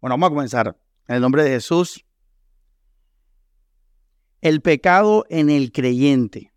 Bueno, 0.00 0.14
vamos 0.14 0.28
a 0.28 0.30
comenzar. 0.30 0.76
En 1.08 1.16
el 1.16 1.20
nombre 1.20 1.44
de 1.44 1.50
Jesús. 1.50 2.04
El 4.40 4.62
pecado 4.62 5.26
en 5.28 5.50
el 5.50 5.72
creyente. 5.72 6.52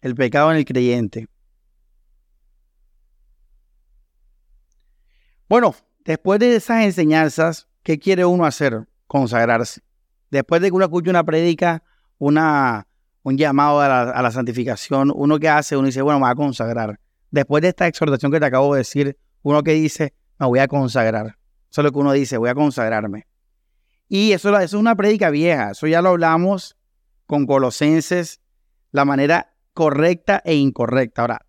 El 0.00 0.14
pecado 0.14 0.50
en 0.50 0.56
el 0.56 0.64
creyente. 0.64 1.28
Bueno, 5.48 5.74
después 6.04 6.40
de 6.40 6.56
esas 6.56 6.84
enseñanzas, 6.84 7.68
¿qué 7.82 7.98
quiere 7.98 8.24
uno 8.24 8.46
hacer? 8.46 8.88
Consagrarse. 9.06 9.82
Después 10.30 10.62
de 10.62 10.68
que 10.68 10.74
uno 10.74 10.84
escuche 10.84 11.10
una 11.10 11.24
prédica, 11.24 11.82
una, 12.18 12.86
un 13.22 13.36
llamado 13.36 13.80
a 13.80 13.88
la, 13.88 14.02
a 14.10 14.22
la 14.22 14.30
santificación, 14.30 15.12
uno 15.14 15.38
que 15.38 15.48
hace, 15.48 15.76
uno 15.76 15.86
dice, 15.86 16.02
bueno, 16.02 16.20
me 16.20 16.26
voy 16.26 16.32
a 16.32 16.34
consagrar. 16.34 17.00
Después 17.30 17.62
de 17.62 17.68
esta 17.68 17.86
exhortación 17.86 18.32
que 18.32 18.40
te 18.40 18.46
acabo 18.46 18.74
de 18.74 18.78
decir, 18.78 19.18
uno 19.42 19.62
que 19.62 19.72
dice, 19.72 20.14
me 20.38 20.46
voy 20.46 20.58
a 20.58 20.68
consagrar. 20.68 21.38
Eso 21.70 21.80
es 21.80 21.84
lo 21.84 21.92
que 21.92 21.98
uno 21.98 22.12
dice, 22.12 22.38
voy 22.38 22.48
a 22.48 22.54
consagrarme. 22.54 23.26
Y 24.08 24.32
eso, 24.32 24.58
es 24.58 24.72
una 24.72 24.96
prédica 24.96 25.30
vieja, 25.30 25.72
eso 25.72 25.86
ya 25.86 26.00
lo 26.00 26.10
hablamos 26.10 26.76
con 27.26 27.46
Colosenses, 27.46 28.40
la 28.90 29.04
manera 29.04 29.54
correcta 29.74 30.40
e 30.44 30.54
incorrecta. 30.54 31.22
Ahora, 31.22 31.46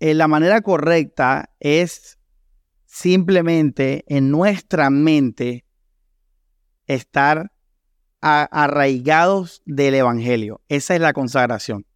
eh, 0.00 0.14
la 0.14 0.28
manera 0.28 0.60
correcta 0.60 1.50
es 1.60 2.18
simplemente 2.84 4.04
en 4.06 4.30
nuestra 4.30 4.90
mente 4.90 5.64
estar 6.86 7.52
arraigados 8.20 9.62
del 9.64 9.94
Evangelio. 9.94 10.60
Esa 10.68 10.94
es 10.94 11.00
la 11.00 11.14
consagración. 11.14 11.86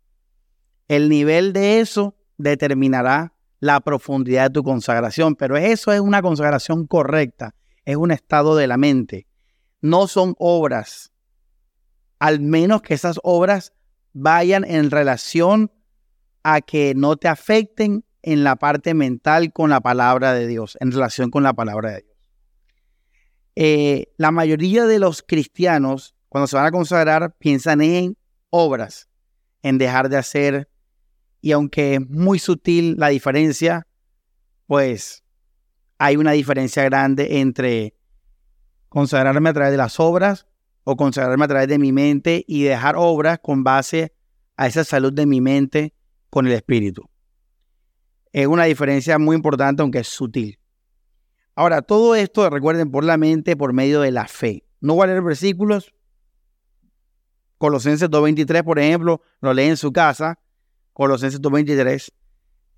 El 0.88 1.10
nivel 1.10 1.52
de 1.52 1.80
eso 1.80 2.16
determinará 2.38 3.33
la 3.64 3.80
profundidad 3.80 4.50
de 4.50 4.50
tu 4.50 4.62
consagración, 4.62 5.36
pero 5.36 5.56
eso 5.56 5.90
es 5.90 5.98
una 5.98 6.20
consagración 6.20 6.86
correcta, 6.86 7.54
es 7.86 7.96
un 7.96 8.10
estado 8.10 8.56
de 8.56 8.66
la 8.66 8.76
mente. 8.76 9.26
No 9.80 10.06
son 10.06 10.34
obras, 10.38 11.14
al 12.18 12.40
menos 12.40 12.82
que 12.82 12.92
esas 12.92 13.18
obras 13.22 13.72
vayan 14.12 14.64
en 14.64 14.90
relación 14.90 15.72
a 16.42 16.60
que 16.60 16.92
no 16.94 17.16
te 17.16 17.26
afecten 17.26 18.04
en 18.20 18.44
la 18.44 18.56
parte 18.56 18.92
mental 18.92 19.50
con 19.50 19.70
la 19.70 19.80
palabra 19.80 20.34
de 20.34 20.46
Dios, 20.46 20.76
en 20.80 20.92
relación 20.92 21.30
con 21.30 21.42
la 21.42 21.54
palabra 21.54 21.92
de 21.92 22.02
Dios. 22.02 22.16
Eh, 23.56 24.12
la 24.18 24.30
mayoría 24.30 24.84
de 24.84 24.98
los 24.98 25.22
cristianos, 25.22 26.14
cuando 26.28 26.48
se 26.48 26.56
van 26.56 26.66
a 26.66 26.70
consagrar, 26.70 27.34
piensan 27.38 27.80
en 27.80 28.18
obras, 28.50 29.08
en 29.62 29.78
dejar 29.78 30.10
de 30.10 30.18
hacer 30.18 30.68
y 31.44 31.52
aunque 31.52 31.96
es 31.96 32.08
muy 32.08 32.38
sutil 32.38 32.96
la 32.96 33.08
diferencia, 33.08 33.86
pues 34.66 35.24
hay 35.98 36.16
una 36.16 36.32
diferencia 36.32 36.82
grande 36.84 37.38
entre 37.38 37.94
consagrarme 38.88 39.50
a 39.50 39.52
través 39.52 39.70
de 39.70 39.76
las 39.76 40.00
obras 40.00 40.46
o 40.84 40.96
consagrarme 40.96 41.44
a 41.44 41.48
través 41.48 41.68
de 41.68 41.78
mi 41.78 41.92
mente 41.92 42.46
y 42.48 42.62
dejar 42.62 42.94
obras 42.96 43.40
con 43.42 43.62
base 43.62 44.14
a 44.56 44.68
esa 44.68 44.84
salud 44.84 45.12
de 45.12 45.26
mi 45.26 45.42
mente 45.42 45.92
con 46.30 46.46
el 46.46 46.54
espíritu. 46.54 47.10
Es 48.32 48.46
una 48.46 48.64
diferencia 48.64 49.18
muy 49.18 49.36
importante, 49.36 49.82
aunque 49.82 49.98
es 49.98 50.08
sutil. 50.08 50.58
Ahora, 51.54 51.82
todo 51.82 52.14
esto 52.14 52.48
recuerden 52.48 52.90
por 52.90 53.04
la 53.04 53.18
mente, 53.18 53.54
por 53.54 53.74
medio 53.74 54.00
de 54.00 54.12
la 54.12 54.28
fe. 54.28 54.64
No 54.80 54.94
voy 54.94 55.04
a 55.04 55.06
leer 55.08 55.20
versículos. 55.20 55.92
Colosenses 57.58 58.08
2.23, 58.08 58.64
por 58.64 58.78
ejemplo, 58.78 59.20
lo 59.42 59.52
lee 59.52 59.64
en 59.64 59.76
su 59.76 59.92
casa. 59.92 60.38
Colosenses 60.94 61.42
2.23. 61.42 62.10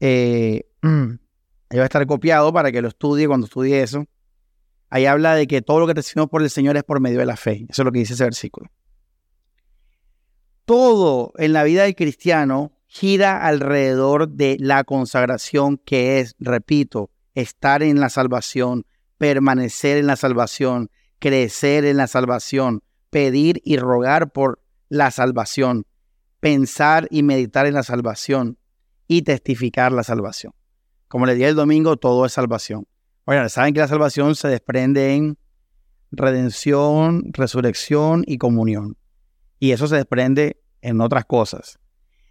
Eh, 0.00 0.64
ahí 0.82 1.76
va 1.76 1.82
a 1.82 1.84
estar 1.84 2.04
copiado 2.06 2.52
para 2.52 2.72
que 2.72 2.82
lo 2.82 2.88
estudie 2.88 3.28
cuando 3.28 3.46
estudie 3.46 3.82
eso. 3.82 4.06
Ahí 4.88 5.06
habla 5.06 5.34
de 5.34 5.46
que 5.46 5.62
todo 5.62 5.80
lo 5.80 5.86
que 5.86 5.94
recibimos 5.94 6.30
por 6.30 6.42
el 6.42 6.50
Señor 6.50 6.76
es 6.76 6.82
por 6.82 6.98
medio 7.00 7.20
de 7.20 7.26
la 7.26 7.36
fe. 7.36 7.66
Eso 7.68 7.82
es 7.82 7.84
lo 7.84 7.92
que 7.92 8.00
dice 8.00 8.14
ese 8.14 8.24
versículo. 8.24 8.70
Todo 10.64 11.32
en 11.36 11.52
la 11.52 11.62
vida 11.62 11.84
del 11.84 11.94
cristiano 11.94 12.72
gira 12.86 13.46
alrededor 13.46 14.28
de 14.28 14.56
la 14.58 14.84
consagración 14.84 15.76
que 15.76 16.20
es, 16.20 16.34
repito, 16.38 17.10
estar 17.34 17.82
en 17.82 18.00
la 18.00 18.08
salvación, 18.08 18.86
permanecer 19.18 19.98
en 19.98 20.06
la 20.06 20.16
salvación, 20.16 20.90
crecer 21.18 21.84
en 21.84 21.98
la 21.98 22.06
salvación, 22.06 22.82
pedir 23.10 23.60
y 23.64 23.76
rogar 23.76 24.32
por 24.32 24.60
la 24.88 25.10
salvación 25.10 25.84
pensar 26.40 27.08
y 27.10 27.22
meditar 27.22 27.66
en 27.66 27.74
la 27.74 27.82
salvación 27.82 28.58
y 29.08 29.22
testificar 29.22 29.92
la 29.92 30.02
salvación. 30.02 30.52
Como 31.08 31.26
le 31.26 31.34
dije 31.34 31.48
el 31.48 31.54
domingo, 31.54 31.96
todo 31.96 32.26
es 32.26 32.32
salvación. 32.32 32.86
Oigan, 33.24 33.48
saben 33.50 33.74
que 33.74 33.80
la 33.80 33.88
salvación 33.88 34.34
se 34.34 34.48
desprende 34.48 35.14
en 35.14 35.38
redención, 36.10 37.24
resurrección 37.32 38.24
y 38.26 38.38
comunión. 38.38 38.96
Y 39.58 39.72
eso 39.72 39.86
se 39.86 39.96
desprende 39.96 40.62
en 40.80 41.00
otras 41.00 41.24
cosas. 41.24 41.78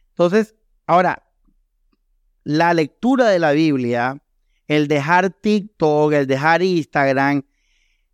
Entonces, 0.10 0.56
ahora, 0.88 1.24
la 2.44 2.74
lectura 2.74 3.28
de 3.30 3.40
la 3.40 3.52
Biblia, 3.52 4.22
el 4.68 4.88
dejar 4.88 5.32
TikTok, 5.32 6.14
el 6.14 6.28
dejar 6.28 6.62
Instagram, 6.62 7.44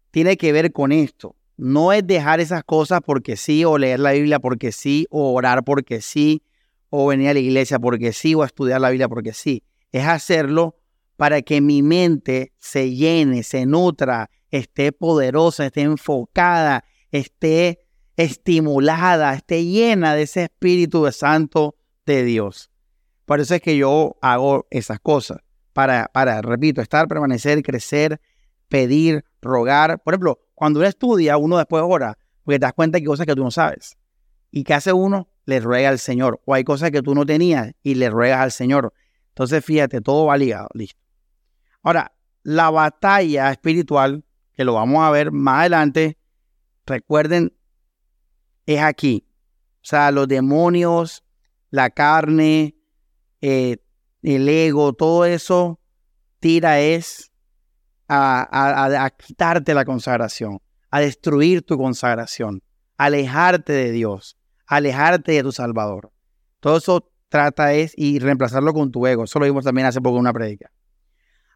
tiene 0.09 0.37
que 0.37 0.51
ver 0.51 0.71
con 0.71 0.91
esto. 0.91 1.35
No 1.61 1.93
es 1.93 2.07
dejar 2.07 2.39
esas 2.39 2.63
cosas 2.63 3.01
porque 3.05 3.37
sí, 3.37 3.63
o 3.65 3.77
leer 3.77 3.99
la 3.99 4.13
Biblia 4.13 4.39
porque 4.39 4.71
sí, 4.71 5.05
o 5.11 5.31
orar 5.31 5.63
porque 5.63 6.01
sí, 6.01 6.41
o 6.89 7.05
venir 7.05 7.29
a 7.29 7.33
la 7.35 7.39
iglesia 7.39 7.77
porque 7.77 8.13
sí, 8.13 8.33
o 8.33 8.43
estudiar 8.43 8.81
la 8.81 8.89
Biblia 8.89 9.07
porque 9.07 9.31
sí. 9.31 9.61
Es 9.91 10.07
hacerlo 10.07 10.75
para 11.17 11.43
que 11.43 11.61
mi 11.61 11.83
mente 11.83 12.51
se 12.57 12.95
llene, 12.95 13.43
se 13.43 13.67
nutra, 13.67 14.31
esté 14.49 14.91
poderosa, 14.91 15.67
esté 15.67 15.81
enfocada, 15.81 16.83
esté 17.11 17.85
estimulada, 18.17 19.31
esté 19.35 19.63
llena 19.63 20.15
de 20.15 20.23
ese 20.23 20.45
Espíritu 20.45 21.11
Santo 21.11 21.75
de 22.07 22.23
Dios. 22.23 22.71
Por 23.25 23.39
eso 23.39 23.53
es 23.53 23.61
que 23.61 23.77
yo 23.77 24.15
hago 24.23 24.65
esas 24.71 24.99
cosas, 24.99 25.37
para, 25.73 26.09
para, 26.11 26.41
repito, 26.41 26.81
estar, 26.81 27.07
permanecer, 27.07 27.61
crecer, 27.61 28.19
pedir, 28.67 29.25
rogar. 29.43 30.01
Por 30.01 30.15
ejemplo, 30.15 30.39
cuando 30.61 30.79
uno 30.79 30.87
estudia, 30.87 31.37
uno 31.37 31.57
después 31.57 31.83
ora, 31.83 32.19
porque 32.43 32.59
te 32.59 32.65
das 32.67 32.73
cuenta 32.73 32.99
que 32.99 33.01
hay 33.01 33.07
cosas 33.07 33.25
que 33.25 33.33
tú 33.33 33.43
no 33.43 33.49
sabes. 33.49 33.97
¿Y 34.51 34.63
qué 34.63 34.75
hace 34.75 34.93
uno? 34.93 35.27
Le 35.45 35.59
ruega 35.59 35.89
al 35.89 35.97
Señor. 35.97 36.39
O 36.45 36.53
hay 36.53 36.63
cosas 36.63 36.91
que 36.91 37.01
tú 37.01 37.15
no 37.15 37.25
tenías 37.25 37.73
y 37.81 37.95
le 37.95 38.11
ruegas 38.11 38.41
al 38.41 38.51
Señor. 38.51 38.93
Entonces, 39.29 39.65
fíjate, 39.65 40.01
todo 40.01 40.27
va 40.27 40.37
ligado. 40.37 40.67
Listo. 40.75 41.01
Ahora, 41.81 42.11
la 42.43 42.69
batalla 42.69 43.49
espiritual, 43.49 44.23
que 44.53 44.63
lo 44.63 44.75
vamos 44.75 45.03
a 45.03 45.09
ver 45.09 45.31
más 45.31 45.61
adelante, 45.61 46.19
recuerden, 46.85 47.57
es 48.67 48.81
aquí. 48.81 49.25
O 49.77 49.79
sea, 49.81 50.11
los 50.11 50.27
demonios, 50.27 51.23
la 51.71 51.89
carne, 51.89 52.75
eh, 53.41 53.77
el 54.21 54.47
ego, 54.47 54.93
todo 54.93 55.25
eso 55.25 55.79
tira 56.39 56.79
es 56.81 57.30
a, 58.13 59.09
quitarte 59.17 59.73
la 59.73 59.85
consagración, 59.85 60.59
a 60.89 60.99
destruir 60.99 61.61
tu 61.63 61.77
consagración, 61.77 62.61
alejarte 62.97 63.73
de 63.73 63.91
Dios, 63.91 64.37
alejarte 64.67 65.31
de 65.31 65.43
tu 65.43 65.51
Salvador. 65.51 66.11
Todo 66.59 66.77
eso 66.77 67.09
trata 67.29 67.73
es 67.73 67.93
y 67.95 68.19
reemplazarlo 68.19 68.73
con 68.73 68.91
tu 68.91 69.07
ego. 69.07 69.23
Eso 69.23 69.39
lo 69.39 69.45
vimos 69.45 69.63
también 69.63 69.87
hace 69.87 70.01
poco 70.01 70.17
en 70.17 70.21
una 70.21 70.33
predica. 70.33 70.71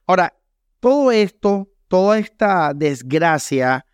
Ahora, 0.08 0.34
todo 0.80 1.12
esto, 1.12 1.68
toda 1.88 2.18
esta 2.18 2.74
desgracia 2.74 3.86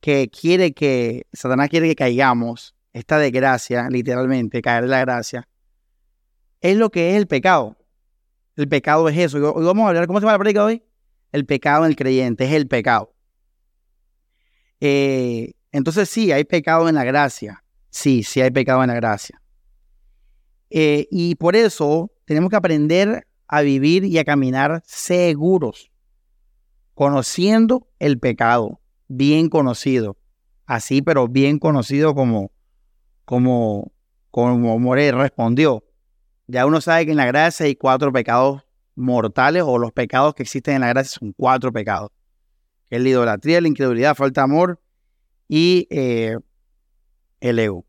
que 0.00 0.30
quiere 0.30 0.72
que 0.72 1.26
Satanás 1.32 1.68
quiere 1.68 1.88
que 1.88 1.96
caigamos, 1.96 2.74
esta 2.92 3.18
desgracia, 3.18 3.88
literalmente, 3.90 4.62
caer 4.62 4.84
de 4.84 4.88
la 4.88 5.00
gracia, 5.00 5.46
es 6.62 6.76
lo 6.78 6.90
que 6.90 7.10
es 7.10 7.16
el 7.16 7.26
pecado. 7.26 7.76
El 8.56 8.68
pecado 8.68 9.06
es 9.10 9.18
eso. 9.18 9.36
Hoy 9.52 9.64
vamos 9.66 9.84
a 9.84 9.88
hablar, 9.88 10.06
¿cómo 10.06 10.18
se 10.18 10.24
llama 10.24 10.32
la 10.32 10.38
predica 10.38 10.64
hoy? 10.64 10.82
El 11.32 11.46
pecado 11.46 11.84
en 11.84 11.90
el 11.90 11.96
creyente, 11.96 12.44
es 12.44 12.52
el 12.52 12.66
pecado. 12.66 13.14
Eh, 14.80 15.52
entonces 15.72 16.08
sí, 16.08 16.32
hay 16.32 16.44
pecado 16.44 16.88
en 16.88 16.94
la 16.94 17.04
gracia. 17.04 17.62
Sí, 17.90 18.22
sí 18.22 18.40
hay 18.40 18.50
pecado 18.50 18.82
en 18.82 18.88
la 18.88 18.94
gracia. 18.94 19.40
Eh, 20.70 21.06
y 21.10 21.34
por 21.36 21.56
eso 21.56 22.10
tenemos 22.24 22.50
que 22.50 22.56
aprender 22.56 23.26
a 23.46 23.62
vivir 23.62 24.04
y 24.04 24.18
a 24.18 24.24
caminar 24.24 24.82
seguros, 24.84 25.90
conociendo 26.94 27.88
el 27.98 28.18
pecado, 28.18 28.80
bien 29.08 29.48
conocido, 29.48 30.16
así 30.66 31.02
pero 31.02 31.28
bien 31.28 31.58
conocido 31.58 32.14
como, 32.14 32.50
como, 33.24 33.92
como 34.30 34.78
More 34.78 35.12
respondió. 35.12 35.84
Ya 36.48 36.66
uno 36.66 36.80
sabe 36.80 37.06
que 37.06 37.12
en 37.12 37.16
la 37.16 37.26
gracia 37.26 37.66
hay 37.66 37.76
cuatro 37.76 38.12
pecados 38.12 38.65
mortales 38.96 39.62
o 39.64 39.78
los 39.78 39.92
pecados 39.92 40.34
que 40.34 40.42
existen 40.42 40.76
en 40.76 40.80
la 40.80 40.88
gracia 40.88 41.18
son 41.20 41.32
cuatro 41.32 41.72
pecados. 41.72 42.10
La 42.90 42.98
idolatría, 42.98 43.60
la 43.60 43.68
incredulidad, 43.68 44.14
falta 44.14 44.40
de 44.40 44.44
amor 44.44 44.80
y 45.48 45.86
eh, 45.90 46.36
el 47.40 47.58
ego. 47.58 47.84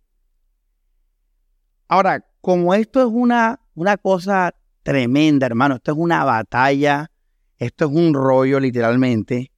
Ahora, 1.88 2.26
como 2.42 2.74
esto 2.74 3.02
es 3.02 3.08
una, 3.10 3.62
una 3.74 3.98
cosa 3.98 4.54
tremenda, 4.84 5.46
hermano, 5.46 5.76
esto 5.76 5.92
es 5.92 5.98
una 5.98 6.24
batalla, 6.24 7.12
esto 7.58 7.86
es 7.86 7.92
un 7.92 8.14
rollo 8.14 8.60
literalmente, 8.60 9.52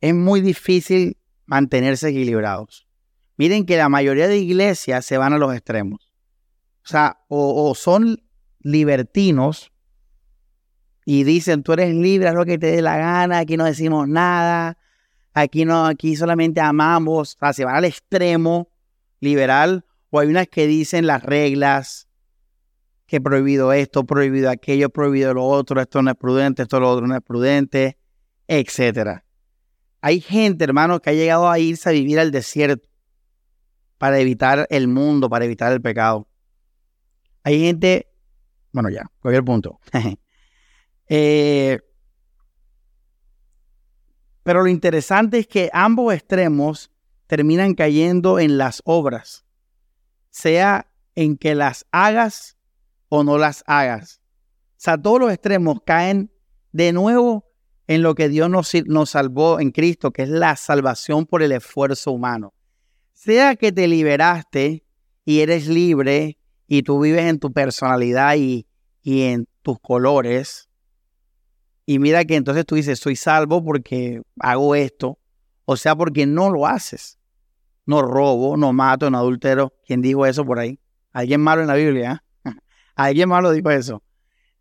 es 0.00 0.14
muy 0.14 0.40
difícil 0.40 1.16
mantenerse 1.46 2.08
equilibrados. 2.08 2.86
Miren 3.36 3.66
que 3.66 3.76
la 3.76 3.88
mayoría 3.88 4.28
de 4.28 4.38
iglesias 4.38 5.04
se 5.04 5.18
van 5.18 5.32
a 5.32 5.38
los 5.38 5.54
extremos. 5.54 6.12
O 6.84 6.88
sea, 6.88 7.24
o, 7.28 7.74
son 7.74 8.22
libertinos 8.60 9.72
y 11.04 11.24
dicen, 11.24 11.62
tú 11.62 11.72
eres 11.72 11.94
libre, 11.94 12.28
haz 12.28 12.34
lo 12.34 12.44
que 12.44 12.58
te 12.58 12.68
dé 12.68 12.82
la 12.82 12.96
gana, 12.96 13.38
aquí 13.38 13.56
no 13.56 13.64
decimos 13.64 14.08
nada, 14.08 14.78
aquí 15.34 15.64
no, 15.64 15.86
aquí 15.86 16.16
solamente 16.16 16.60
amamos, 16.60 17.34
o 17.34 17.38
sea, 17.38 17.52
se 17.52 17.64
van 17.64 17.76
al 17.76 17.84
extremo 17.84 18.68
liberal, 19.20 19.84
o 20.10 20.20
hay 20.20 20.28
unas 20.28 20.48
que 20.48 20.66
dicen 20.66 21.06
las 21.06 21.22
reglas, 21.22 22.08
que 23.06 23.20
prohibido 23.20 23.72
esto, 23.72 24.04
prohibido 24.04 24.50
aquello, 24.50 24.88
prohibido 24.88 25.34
lo 25.34 25.44
otro, 25.44 25.80
esto 25.80 26.00
no 26.02 26.10
es 26.10 26.16
prudente, 26.16 26.62
esto 26.62 26.80
lo 26.80 26.90
otro 26.90 27.06
no 27.06 27.14
es 27.14 27.22
prudente, 27.22 27.98
etcétera. 28.48 29.24
Hay 30.00 30.20
gente, 30.20 30.64
hermano, 30.64 31.00
que 31.00 31.10
ha 31.10 31.12
llegado 31.14 31.48
a 31.50 31.58
irse 31.58 31.88
a 31.88 31.92
vivir 31.92 32.18
al 32.18 32.30
desierto 32.30 32.88
para 33.98 34.18
evitar 34.18 34.66
el 34.70 34.88
mundo, 34.88 35.30
para 35.30 35.44
evitar 35.44 35.72
el 35.72 35.80
pecado. 35.80 36.28
Hay 37.42 37.60
gente, 37.60 38.06
bueno, 38.72 38.90
ya, 38.90 39.10
cualquier 39.20 39.44
punto. 39.44 39.80
Eh, 41.08 41.80
pero 44.42 44.62
lo 44.62 44.68
interesante 44.68 45.38
es 45.38 45.46
que 45.46 45.70
ambos 45.72 46.12
extremos 46.14 46.90
terminan 47.26 47.74
cayendo 47.74 48.38
en 48.38 48.58
las 48.58 48.82
obras, 48.84 49.44
sea 50.30 50.86
en 51.14 51.36
que 51.36 51.54
las 51.54 51.86
hagas 51.90 52.56
o 53.08 53.24
no 53.24 53.38
las 53.38 53.64
hagas. 53.66 54.20
O 54.72 54.84
sea, 54.84 55.00
todos 55.00 55.18
los 55.20 55.32
extremos 55.32 55.78
caen 55.84 56.30
de 56.72 56.92
nuevo 56.92 57.46
en 57.86 58.02
lo 58.02 58.14
que 58.14 58.28
Dios 58.28 58.50
nos, 58.50 59.08
salvó 59.08 59.60
en 59.60 59.70
Cristo, 59.70 60.12
que 60.12 60.22
es 60.22 60.28
la 60.28 60.56
salvación 60.56 61.24
por 61.24 61.42
el 61.42 61.52
esfuerzo 61.52 62.12
humano. 62.12 62.52
Sea 63.12 63.56
que 63.56 63.72
te 63.72 63.88
liberaste 63.88 64.84
y 65.24 65.40
eres 65.40 65.68
libre 65.68 66.38
y 66.66 66.82
tú 66.82 67.00
vives 67.00 67.24
en 67.24 67.38
tu 67.38 67.52
personalidad 67.52 68.36
y 68.36 68.66
en 69.02 69.46
tus 69.62 69.78
colores, 69.80 70.68
y 71.86 71.98
mira 71.98 72.24
que 72.24 72.36
entonces 72.36 72.64
tú 72.64 72.76
dices, 72.76 72.98
soy 72.98 73.16
salvo 73.16 73.62
porque 73.62 74.22
hago 74.40 74.74
esto, 74.74 75.18
o 75.64 75.76
sea, 75.76 75.94
porque 75.94 76.26
no 76.26 76.50
lo 76.50 76.66
haces. 76.66 77.18
No 77.86 78.00
robo, 78.00 78.56
no 78.56 78.72
mato, 78.72 79.10
no 79.10 79.18
adultero. 79.18 79.74
¿Quién 79.86 80.00
dijo 80.00 80.24
eso 80.24 80.44
por 80.44 80.58
ahí? 80.58 80.80
Alguien 81.12 81.40
malo 81.40 81.60
en 81.60 81.68
la 81.68 81.74
Biblia. 81.74 82.24
¿eh? 82.44 82.50
Alguien 82.96 83.28
malo 83.28 83.50
dijo 83.50 83.70
eso. 83.70 84.02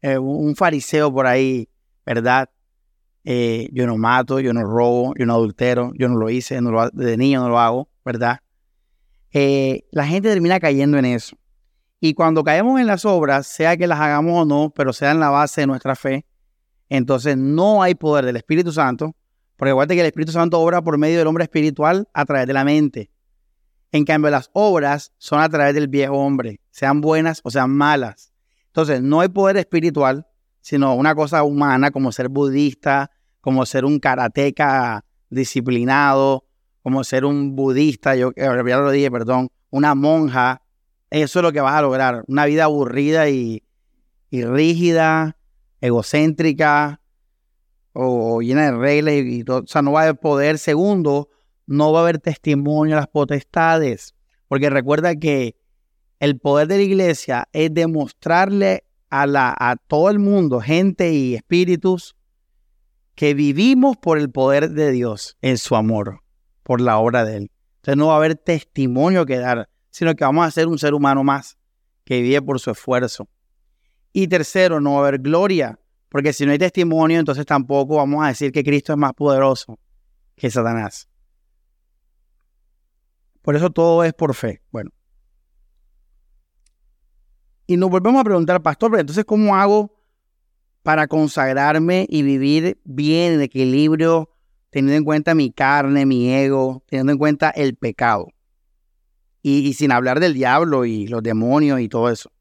Eh, 0.02 0.18
un 0.18 0.56
fariseo 0.56 1.14
por 1.14 1.26
ahí, 1.26 1.70
¿verdad? 2.06 2.50
Eh, 3.24 3.70
yo 3.72 3.88
no 3.88 3.98
mato, 3.98 4.42
yo 4.42 4.54
no 4.54 4.64
robo, 4.64 5.14
yo 5.18 5.26
no 5.26 5.36
adultero, 5.36 5.94
yo 5.98 6.10
no 6.10 6.18
lo 6.18 6.30
hice, 6.30 6.60
no 6.60 6.72
lo, 6.72 6.90
de 6.90 7.16
niño 7.16 7.40
no 7.40 7.48
lo 7.48 7.60
hago, 7.60 7.90
¿verdad? 8.04 8.40
la 9.92 10.06
gente 10.06 10.30
termina 10.30 10.60
cayendo 10.60 11.00
en 11.00 11.06
eso. 11.06 11.36
Y 12.00 12.14
cuando 12.14 12.44
caemos 12.44 12.80
en 12.80 12.86
las 12.86 13.04
obras, 13.04 13.48
sea 13.48 13.76
que 13.78 13.88
las 13.88 14.00
hagamos 14.00 14.44
o 14.44 14.46
no, 14.46 14.72
pero 14.76 14.94
sea 14.94 15.10
en 15.10 15.20
la 15.20 15.30
base 15.30 15.62
de 15.62 15.68
nuestra 15.68 15.96
fe, 15.96 16.24
entonces 16.98 17.36
no 17.36 17.82
hay 17.82 17.96
poder 17.96 18.24
del 18.24 18.36
Espíritu 18.36 18.72
Santo, 18.72 19.16
porque 19.56 19.72
acuérdate 19.72 19.96
que 19.96 20.02
el 20.02 20.06
Espíritu 20.06 20.32
Santo 20.32 20.60
obra 20.60 20.84
por 20.84 21.00
medio 21.00 21.18
del 21.18 21.26
hombre 21.26 21.46
espiritual 21.46 22.08
a 22.14 22.24
través 22.24 22.46
de 22.46 22.54
la 22.54 22.64
mente. 22.64 23.10
En 23.92 24.06
cambio, 24.06 24.30
las 24.30 24.52
obras 24.54 25.12
son 25.18 25.40
a 25.40 25.50
través 25.50 25.74
del 25.74 25.88
viejo 25.88 26.14
hombre, 26.14 26.62
sean 26.70 27.02
buenas 27.02 27.42
o 27.44 27.50
sean 27.50 27.72
malas. 27.72 28.32
Entonces, 28.68 29.02
no 29.02 29.22
hay 29.22 29.30
poder 29.30 29.58
espiritual, 29.58 30.28
sino 30.62 30.94
una 30.94 31.16
cosa 31.16 31.42
humana 31.42 31.90
como 31.90 32.12
ser 32.12 32.30
budista, 32.30 33.10
como 33.42 33.66
ser 33.66 33.86
un 33.86 33.98
karateca 33.98 35.04
disciplinado, 35.32 36.46
como 36.84 37.04
ser 37.04 37.26
un 37.26 37.56
budista, 37.56 38.16
yo 38.16 38.34
ya 38.36 38.54
lo 38.54 38.92
dije, 38.92 39.10
perdón, 39.10 39.50
una 39.72 39.96
monja. 39.96 40.62
Eso 41.10 41.40
es 41.40 41.44
lo 41.44 41.52
que 41.52 41.62
vas 41.62 41.74
a 41.74 41.82
lograr. 41.82 42.24
Una 42.28 42.46
vida 42.46 42.66
aburrida 42.66 43.30
y, 43.30 43.64
y 44.30 44.46
rígida, 44.46 45.38
egocéntrica 45.84 47.02
o, 47.92 48.42
llena 48.42 48.72
de 48.72 48.78
reglas 48.78 49.16
y, 49.16 49.44
todo. 49.44 49.60
O 49.64 49.68
sea, 49.68 49.82
no 49.82 49.92
va 49.92 50.00
a 50.00 50.04
haber 50.04 50.18
poder. 50.18 50.58
Segundo, 50.58 51.30
no 51.68 51.92
va 51.92 52.00
a 52.00 52.04
haber 52.04 52.20
testimonio 52.20 52.96
a 52.96 53.02
las 53.02 53.10
potestades. 53.10 54.16
Porque 54.48 54.70
recuerda 54.70 55.16
que 55.16 55.58
el 56.20 56.40
poder 56.40 56.68
de 56.68 56.78
la 56.78 56.84
iglesia 56.84 57.50
es 57.52 57.74
demostrarle 57.74 58.86
a, 59.10 59.28
la, 59.28 59.54
a 59.60 59.76
todo 59.76 60.10
el 60.10 60.20
mundo, 60.20 60.62
gente 60.62 61.12
y 61.12 61.36
espíritus, 61.36 62.16
que 63.14 63.34
vivimos 63.34 63.98
por 63.98 64.18
el 64.18 64.32
poder 64.32 64.72
de 64.72 64.92
Dios 64.92 65.38
en 65.42 65.58
su 65.58 65.76
amor, 65.76 66.22
por 66.64 66.80
la 66.80 66.98
obra 66.98 67.26
de 67.26 67.36
Él. 67.38 67.52
Entonces 67.76 67.98
no 67.98 68.08
va 68.08 68.14
a 68.14 68.18
haber 68.18 68.36
testimonio 68.36 69.26
que 69.26 69.38
dar, 69.38 69.70
sino 69.90 70.16
que 70.16 70.24
vamos 70.24 70.48
a 70.48 70.52
ser 70.52 70.68
un 70.68 70.80
ser 70.80 70.94
humano 70.94 71.26
más 71.26 71.58
que 72.06 72.22
vive 72.22 72.42
por 72.42 72.60
su 72.62 72.72
esfuerzo. 72.72 73.28
Y 74.14 74.28
tercero, 74.28 74.80
no 74.80 74.94
va 74.94 74.98
a 74.98 75.08
haber 75.08 75.20
gloria, 75.20 75.80
porque 76.10 76.32
si 76.32 76.46
no 76.46 76.52
hay 76.52 76.60
testimonio, 76.60 77.20
entonces 77.20 77.46
tampoco 77.48 77.96
vamos 77.96 78.24
a 78.24 78.28
decir 78.28 78.52
que 78.52 78.64
Cristo 78.64 78.94
es 78.94 79.00
más 79.00 79.14
poderoso 79.14 79.80
que 80.36 80.52
Satanás. 80.52 81.10
Por 83.42 83.56
eso 83.56 83.72
todo 83.72 84.04
es 84.04 84.14
por 84.14 84.36
fe. 84.36 84.62
Bueno. 84.72 84.92
Y 87.66 87.78
nos 87.78 87.90
volvemos 87.90 88.22
a 88.22 88.24
preguntar, 88.24 88.62
pastor, 88.62 88.92
pero 88.92 89.02
entonces, 89.02 89.26
¿cómo 89.26 89.56
hago 89.56 89.92
para 90.84 91.08
consagrarme 91.08 92.06
y 92.10 92.22
vivir 92.22 92.80
bien 92.84 93.34
en 93.34 93.42
equilibrio, 93.42 94.30
teniendo 94.70 94.98
en 94.98 95.04
cuenta 95.04 95.34
mi 95.34 95.52
carne, 95.52 96.06
mi 96.06 96.32
ego, 96.32 96.84
teniendo 96.88 97.14
en 97.14 97.18
cuenta 97.18 97.50
el 97.50 97.76
pecado? 97.76 98.28
Y, 99.42 99.68
y 99.68 99.74
sin 99.74 99.92
hablar 99.92 100.20
del 100.20 100.34
diablo 100.34 100.86
y 100.86 101.08
los 101.08 101.24
demonios 101.24 101.80
y 101.80 101.90
todo 101.90 102.10
eso. 102.10 102.32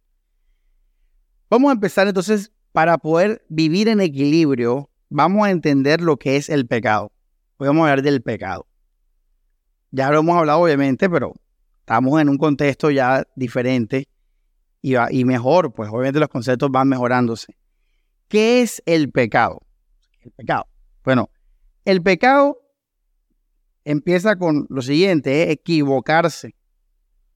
Vamos 1.53 1.69
a 1.69 1.75
empezar 1.75 2.09
entonces, 2.09 2.51
para 2.73 2.97
poder 2.97 3.45
vivir 3.51 3.87
en 3.89 4.01
equilibrio, 4.01 4.89
vamos 5.11 5.47
a 5.47 5.51
entender 5.51 6.01
lo 6.01 6.17
que 6.17 6.37
es 6.37 6.49
el 6.49 6.67
pecado. 6.67 7.13
Hoy 7.59 7.67
vamos 7.67 7.83
a 7.83 7.91
hablar 7.91 8.03
del 8.03 8.23
pecado. 8.23 8.67
Ya 9.91 10.11
lo 10.11 10.21
hemos 10.21 10.35
hablado 10.35 10.61
obviamente, 10.61 11.11
pero 11.11 11.35
estamos 11.81 12.19
en 12.23 12.31
un 12.31 12.39
contexto 12.39 12.91
ya 12.91 13.29
diferente 13.37 14.09
y, 14.81 15.25
mejor, 15.27 15.75
pues 15.75 15.91
obviamente 15.91 16.21
los 16.21 16.31
conceptos 16.31 16.71
van 16.71 16.89
mejorándose. 16.89 17.55
¿Qué 18.29 18.63
es 18.63 18.83
el 18.87 19.13
pecado? 19.13 19.61
El 20.23 20.31
pecado. 20.31 20.67
Bueno, 21.05 21.29
el 21.85 22.03
pecado 22.03 22.63
empieza 23.85 24.37
con 24.37 24.67
lo 24.71 24.81
siguiente, 24.81 25.51
equivocarse 25.51 26.57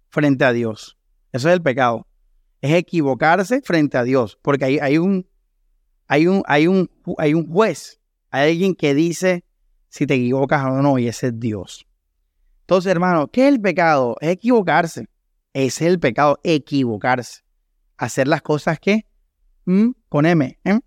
frente 0.09 0.47
a 0.47 0.55
Dios. 0.55 0.97
Eso 1.33 1.51
es 1.51 1.55
el 1.55 1.61
pecado 1.61 2.07
es 2.61 2.73
equivocarse 2.73 3.61
frente 3.63 3.99
a 3.99 4.05
Dios, 4.05 4.39
porque 4.43 4.65
hay, 4.65 4.79
hay, 4.79 4.99
un, 4.99 5.29
hay, 6.09 6.27
un, 6.27 6.43
hay, 6.47 6.67
un, 6.67 6.91
hay 7.19 7.35
un 7.35 7.51
juez, 7.51 8.01
hay 8.31 8.53
alguien 8.53 8.75
que 8.75 8.95
dice 8.95 9.45
si 9.89 10.07
te 10.07 10.15
equivocas 10.15 10.65
o 10.65 10.83
no, 10.83 10.99
y 10.99 11.09
ese 11.09 11.29
es 11.29 11.41
Dios. 11.41 11.87
Entonces, 12.61 12.91
hermano, 12.91 13.29
¿qué 13.29 13.47
es 13.47 13.55
el 13.55 13.61
pecado? 13.61 14.17
Es 14.21 14.31
equivocarse. 14.31 15.09
Es 15.53 15.81
el 15.81 15.99
pecado, 16.01 16.39
equivocarse. 16.43 17.43
Hacer 17.97 18.29
las 18.29 18.43
cosas 18.43 18.79
que, 18.79 19.07
mm, 19.65 19.91
con 20.09 20.27
M, 20.27 20.59
¿eh? 20.65 20.81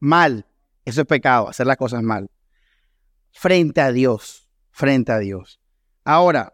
mal. 0.00 0.46
Eso 0.84 1.02
es 1.02 1.06
pecado, 1.06 1.48
hacer 1.48 1.66
las 1.66 1.76
cosas 1.76 2.02
mal. 2.02 2.30
Frente 3.30 3.80
a 3.80 3.92
Dios, 3.92 4.48
frente 4.70 5.12
a 5.12 5.18
Dios. 5.18 5.60
Ahora, 6.04 6.52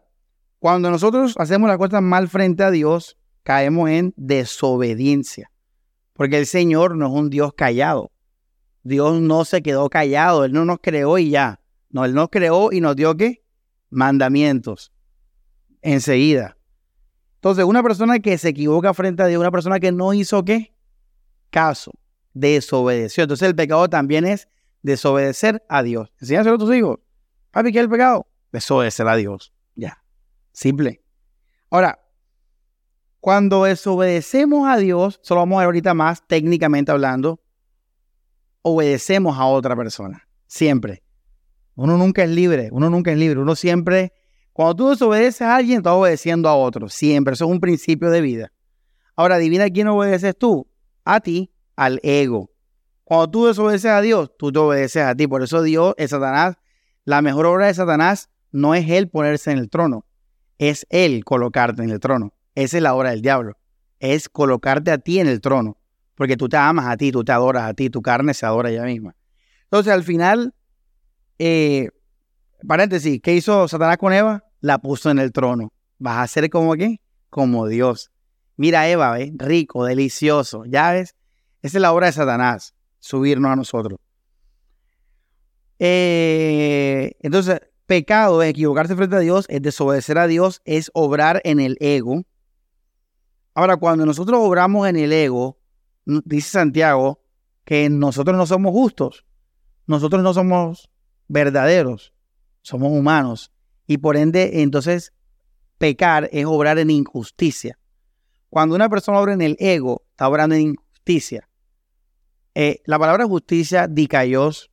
cuando 0.59 0.91
nosotros 0.91 1.35
hacemos 1.39 1.69
las 1.69 1.79
cosas 1.79 2.03
mal 2.03 2.29
frente 2.29 2.63
a 2.63 2.71
Dios, 2.71 3.17
caemos 3.47 3.89
en 3.89 4.13
desobediencia. 4.17 5.53
Porque 6.15 6.37
el 6.37 6.47
Señor 6.47 6.97
no 6.97 7.07
es 7.07 7.13
un 7.13 7.31
Dios 7.31 7.53
callado. 7.55 8.11
Dios 8.83 9.21
no 9.21 9.45
se 9.45 9.63
quedó 9.63 9.89
callado, 9.89 10.45
Él 10.45 10.53
no 10.53 10.65
nos 10.65 10.81
creó 10.83 11.17
y 11.17 11.31
ya. 11.31 11.61
No, 11.91 12.05
Él 12.05 12.13
nos 12.13 12.29
creó 12.29 12.73
y 12.73 12.81
nos 12.81 12.97
dio 12.97 13.17
qué? 13.17 13.45
Mandamientos. 13.89 14.93
Enseguida. 15.81 16.57
Entonces, 17.37 17.65
una 17.65 17.85
persona 17.85 18.19
que 18.19 18.37
se 18.37 18.49
equivoca 18.49 18.93
frente 18.95 19.23
a 19.23 19.27
Dios, 19.27 19.39
una 19.39 19.53
persona 19.53 19.79
que 19.79 19.93
no 19.93 20.13
hizo 20.13 20.45
qué? 20.45 20.75
Caso. 21.51 21.93
Desobedeció. 22.35 23.23
Entonces, 23.23 23.47
el 23.47 23.55
pecado 23.55 23.89
también 23.89 24.27
es 24.27 24.49
desobedecer 24.83 25.65
a 25.69 25.85
Dios. 25.85 26.13
Enséñaselo 26.21 26.57
a 26.57 26.59
tus 26.59 26.75
hijos. 26.75 26.99
Papi, 27.53 27.71
¿qué 27.71 27.79
es 27.79 27.85
el 27.85 27.91
pecado? 27.91 28.27
Desobedecer 28.51 29.07
a 29.07 29.15
Dios. 29.15 29.53
Ya. 29.77 30.03
Simple. 30.51 31.01
Ahora, 31.71 32.01
cuando 33.27 33.65
desobedecemos 33.65 34.69
a 34.69 34.77
Dios, 34.77 35.19
solo 35.21 35.41
vamos 35.41 35.57
a 35.57 35.59
ver 35.63 35.65
ahorita 35.67 35.95
más 35.95 36.25
técnicamente 36.29 36.93
hablando, 36.93 37.41
obedecemos 38.63 39.37
a 39.37 39.47
otra 39.47 39.75
persona. 39.75 40.29
Siempre. 40.47 41.03
Uno 41.75 41.99
nunca 41.99 42.23
es 42.23 42.31
libre, 42.31 42.69
uno 42.71 42.89
nunca 42.89 43.11
es 43.11 43.19
libre. 43.19 43.41
Uno 43.41 43.57
siempre, 43.57 44.13
cuando 44.53 44.77
tú 44.77 44.89
desobedeces 44.91 45.43
a 45.43 45.57
alguien, 45.57 45.79
estás 45.79 45.95
obedeciendo 45.95 46.49
a 46.49 46.55
otro. 46.55 46.89
Siempre. 46.89 47.35
Eso 47.35 47.47
es 47.47 47.51
un 47.51 47.59
principio 47.59 48.11
de 48.11 48.21
vida. 48.21 48.53
Ahora, 49.17 49.35
adivina 49.35 49.69
quién 49.71 49.89
obedeces 49.89 50.39
tú. 50.39 50.69
A 51.05 51.19
ti, 51.19 51.51
al 51.75 51.99
ego. 52.05 52.53
Cuando 53.03 53.29
tú 53.29 53.47
desobedeces 53.47 53.91
a 53.91 54.03
Dios, 54.03 54.31
tú 54.39 54.53
te 54.53 54.61
obedeces 54.61 55.03
a 55.03 55.17
ti. 55.17 55.27
Por 55.27 55.43
eso 55.43 55.63
Dios, 55.63 55.97
es 55.99 56.11
Satanás, 56.11 56.59
La 57.05 57.23
mejor 57.23 57.47
obra 57.47 57.67
de 57.67 57.75
Satanás 57.75 58.31
no 58.53 58.77
es 58.77 58.89
él 58.89 59.09
ponerse 59.09 59.51
en 59.51 59.59
el 59.59 59.69
trono, 59.69 60.07
es 60.59 60.87
él 60.91 61.25
colocarte 61.25 61.83
en 61.83 61.91
el 61.91 61.99
trono. 61.99 62.36
Esa 62.57 62.79
es 62.79 62.83
la 62.83 62.95
obra 62.95 63.11
del 63.11 63.23
diablo. 63.23 63.57
Es 64.01 64.29
colocarte 64.29 64.91
a 64.91 64.99
ti 64.99 65.21
en 65.21 65.29
el 65.29 65.41
trono, 65.41 65.77
porque 66.17 66.37
tú 66.37 66.49
te 66.49 66.57
amas 66.57 66.87
a 66.87 66.97
ti, 66.97 67.13
tú 67.13 67.23
te 67.23 67.31
adoras 67.31 67.65
a 67.65 67.75
ti, 67.75 67.91
tu 67.91 68.03
carne 68.03 68.35
se 68.35 68.45
adora 68.47 68.71
ella 68.71 68.85
misma. 68.85 69.15
Entonces, 69.65 69.93
al 69.93 70.03
final, 70.03 70.55
eh, 71.39 71.91
paréntesis, 72.67 73.21
¿qué 73.23 73.35
hizo 73.35 73.69
Satanás 73.69 73.99
con 73.99 74.13
Eva? 74.13 74.43
La 74.61 74.79
puso 74.79 75.11
en 75.11 75.19
el 75.19 75.33
trono. 75.33 75.73
Vas 75.99 76.19
a 76.19 76.27
ser 76.27 76.49
como? 76.49 76.75
Como 77.31 77.69
Dios. 77.69 78.11
Mira 78.57 78.89
Eva, 78.89 79.13
¿ves? 79.13 79.33
Rico, 79.37 79.85
delicioso. 79.85 80.65
Ya 80.65 80.93
ves, 80.93 81.15
esa 81.61 81.79
es 81.79 81.83
la 81.83 81.93
obra 81.93 82.07
de 82.07 82.13
Satanás, 82.13 82.75
subirnos 83.01 83.51
a 83.51 83.57
nosotros. 83.57 83.99
Eh, 85.79 87.13
entonces, 87.21 87.61
pecado 87.85 88.43
es 88.43 88.49
equivocarse 88.51 88.97
frente 88.97 89.17
a 89.17 89.21
Dios, 89.21 89.45
es 89.51 89.61
desobedecer 89.61 90.17
a 90.17 90.27
Dios, 90.27 90.63
es 90.65 90.91
obrar 90.95 91.43
en 91.45 91.61
el 91.61 91.77
ego. 91.81 92.25
Ahora, 93.57 93.79
cuando 93.79 94.05
nosotros 94.05 94.39
obramos 94.39 94.87
en 94.87 94.97
el 94.97 95.15
ego, 95.15 95.59
dice 96.05 96.51
Santiago 96.51 97.23
que 97.65 97.89
nosotros 97.89 98.37
no 98.37 98.45
somos 98.45 98.71
justos, 98.71 99.25
nosotros 99.87 100.23
no 100.23 100.35
somos 100.35 100.91
verdaderos, 101.27 102.13
somos 102.61 102.93
humanos. 102.93 103.51
Y 103.87 103.97
por 103.97 104.19
ende, 104.19 104.61
entonces, 104.61 105.15
pecar 105.79 106.29
es 106.33 106.45
obrar 106.45 106.79
en 106.79 106.91
injusticia. 106.91 107.79
Cuando 108.51 108.75
una 108.75 108.91
persona 108.91 109.21
obra 109.21 109.33
en 109.33 109.41
el 109.41 109.57
ego, 109.59 110.05
está 110.11 110.29
obrando 110.29 110.55
en 110.55 110.61
injusticia. 110.61 111.49
Eh, 112.55 112.83
la 112.85 112.99
palabra 112.99 113.25
justicia, 113.25 113.89
dikaios, 113.89 114.71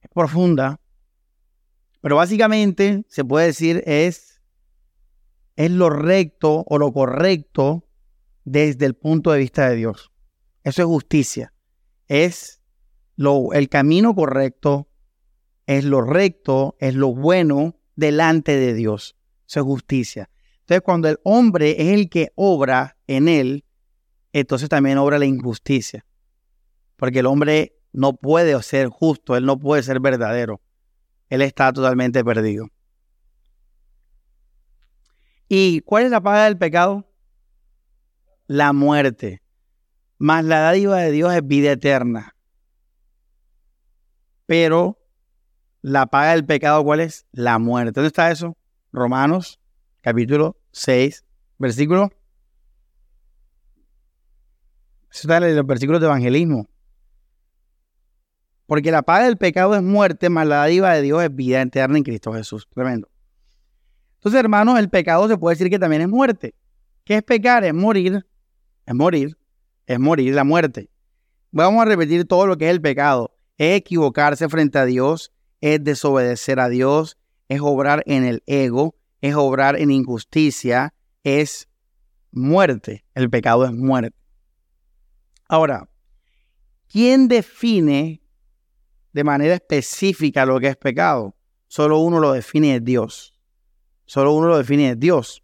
es 0.00 0.08
profunda, 0.14 0.80
pero 2.00 2.16
básicamente 2.16 3.04
se 3.10 3.22
puede 3.22 3.48
decir 3.48 3.82
es, 3.84 4.40
es 5.56 5.70
lo 5.70 5.90
recto 5.90 6.64
o 6.66 6.78
lo 6.78 6.90
correcto 6.90 7.84
desde 8.48 8.86
el 8.86 8.94
punto 8.94 9.30
de 9.30 9.38
vista 9.38 9.68
de 9.68 9.76
Dios. 9.76 10.10
Eso 10.64 10.82
es 10.82 10.86
justicia. 10.86 11.52
Es 12.06 12.62
lo, 13.16 13.52
el 13.52 13.68
camino 13.68 14.14
correcto, 14.14 14.88
es 15.66 15.84
lo 15.84 16.00
recto, 16.00 16.76
es 16.80 16.94
lo 16.94 17.14
bueno 17.14 17.80
delante 17.96 18.56
de 18.56 18.74
Dios. 18.74 19.16
Eso 19.46 19.60
es 19.60 19.66
justicia. 19.66 20.30
Entonces, 20.60 20.82
cuando 20.82 21.08
el 21.08 21.18
hombre 21.24 21.70
es 21.78 21.94
el 21.94 22.08
que 22.08 22.32
obra 22.34 22.96
en 23.06 23.28
él, 23.28 23.64
entonces 24.32 24.68
también 24.68 24.98
obra 24.98 25.18
la 25.18 25.26
injusticia. 25.26 26.04
Porque 26.96 27.20
el 27.20 27.26
hombre 27.26 27.76
no 27.92 28.16
puede 28.16 28.60
ser 28.62 28.88
justo, 28.88 29.36
él 29.36 29.44
no 29.44 29.58
puede 29.58 29.82
ser 29.82 30.00
verdadero. 30.00 30.60
Él 31.28 31.42
está 31.42 31.72
totalmente 31.72 32.24
perdido. 32.24 32.68
¿Y 35.48 35.80
cuál 35.80 36.04
es 36.04 36.10
la 36.10 36.20
paga 36.20 36.44
del 36.44 36.58
pecado? 36.58 37.07
La 38.48 38.72
muerte. 38.72 39.42
Más 40.16 40.42
la 40.42 40.60
dádiva 40.60 40.96
de 40.96 41.12
Dios 41.12 41.32
es 41.34 41.46
vida 41.46 41.70
eterna. 41.70 42.34
Pero 44.46 44.98
la 45.82 46.06
paga 46.06 46.30
del 46.30 46.46
pecado, 46.46 46.82
¿cuál 46.82 47.00
es? 47.00 47.26
La 47.30 47.58
muerte. 47.58 47.92
¿Dónde 47.92 48.08
está 48.08 48.30
eso? 48.30 48.56
Romanos, 48.90 49.60
capítulo 50.00 50.56
6, 50.72 51.26
versículo. 51.58 52.10
Eso 55.12 55.28
está 55.28 55.36
en 55.46 55.54
los 55.54 55.66
versículos 55.66 56.00
de 56.00 56.06
evangelismo. 56.06 56.70
Porque 58.64 58.90
la 58.90 59.02
paga 59.02 59.26
del 59.26 59.36
pecado 59.36 59.74
es 59.74 59.82
muerte, 59.82 60.30
más 60.30 60.46
la 60.46 60.56
dádiva 60.56 60.94
de 60.94 61.02
Dios 61.02 61.22
es 61.22 61.34
vida 61.34 61.60
eterna 61.60 61.98
en 61.98 62.04
Cristo 62.04 62.32
Jesús. 62.32 62.66
Tremendo. 62.74 63.10
Entonces, 64.16 64.40
hermanos, 64.40 64.78
el 64.78 64.88
pecado 64.88 65.28
se 65.28 65.36
puede 65.36 65.54
decir 65.54 65.68
que 65.68 65.78
también 65.78 66.00
es 66.00 66.08
muerte. 66.08 66.54
¿Qué 67.04 67.16
es 67.16 67.22
pecar? 67.22 67.64
Es 67.64 67.74
morir. 67.74 68.24
Es 68.88 68.94
morir. 68.94 69.36
Es 69.86 70.00
morir 70.00 70.34
la 70.34 70.44
muerte. 70.44 70.88
Vamos 71.50 71.82
a 71.82 71.84
repetir 71.84 72.24
todo 72.24 72.46
lo 72.46 72.56
que 72.56 72.64
es 72.64 72.70
el 72.70 72.80
pecado. 72.80 73.36
Es 73.58 73.76
equivocarse 73.76 74.48
frente 74.48 74.78
a 74.78 74.86
Dios, 74.86 75.30
es 75.60 75.84
desobedecer 75.84 76.58
a 76.58 76.70
Dios, 76.70 77.18
es 77.48 77.60
obrar 77.60 78.02
en 78.06 78.24
el 78.24 78.42
ego, 78.46 78.96
es 79.20 79.34
obrar 79.34 79.78
en 79.78 79.90
injusticia, 79.90 80.94
es 81.22 81.68
muerte. 82.30 83.04
El 83.14 83.28
pecado 83.28 83.66
es 83.66 83.72
muerte. 83.72 84.16
Ahora, 85.48 85.90
¿quién 86.86 87.28
define 87.28 88.22
de 89.12 89.24
manera 89.24 89.54
específica 89.54 90.46
lo 90.46 90.60
que 90.60 90.68
es 90.68 90.76
pecado. 90.76 91.36
Solo 91.66 91.98
uno 91.98 92.20
lo 92.20 92.32
define 92.32 92.76
es 92.76 92.84
Dios. 92.84 93.34
Solo 94.06 94.32
uno 94.32 94.48
lo 94.48 94.58
define 94.58 94.90
es 94.90 94.98
Dios. 94.98 95.42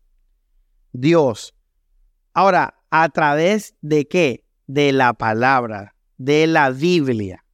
Dios. 0.93 1.55
Ahora, 2.33 2.74
¿a 2.97 3.09
través 3.09 3.75
de 3.81 4.07
qué? 4.07 4.45
De 4.69 4.93
la 4.93 5.15
palabra, 5.15 5.97
de 6.17 6.47
la 6.47 6.71
Biblia. 6.71 7.45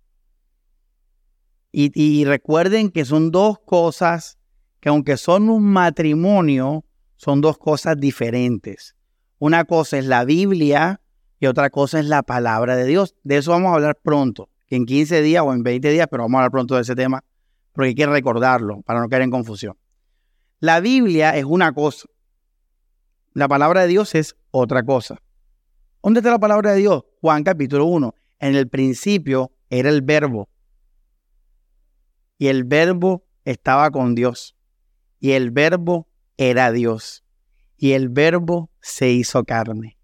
Y, 1.73 2.25
recuerden 2.27 2.91
que 2.91 3.07
son 3.07 3.31
dos 3.31 3.59
cosas 3.61 4.37
que 4.81 4.91
aunque 4.91 5.17
son 5.17 5.49
un 5.49 5.65
matrimonio, 5.65 6.85
son 7.17 7.41
dos 7.41 7.57
cosas 7.57 7.99
diferentes. 7.99 8.95
Una 9.39 9.65
cosa 9.65 9.97
es 9.97 10.05
la 10.05 10.27
Biblia 10.27 11.01
y 11.39 11.47
otra 11.47 11.71
cosa 11.71 12.01
es 12.01 12.05
la 12.05 12.23
palabra 12.23 12.77
de 12.77 12.85
Dios. 12.85 13.15
De 13.23 13.39
eso 13.39 13.53
vamos 13.53 13.71
a 13.71 13.77
hablar 13.77 13.99
pronto 14.03 14.51
en 14.69 14.85
15 14.85 15.23
días 15.23 15.43
o 15.43 15.55
en 15.55 15.63
20 15.63 15.89
días, 15.89 16.07
pero 16.11 16.25
vamos 16.25 16.37
a 16.37 16.39
hablar 16.41 16.51
pronto 16.51 16.75
de 16.75 16.83
ese 16.83 16.95
tema, 16.95 17.25
porque 17.73 17.89
hay 17.89 17.95
que 17.95 18.07
recordarlo 18.07 18.83
para 18.83 19.01
no 19.01 19.09
caer 19.09 19.23
en 19.23 19.31
confusión. 19.31 19.79
La 20.59 20.81
Biblia 20.81 21.35
es 21.35 21.47
una 21.47 21.73
cosa, 21.73 22.09
la 23.33 23.49
palabra 23.49 23.83
de 23.83 23.89
Dios 23.89 24.15
es 24.15 24.37
otra 24.51 24.83
cosa. 24.83 25.23
¿Dónde 26.03 26.21
está 26.21 26.31
la 26.31 26.39
palabra 26.39 26.73
de 26.73 26.79
Dios? 26.79 27.05
Juan 27.21 27.45
capítulo 27.45 27.85
1. 27.85 28.15
En 28.39 28.55
el 28.55 28.69
principio 28.69 29.53
era 29.69 29.91
el 29.91 30.01
verbo. 30.01 30.49
Y 32.39 32.47
el 32.47 32.65
verbo 32.65 33.27
estaba 33.45 33.91
con 33.91 34.15
Dios. 34.15 34.57
Y 35.19 35.33
el 35.33 35.51
verbo 35.51 36.09
era 36.39 36.73
Dios. 36.73 37.23
Y 37.77 37.93
el 37.93 38.09
verbo 38.09 38.71
se 38.81 39.11
hizo 39.11 39.45
carne. 39.45 39.99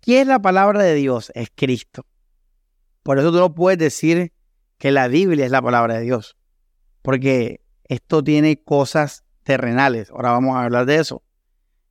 ¿Quién 0.00 0.22
es 0.22 0.26
la 0.26 0.42
palabra 0.42 0.82
de 0.82 0.94
Dios? 0.94 1.32
Es 1.34 1.50
Cristo. 1.54 2.04
Por 3.02 3.18
eso 3.18 3.32
tú 3.32 3.38
no 3.38 3.54
puedes 3.54 3.78
decir 3.78 4.32
que 4.76 4.90
la 4.90 5.08
Biblia 5.08 5.46
es 5.46 5.50
la 5.50 5.62
palabra 5.62 5.94
de 5.94 6.02
Dios, 6.02 6.36
porque 7.02 7.62
esto 7.84 8.22
tiene 8.22 8.62
cosas 8.62 9.24
terrenales. 9.42 10.10
Ahora 10.10 10.32
vamos 10.32 10.56
a 10.56 10.64
hablar 10.64 10.84
de 10.84 10.96
eso. 10.96 11.22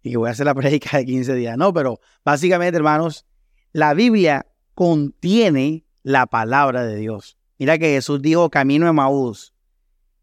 Y 0.01 0.11
que 0.11 0.17
voy 0.17 0.29
a 0.29 0.31
hacer 0.31 0.45
la 0.45 0.55
prédica 0.55 0.97
de 0.97 1.05
15 1.05 1.35
días. 1.35 1.57
No, 1.57 1.73
pero 1.73 1.99
básicamente, 2.23 2.77
hermanos, 2.77 3.25
la 3.71 3.93
Biblia 3.93 4.45
contiene 4.73 5.85
la 6.03 6.25
palabra 6.25 6.85
de 6.85 6.95
Dios. 6.95 7.37
Mira 7.57 7.77
que 7.77 7.93
Jesús 7.93 8.21
dijo 8.21 8.49
camino 8.49 8.85
de 8.85 8.93
Maús, 8.93 9.53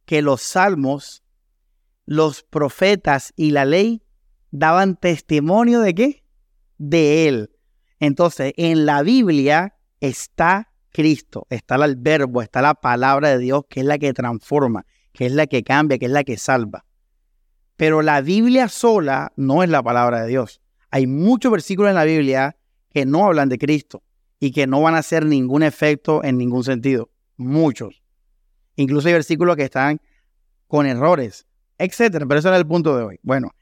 que 0.07 0.23
los 0.23 0.41
salmos, 0.41 1.23
los 2.07 2.43
profetas 2.43 3.33
y 3.37 3.51
la 3.51 3.65
ley 3.65 4.03
daban 4.51 4.97
testimonio 4.97 5.81
de 5.81 5.95
qué? 5.95 6.25
De 6.79 7.29
él. 7.29 7.51
Entonces, 8.01 8.53
en 8.57 8.87
la 8.87 9.03
Biblia 9.03 9.77
está 10.01 10.73
Cristo, 10.91 11.47
está 11.51 11.75
el 11.85 11.97
verbo, 11.97 12.41
está 12.41 12.63
la 12.63 12.75
palabra 12.75 13.29
de 13.29 13.39
Dios, 13.39 13.65
que 13.69 13.81
es 13.81 13.87
la 13.87 13.99
que 13.99 14.15
transforma, 14.15 14.87
que 15.13 15.27
es 15.27 15.33
la 15.33 15.47
que 15.47 15.63
cambia, 15.63 15.99
que 15.99 16.07
es 16.07 16.13
la 16.13 16.25
que 16.25 16.39
salva. 16.39 16.87
Pero 17.77 18.03
la 18.03 18.21
Biblia 18.21 18.69
sola 18.69 19.33
no 19.37 19.63
es 19.63 19.69
la 19.69 19.83
palabra 19.83 20.23
de 20.23 20.29
Dios. 20.29 20.61
Hay 20.91 21.07
muchos 21.07 21.53
versículos 21.53 21.91
en 21.91 21.97
la 21.97 22.05
Biblia 22.05 22.57
que 22.91 23.05
no 23.05 23.27
hablan 23.27 23.49
de 23.49 23.59
Cristo 23.59 24.03
y 24.41 24.51
que 24.51 24.67
no 24.67 24.81
van 24.81 24.95
a 24.95 24.99
hacer 24.99 25.25
ningún 25.27 25.63
efecto 25.63 26.25
en 26.25 26.39
ningún 26.39 26.65
sentido. 26.65 27.11
Muchos. 27.37 28.03
Incluso 28.77 29.09
hay 29.09 29.15
versículos 29.15 29.57
que 29.57 29.65
están 29.65 30.01
con 30.67 30.87
errores, 30.87 31.47
etcétera. 31.79 32.27
Pero 32.27 32.39
ese 32.39 32.49
era 32.49 32.57
el 32.57 32.67
punto 32.67 32.97
de 32.97 33.05
hoy. 33.05 33.21
Bueno, 33.23 33.55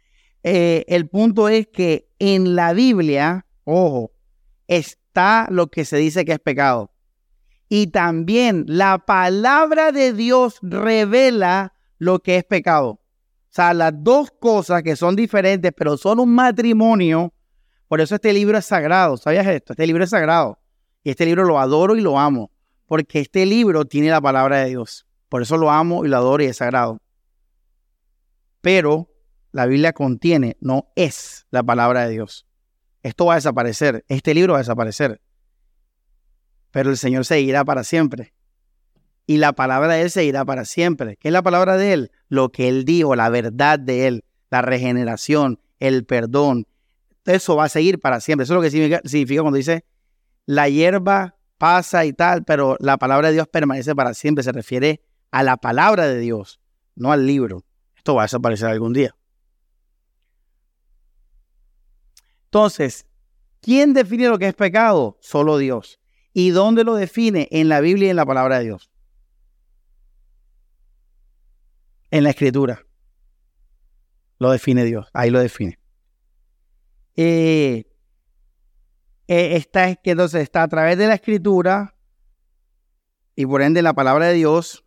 eh, 0.43 0.85
el 0.89 1.09
punto 1.09 1.49
es 1.49 1.67
que 1.67 2.09
en 2.19 2.55
la 2.55 2.73
Biblia, 2.73 3.47
ojo, 3.65 4.13
está 4.69 5.49
lo 5.51 5.69
que 5.69 5.85
se 5.85 5.97
dice 5.97 6.25
que 6.25 6.33
es 6.33 6.41
pecado 6.41 6.95
y 7.69 7.89
también 7.89 8.65
la 8.69 8.99
palabra 8.99 9.91
de 9.91 10.13
Dios 10.13 10.59
revela 10.63 11.75
lo 11.99 12.21
que 12.21 12.37
es 12.37 12.45
pecado. 12.45 13.01
Sea, 13.55 13.73
las 13.75 13.93
dos 13.97 14.33
cosas 14.41 14.83
que 14.83 14.97
son 14.97 15.15
diferentes, 15.15 15.73
pero 15.77 15.97
son 15.97 16.19
un 16.19 16.35
matrimonio. 16.35 17.33
Por 17.87 18.01
eso 18.01 18.17
este 18.17 18.33
libro 18.33 18.59
es 18.59 18.65
sagrado. 18.65 19.17
¿Sabías 19.17 19.47
esto? 19.47 19.75
Este 19.75 19.87
libro 19.87 20.03
es 20.03 20.11
sagrado. 20.11 20.59
Y 21.03 21.11
este 21.11 21.25
libro 21.25 21.45
lo 21.45 21.59
adoro 21.61 21.95
y 21.95 22.01
lo 22.01 22.19
amo. 22.19 22.51
Porque 22.87 23.21
este 23.21 23.47
libro 23.47 23.85
tiene 23.85 24.09
la 24.09 24.21
palabra 24.21 24.59
de 24.59 24.71
Dios. 24.71 25.07
Por 25.29 25.43
eso 25.43 25.57
lo 25.57 25.71
amo 25.71 26.05
y 26.05 26.09
lo 26.09 26.17
adoro 26.17 26.43
y 26.43 26.47
es 26.47 26.57
sagrado. 26.57 26.99
Pero 28.61 29.09
la 29.53 29.67
Biblia 29.67 29.93
contiene, 29.93 30.57
no 30.61 30.91
es 30.97 31.47
la 31.51 31.63
palabra 31.63 32.07
de 32.07 32.13
Dios. 32.13 32.47
Esto 33.03 33.27
va 33.27 33.35
a 33.35 33.37
desaparecer. 33.37 34.05
Este 34.09 34.35
libro 34.35 34.55
va 34.55 34.59
a 34.59 34.63
desaparecer 34.63 35.21
pero 36.75 36.91
el 36.91 36.97
Señor 36.97 37.25
seguirá 37.25 37.65
para 37.65 37.85
siempre. 37.85 38.34
Y 39.27 39.39
la 39.39 39.53
palabra 39.53 39.95
de 39.95 40.03
Él 40.03 40.11
seguirá 40.11 40.45
para 40.45 40.65
siempre. 40.65 41.17
¿Qué 41.17 41.29
es 41.29 41.33
la 41.33 41.43
palabra 41.43 41.77
de 41.77 41.93
Él? 41.93 42.13
Lo 42.29 42.51
que 42.51 42.69
Él 42.69 42.85
dijo, 42.85 43.17
la 43.17 43.29
verdad 43.31 43.79
de 43.79 44.07
Él, 44.07 44.25
la 44.51 44.63
regeneración, 44.63 45.61
el 45.79 46.05
perdón. 46.05 46.67
Eso 47.25 47.57
va 47.57 47.65
a 47.65 47.69
seguir 47.69 48.01
para 48.01 48.21
siempre. 48.21 48.45
Eso 48.45 48.53
es 48.53 48.57
lo 48.57 48.63
que 48.63 48.71
significa 49.09 49.43
cuando 49.43 49.57
dice 49.57 49.85
la 50.47 50.69
hierba 50.69 51.37
pasa 51.59 52.05
y 52.05 52.13
tal, 52.13 52.45
pero 52.45 52.77
la 52.81 52.99
palabra 52.99 53.29
de 53.29 53.35
Dios 53.35 53.49
permanece 53.49 53.95
para 53.95 54.15
siempre. 54.15 54.45
Se 54.45 54.53
refiere 54.53 55.01
a 55.31 55.43
la 55.43 55.57
palabra 55.57 56.07
de 56.07 56.19
Dios, 56.19 56.61
no 56.95 57.13
al 57.13 57.27
libro. 57.27 57.65
Esto 57.97 58.15
va 58.15 58.23
a 58.23 58.25
desaparecer 58.27 58.69
algún 58.69 58.93
día. 58.93 59.17
Entonces, 62.45 63.07
¿quién 63.61 63.95
define 63.95 64.29
lo 64.29 64.39
que 64.39 64.49
es 64.49 64.55
pecado? 64.55 65.17
Solo 65.21 65.59
Dios. 65.59 65.99
¿Y 66.33 66.51
dónde 66.51 66.85
lo 66.85 66.95
define? 66.95 67.49
En 67.51 67.69
la 67.69 67.81
Biblia 67.81 68.09
y 68.09 68.11
en 68.11 68.17
la 68.17 68.27
palabra 68.27 68.59
de 68.59 68.65
Dios. 68.65 68.91
En 72.15 72.23
la 72.23 72.31
escritura. 72.31 72.87
Lo 74.39 74.53
define 74.53 74.85
Dios. 74.85 75.09
Ahí 75.13 75.31
lo 75.31 75.41
define. 75.41 75.81
Eh, 77.17 77.87
eh, 79.27 79.65
que 80.01 80.11
entonces 80.13 80.43
está 80.43 80.63
a 80.63 80.69
través 80.69 80.97
de 80.97 81.09
la 81.09 81.15
escritura 81.15 81.97
y 83.35 83.45
por 83.47 83.63
ende 83.63 83.83
la 83.83 83.95
palabra 83.95 84.27
de 84.27 84.35
Dios. 84.35 84.85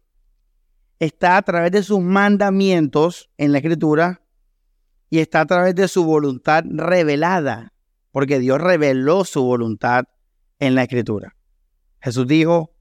Está 1.00 1.36
a 1.36 1.42
través 1.42 1.74
de 1.74 1.84
sus 1.84 2.00
mandamientos 2.00 3.30
en 3.38 3.52
la 3.52 3.58
escritura 3.58 4.22
y 5.10 5.20
está 5.20 5.42
a 5.42 5.46
través 5.48 5.76
de 5.76 5.90
su 5.90 6.06
voluntad 6.06 6.64
revelada, 6.66 7.74
porque 8.14 8.40
Dios 8.40 8.62
reveló 8.62 9.26
su 9.26 9.44
voluntad 9.44 10.06
en 10.60 10.76
la 10.76 10.84
escritura. 10.84 11.36
Jesús 12.00 12.26
dijo, 12.26 12.74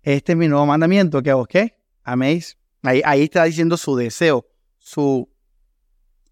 este 0.00 0.32
es 0.32 0.38
mi 0.38 0.48
nuevo 0.48 0.64
mandamiento, 0.64 1.22
que 1.22 1.34
os 1.34 1.46
qué, 1.46 1.78
améis. 2.04 2.56
Ahí, 2.82 3.22
está 3.22 3.44
diciendo 3.44 3.76
su 3.76 3.96
deseo, 3.96 4.46
su 4.78 5.28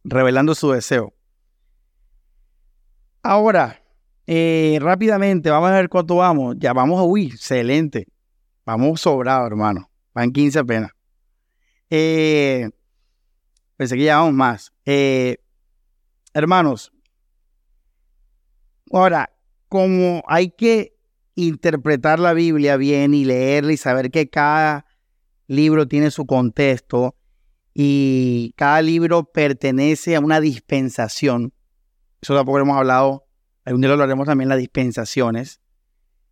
revelando 0.04 0.54
su 0.54 0.70
deseo. 0.70 1.14
Ahora, 3.22 3.82
eh, 4.26 4.78
rápidamente, 4.80 5.50
vamos 5.50 5.70
a 5.70 5.74
ver 5.74 5.88
cuánto 5.88 6.16
vamos. 6.16 6.56
Ya 6.58 6.72
vamos 6.72 6.98
a 6.98 7.02
huir, 7.02 7.34
excelente. 7.34 8.06
Vamos 8.64 9.00
sobrado, 9.00 9.46
hermano. 9.46 9.90
Van 10.14 10.32
15 10.32 10.58
apenas. 10.60 10.92
Eh, 11.90 12.70
Pensé 13.78 13.94
que 13.94 14.02
llevamos 14.02 14.34
más. 14.34 14.72
Eh, 14.84 15.36
hermanos, 16.34 16.92
ahora, 18.92 19.30
como 19.68 20.24
hay 20.26 20.50
que 20.50 20.98
interpretar 21.36 22.18
la 22.18 22.32
Biblia 22.32 22.76
bien 22.76 23.14
y 23.14 23.24
leerla 23.24 23.72
y 23.72 23.76
saber 23.76 24.10
que 24.10 24.28
cada 24.28 24.84
libro 25.48 25.88
tiene 25.88 26.12
su 26.12 26.26
contexto 26.26 27.16
y 27.74 28.54
cada 28.56 28.80
libro 28.82 29.24
pertenece 29.24 30.14
a 30.14 30.20
una 30.20 30.40
dispensación. 30.40 31.52
Eso 32.20 32.36
tampoco 32.36 32.58
hemos 32.60 32.76
hablado, 32.76 33.26
algún 33.64 33.80
día 33.80 33.88
lo 33.88 33.94
hablaremos 33.94 34.26
también, 34.26 34.48
las 34.48 34.58
dispensaciones. 34.58 35.60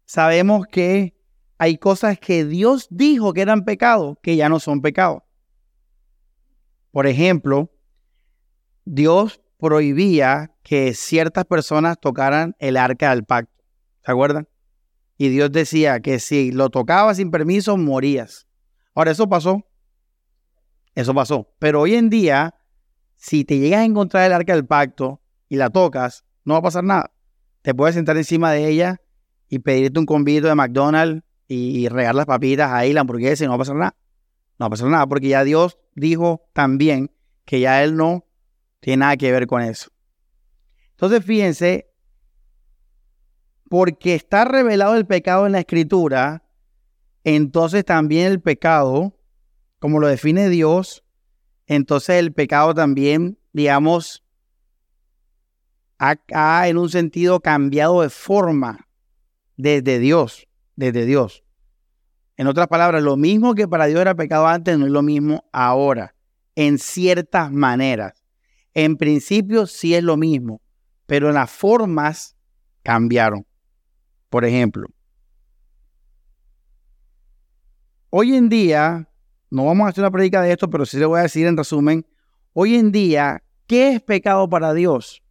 Sabemos 0.05 0.67
que 0.71 1.17
hay 1.59 1.79
cosas 1.79 2.19
que 2.19 2.45
Dios 2.45 2.87
dijo 2.91 3.33
que 3.33 3.41
eran 3.41 3.65
pecados, 3.65 4.19
que 4.23 4.37
ya 4.37 4.49
no 4.49 4.61
son 4.61 4.83
pecados. 4.83 5.23
Por 6.91 7.07
ejemplo, 7.07 7.71
Dios 8.85 9.41
prohibía 9.59 10.55
que 10.63 10.95
ciertas 10.95 11.45
personas 11.45 11.99
tocaran 12.01 12.55
el 12.59 12.77
arca 12.77 13.11
del 13.11 13.25
pacto. 13.25 13.53
¿Se 14.05 14.13
acuerdan? 14.13 14.49
Y 15.19 15.29
Dios 15.29 15.51
decía 15.51 16.01
que 16.01 16.19
si 16.19 16.53
lo 16.53 16.71
tocabas 16.71 17.17
sin 17.17 17.31
permiso, 17.31 17.77
morías. 17.77 18.46
Ahora, 18.97 19.13
eso 19.13 19.29
pasó. 19.29 19.63
Eso 20.95 21.15
pasó. 21.15 21.55
Pero 21.59 21.83
hoy 21.83 21.95
en 21.95 22.09
día, 22.09 22.55
si 23.15 23.45
te 23.45 23.59
llegas 23.59 23.81
a 23.81 23.85
encontrar 23.85 24.25
el 24.25 24.33
arca 24.33 24.55
del 24.55 24.67
pacto 24.67 25.21
y 25.51 25.57
la 25.57 25.69
tocas, 25.69 26.25
no 26.45 26.55
va 26.55 26.61
a 26.61 26.63
pasar 26.63 26.83
nada. 26.83 27.13
Te 27.61 27.75
puedes 27.75 27.95
sentar 27.95 28.17
encima 28.17 28.51
de 28.53 28.67
ella 28.69 29.03
y 29.49 29.59
pedirte 29.59 30.01
un 30.01 30.07
convito 30.07 30.49
de 30.49 30.55
McDonald's 30.55 31.23
y 31.47 31.89
regar 31.89 32.15
las 32.15 32.25
papitas 32.25 32.73
ahí, 32.73 32.95
la 32.95 33.03
hamburguesa 33.03 33.45
y 33.45 33.47
no 33.47 33.53
va 33.53 33.57
a 33.57 33.59
pasar 33.59 33.77
nada. 33.77 33.97
No 34.59 34.65
va 34.65 34.67
a 34.69 34.71
pasar 34.71 34.89
nada 34.89 35.07
porque 35.07 35.29
ya 35.29 35.45
Dios 35.45 35.79
dijo 35.95 36.49
también 36.55 37.13
que 37.45 37.61
ya 37.61 37.85
Él 37.85 37.97
no 37.97 38.25
tiene 38.81 39.01
nada 39.01 39.19
que 39.19 39.31
ver 39.31 39.47
con 39.47 39.61
eso. 39.61 39.91
Entonces, 40.93 41.23
fíjense, 41.23 41.93
porque 43.69 44.15
está 44.15 44.47
revelado 44.47 44.97
el 44.97 45.07
pecado 45.07 45.45
en 45.45 45.53
la 45.53 45.59
escritura, 45.59 46.46
entonces 47.27 47.85
también 47.85 48.31
el 48.31 48.41
pecado, 48.41 49.13
como 49.81 49.99
lo 49.99 50.07
define 50.07 50.49
Dios, 50.49 51.03
entonces 51.67 52.21
el 52.21 52.33
pecado 52.33 52.73
también, 52.73 53.37
digamos, 53.53 54.25
ha, 55.99 56.69
en 56.69 56.79
un 56.79 56.89
sentido 56.89 57.41
cambiado 57.41 58.03
de 58.03 58.11
forma 58.11 58.87
desde 59.57 59.99
Dios, 59.99 60.47
desde 60.77 61.05
Dios. 61.05 61.43
En 62.37 62.47
otras 62.47 62.69
palabras, 62.69 63.03
lo 63.03 63.17
mismo 63.17 63.57
que 63.57 63.67
para 63.67 63.87
Dios 63.87 64.01
era 64.01 64.15
pecado 64.15 64.47
antes 64.47 64.79
no 64.79 64.87
es 64.87 64.93
lo 64.93 65.03
mismo 65.03 65.43
ahora, 65.51 66.15
en 66.55 66.79
ciertas 66.79 67.51
maneras. 67.51 68.23
En 68.73 68.97
principio 68.97 69.67
sí 69.67 69.97
es 69.97 70.05
lo 70.05 70.17
mismo, 70.17 70.61
pero 71.07 71.33
las 71.33 71.51
formas 71.51 72.37
cambiaron. 72.85 73.45
Por 74.31 74.45
ejemplo, 74.45 74.87
hoy 78.19 78.35
en 78.35 78.49
día, 78.49 79.11
no 79.51 79.67
vamos 79.67 79.85
a 79.85 79.91
hacer 79.91 80.03
una 80.03 80.11
predica 80.11 80.41
de 80.41 80.51
esto, 80.53 80.71
pero 80.71 80.87
sí 80.87 80.97
le 80.97 81.05
voy 81.05 81.19
a 81.19 81.25
decir 81.25 81.47
en 81.47 81.57
resumen, 81.57 82.07
hoy 82.55 82.77
en 82.77 82.91
día, 82.91 83.43
¿qué 83.67 83.93
es 83.93 84.03
pecado 84.03 84.49
para 84.49 84.73
Dios? 84.73 85.23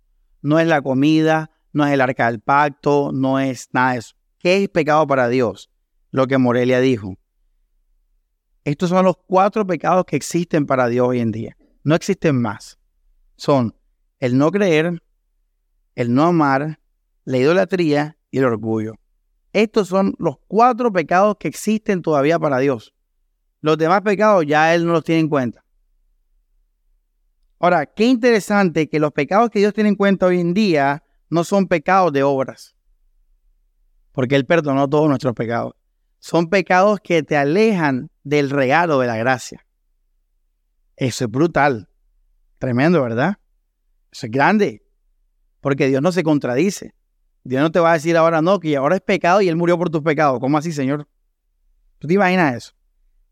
No 0.43 0.59
es 0.59 0.67
la 0.67 0.83
comida, 0.83 1.49
no 1.73 1.83
es 1.87 1.93
el 1.93 2.01
arca 2.01 2.27
del 2.29 2.41
pacto, 2.41 3.11
no 3.11 3.39
es 3.39 3.69
nada 3.73 3.93
de 3.93 3.97
eso. 3.97 4.15
¿Qué 4.37 4.61
es 4.61 4.69
pecado 4.69 5.07
para 5.07 5.29
Dios? 5.29 5.71
lo 6.11 6.27
que 6.27 6.37
Morelia 6.37 6.79
dijo. 6.79 7.17
Estos 8.63 8.89
son 8.89 9.03
los 9.03 9.17
cuatro 9.17 9.65
pecados 9.67 10.05
que 10.05 10.15
existen 10.15 10.65
para 10.65 10.87
Dios 10.87 11.09
hoy 11.09 11.19
en 11.19 11.31
día. 11.31 11.57
No 11.83 11.95
existen 11.95 12.39
más. 12.39 12.79
Son 13.35 13.75
el 14.19 14.37
no 14.37 14.49
creer, 14.51 15.03
el 15.95 16.13
no 16.13 16.23
amar, 16.23 16.79
la 17.25 17.37
idolatría 17.37 18.17
y 18.31 18.37
el 18.37 18.45
orgullo. 18.45 18.93
Estos 19.55 19.87
son 19.87 20.15
los 20.19 20.35
cuatro 20.47 20.91
pecados 20.91 21.37
que 21.39 21.47
existen 21.47 22.01
todavía 22.01 22.37
para 22.37 22.59
Dios. 22.59 22.93
Los 23.61 23.77
demás 23.77 24.01
pecados 24.01 24.45
ya 24.45 24.75
Él 24.75 24.85
no 24.85 24.93
los 24.93 25.03
tiene 25.03 25.21
en 25.21 25.29
cuenta. 25.29 25.63
Ahora, 27.59 27.85
qué 27.85 28.05
interesante 28.05 28.89
que 28.89 28.99
los 28.99 29.11
pecados 29.11 29.49
que 29.49 29.59
Dios 29.59 29.73
tiene 29.73 29.89
en 29.89 29.95
cuenta 29.95 30.25
hoy 30.25 30.39
en 30.39 30.53
día 30.53 31.03
no 31.29 31.43
son 31.43 31.67
pecados 31.67 32.11
de 32.13 32.21
obras, 32.21 32.75
porque 34.11 34.35
Él 34.35 34.45
perdonó 34.45 34.87
todos 34.89 35.07
nuestros 35.07 35.33
pecados 35.33 35.73
son 36.25 36.49
pecados 36.49 37.01
que 37.01 37.21
te 37.21 37.37
alejan 37.37 38.09
del 38.23 38.49
regalo 38.49 38.97
de 38.97 39.05
la 39.05 39.15
gracia. 39.15 39.63
Eso 40.95 41.25
es 41.25 41.29
brutal. 41.29 41.87
Tremendo, 42.57 42.99
¿verdad? 43.03 43.35
Eso 44.11 44.25
es 44.25 44.31
grande. 44.31 44.83
Porque 45.61 45.85
Dios 45.87 46.01
no 46.01 46.11
se 46.11 46.23
contradice. 46.23 46.95
Dios 47.45 47.61
no 47.61 47.71
te 47.71 47.79
va 47.79 47.91
a 47.91 47.93
decir 47.93 48.17
ahora 48.17 48.41
no, 48.41 48.59
que 48.59 48.75
ahora 48.75 48.95
es 48.95 49.01
pecado 49.01 49.39
y 49.39 49.47
Él 49.47 49.55
murió 49.55 49.77
por 49.77 49.91
tus 49.91 50.01
pecados. 50.01 50.39
¿Cómo 50.39 50.57
así, 50.57 50.71
Señor? 50.71 51.07
¿Tú 51.99 52.07
te 52.07 52.15
imaginas 52.15 52.55
eso? 52.55 52.73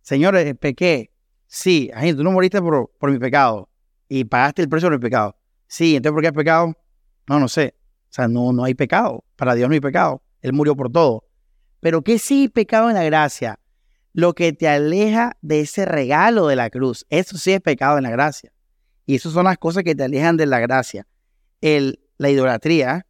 Señor, 0.03 0.35
eh, 0.35 0.53
pequé. 0.53 1.11
Sí, 1.47 1.91
tú 2.15 2.23
no 2.23 2.31
moriste 2.31 2.61
por, 2.61 2.91
por 2.99 3.11
mi 3.11 3.17
pecado 3.17 3.69
y 4.07 4.23
pagaste 4.23 4.61
el 4.61 4.69
precio 4.69 4.91
del 4.91 4.99
pecado. 4.99 5.35
Sí, 5.65 5.95
entonces 5.95 6.13
¿por 6.13 6.21
qué 6.21 6.27
has 6.27 6.33
pecado? 6.33 6.77
No, 7.27 7.39
no 7.39 7.47
sé. 7.47 7.73
O 8.03 8.13
sea, 8.13 8.27
no, 8.27 8.53
no 8.53 8.63
hay 8.63 8.75
pecado. 8.75 9.23
Para 9.35 9.55
Dios 9.55 9.67
no 9.67 9.73
hay 9.73 9.79
pecado. 9.79 10.21
Él 10.41 10.53
murió 10.53 10.75
por 10.75 10.91
todo. 10.91 11.25
Pero 11.79 12.03
¿qué 12.03 12.19
sí 12.19 12.49
pecado 12.49 12.89
en 12.89 12.95
la 12.95 13.03
gracia? 13.03 13.59
Lo 14.13 14.33
que 14.33 14.53
te 14.53 14.67
aleja 14.67 15.37
de 15.41 15.61
ese 15.61 15.85
regalo 15.85 16.45
de 16.45 16.55
la 16.55 16.69
cruz. 16.69 17.03
Eso 17.09 17.39
sí 17.39 17.51
es 17.51 17.61
pecado 17.61 17.97
en 17.97 18.03
la 18.03 18.11
gracia. 18.11 18.53
Y 19.07 19.15
esas 19.15 19.33
son 19.33 19.45
las 19.45 19.57
cosas 19.57 19.83
que 19.83 19.95
te 19.95 20.03
alejan 20.03 20.37
de 20.37 20.45
la 20.45 20.59
gracia. 20.59 21.07
El, 21.61 21.99
la 22.19 22.29
idolatría, 22.29 23.07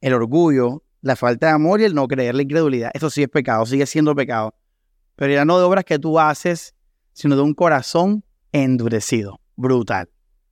el 0.00 0.14
orgullo, 0.14 0.82
la 1.02 1.16
falta 1.16 1.46
de 1.46 1.52
amor 1.52 1.80
y 1.80 1.84
el 1.84 1.94
no 1.94 2.08
creer, 2.08 2.34
la 2.34 2.42
incredulidad. 2.42 2.90
Eso 2.94 3.10
sí 3.10 3.22
es 3.22 3.28
pecado, 3.28 3.64
sigue 3.66 3.86
siendo 3.86 4.14
pecado. 4.14 4.54
Pero 5.14 5.32
ya 5.32 5.44
no 5.44 5.58
de 5.58 5.64
obras 5.64 5.84
que 5.84 5.98
tú 5.98 6.18
haces, 6.18 6.74
sino 7.12 7.36
de 7.36 7.42
un 7.42 7.54
corazón 7.54 8.24
endurecido, 8.52 9.40
brutal. 9.56 10.10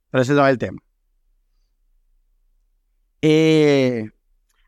Pero 0.09 0.21
ese 0.23 0.33
no 0.33 0.45
es 0.45 0.51
el 0.51 0.57
tema. 0.57 0.81
Eh, 3.21 4.09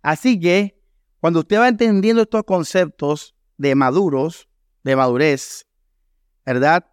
así 0.01 0.39
que 0.39 0.79
cuando 1.19 1.39
usted 1.39 1.59
va 1.59 1.67
entendiendo 1.67 2.21
estos 2.21 2.43
conceptos 2.43 3.35
de 3.57 3.75
maduros, 3.75 4.47
de 4.83 4.95
madurez, 4.95 5.67
¿verdad? 6.45 6.85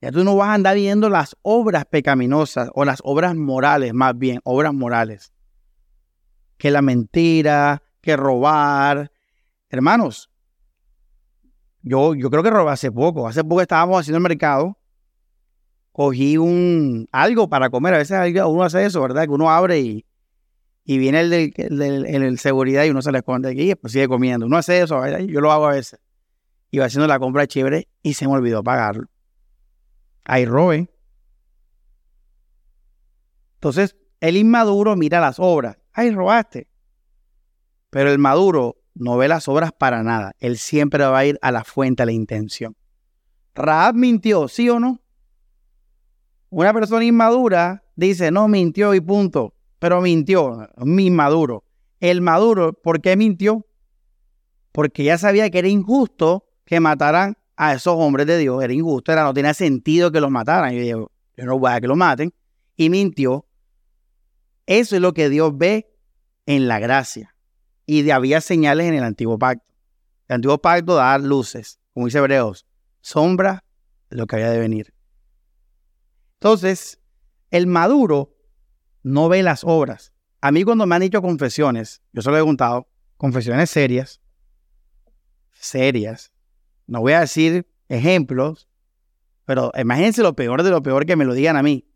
Ya 0.00 0.10
tú 0.10 0.24
no 0.24 0.36
vas 0.36 0.48
a 0.48 0.54
andar 0.54 0.76
viendo 0.76 1.10
las 1.10 1.36
obras 1.42 1.84
pecaminosas 1.84 2.70
o 2.74 2.84
las 2.84 3.00
obras 3.04 3.34
morales, 3.34 3.92
más 3.92 4.16
bien, 4.16 4.40
obras 4.44 4.72
morales. 4.72 5.32
Que 6.60 6.70
la 6.70 6.82
mentira, 6.82 7.82
que 8.02 8.18
robar. 8.18 9.10
Hermanos, 9.70 10.30
yo, 11.80 12.14
yo 12.14 12.28
creo 12.28 12.42
que 12.42 12.50
robé 12.50 12.70
hace 12.70 12.92
poco. 12.92 13.26
Hace 13.26 13.42
poco 13.42 13.62
estábamos 13.62 13.98
haciendo 13.98 14.18
el 14.18 14.22
mercado. 14.22 14.76
Cogí 15.92 16.36
un 16.36 17.08
algo 17.12 17.48
para 17.48 17.70
comer. 17.70 17.94
A 17.94 17.98
veces 17.98 18.18
uno 18.46 18.62
hace 18.62 18.84
eso, 18.84 19.00
¿verdad? 19.00 19.24
Que 19.24 19.30
uno 19.30 19.50
abre 19.50 19.80
y, 19.80 20.04
y 20.84 20.98
viene 20.98 21.20
el 21.20 21.30
del, 21.30 22.38
seguridad 22.38 22.84
y 22.84 22.90
uno 22.90 23.00
se 23.00 23.10
le 23.10 23.18
esconde 23.18 23.48
aquí 23.48 23.70
y 23.70 23.74
pues 23.74 23.94
sigue 23.94 24.06
comiendo. 24.06 24.44
Uno 24.44 24.58
hace 24.58 24.82
eso, 24.82 25.00
yo 25.20 25.40
lo 25.40 25.52
hago 25.52 25.66
a 25.66 25.72
veces. 25.72 25.98
Iba 26.70 26.84
haciendo 26.84 27.06
la 27.06 27.18
compra 27.18 27.46
chévere 27.46 27.88
y 28.02 28.12
se 28.12 28.26
me 28.26 28.34
olvidó 28.34 28.62
pagarlo. 28.62 29.08
Ahí 30.24 30.44
robé. 30.44 30.90
Entonces, 33.54 33.96
el 34.20 34.36
inmaduro 34.36 34.94
mira 34.94 35.20
las 35.20 35.38
obras. 35.38 35.79
Ahí 35.92 36.10
robaste. 36.10 36.68
Pero 37.90 38.10
el 38.10 38.18
maduro 38.18 38.76
no 38.94 39.16
ve 39.16 39.28
las 39.28 39.48
obras 39.48 39.72
para 39.72 40.02
nada. 40.02 40.32
Él 40.38 40.58
siempre 40.58 41.04
va 41.04 41.18
a 41.18 41.26
ir 41.26 41.38
a 41.42 41.50
la 41.52 41.64
fuente, 41.64 42.02
a 42.02 42.06
la 42.06 42.12
intención. 42.12 42.76
Raab 43.54 43.94
mintió, 43.94 44.48
¿sí 44.48 44.68
o 44.68 44.78
no? 44.78 45.00
Una 46.50 46.72
persona 46.72 47.04
inmadura 47.04 47.84
dice, 47.96 48.30
no, 48.30 48.48
mintió 48.48 48.94
y 48.94 49.00
punto. 49.00 49.54
Pero 49.78 50.00
mintió, 50.00 50.68
mi 50.76 51.06
inmaduro. 51.06 51.64
El 52.00 52.20
maduro, 52.20 52.72
¿por 52.72 53.00
qué 53.00 53.16
mintió? 53.16 53.66
Porque 54.72 55.04
ya 55.04 55.18
sabía 55.18 55.50
que 55.50 55.58
era 55.58 55.68
injusto 55.68 56.46
que 56.64 56.80
mataran 56.80 57.36
a 57.56 57.74
esos 57.74 57.94
hombres 57.96 58.26
de 58.26 58.38
Dios. 58.38 58.62
Era 58.62 58.72
injusto, 58.72 59.12
era, 59.12 59.24
no 59.24 59.34
tenía 59.34 59.54
sentido 59.54 60.10
que 60.12 60.20
los 60.20 60.30
mataran. 60.30 60.72
Yo 60.72 60.82
digo, 60.82 61.12
yo 61.36 61.44
no 61.44 61.58
voy 61.58 61.72
a 61.72 61.80
que 61.80 61.86
los 61.86 61.96
maten. 61.96 62.32
Y 62.76 62.90
mintió. 62.90 63.46
Eso 64.66 64.96
es 64.96 65.02
lo 65.02 65.14
que 65.14 65.28
Dios 65.28 65.56
ve 65.56 65.92
en 66.46 66.68
la 66.68 66.78
gracia 66.78 67.34
y 67.86 68.08
había 68.10 68.40
señales 68.40 68.86
en 68.86 68.94
el 68.94 69.04
antiguo 69.04 69.38
pacto. 69.38 69.74
El 70.28 70.36
antiguo 70.36 70.58
pacto 70.58 70.94
da 70.94 71.18
luces, 71.18 71.80
como 71.92 72.06
dice 72.06 72.18
Hebreos, 72.18 72.66
sombra 73.00 73.64
de 74.10 74.16
lo 74.16 74.26
que 74.26 74.36
había 74.36 74.50
de 74.50 74.60
venir. 74.60 74.94
Entonces, 76.34 77.00
el 77.50 77.66
maduro 77.66 78.36
no 79.02 79.28
ve 79.28 79.42
las 79.42 79.64
obras. 79.64 80.12
A 80.40 80.52
mí 80.52 80.64
cuando 80.64 80.86
me 80.86 80.94
han 80.94 81.02
dicho 81.02 81.20
confesiones, 81.20 82.00
yo 82.12 82.22
se 82.22 82.30
lo 82.30 82.36
he 82.36 82.38
preguntado, 82.38 82.88
confesiones 83.16 83.70
serias, 83.70 84.20
serias, 85.52 86.32
no 86.86 87.00
voy 87.00 87.12
a 87.12 87.20
decir 87.20 87.68
ejemplos, 87.88 88.68
pero 89.44 89.72
imagínense 89.76 90.22
lo 90.22 90.34
peor 90.34 90.62
de 90.62 90.70
lo 90.70 90.82
peor 90.82 91.06
que 91.06 91.16
me 91.16 91.24
lo 91.24 91.34
digan 91.34 91.56
a 91.56 91.62
mí. 91.62 91.89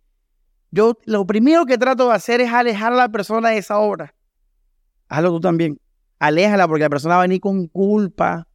Yo 0.74 0.98
lo 1.04 1.24
primero 1.24 1.66
que 1.66 1.78
trato 1.78 2.08
de 2.08 2.14
hacer 2.16 2.40
es 2.40 2.52
alejar 2.52 2.92
a 2.92 2.96
la 2.96 3.08
persona 3.08 3.50
de 3.50 3.58
esa 3.58 3.78
obra. 3.78 4.12
Hazlo 5.08 5.30
tú 5.30 5.40
también 5.40 5.78
aléjala 6.18 6.66
porque 6.66 6.82
la 6.82 6.90
persona 6.90 7.14
va 7.14 7.20
a 7.20 7.26
venir 7.26 7.40
con 7.40 7.68
culpa, 7.68 8.48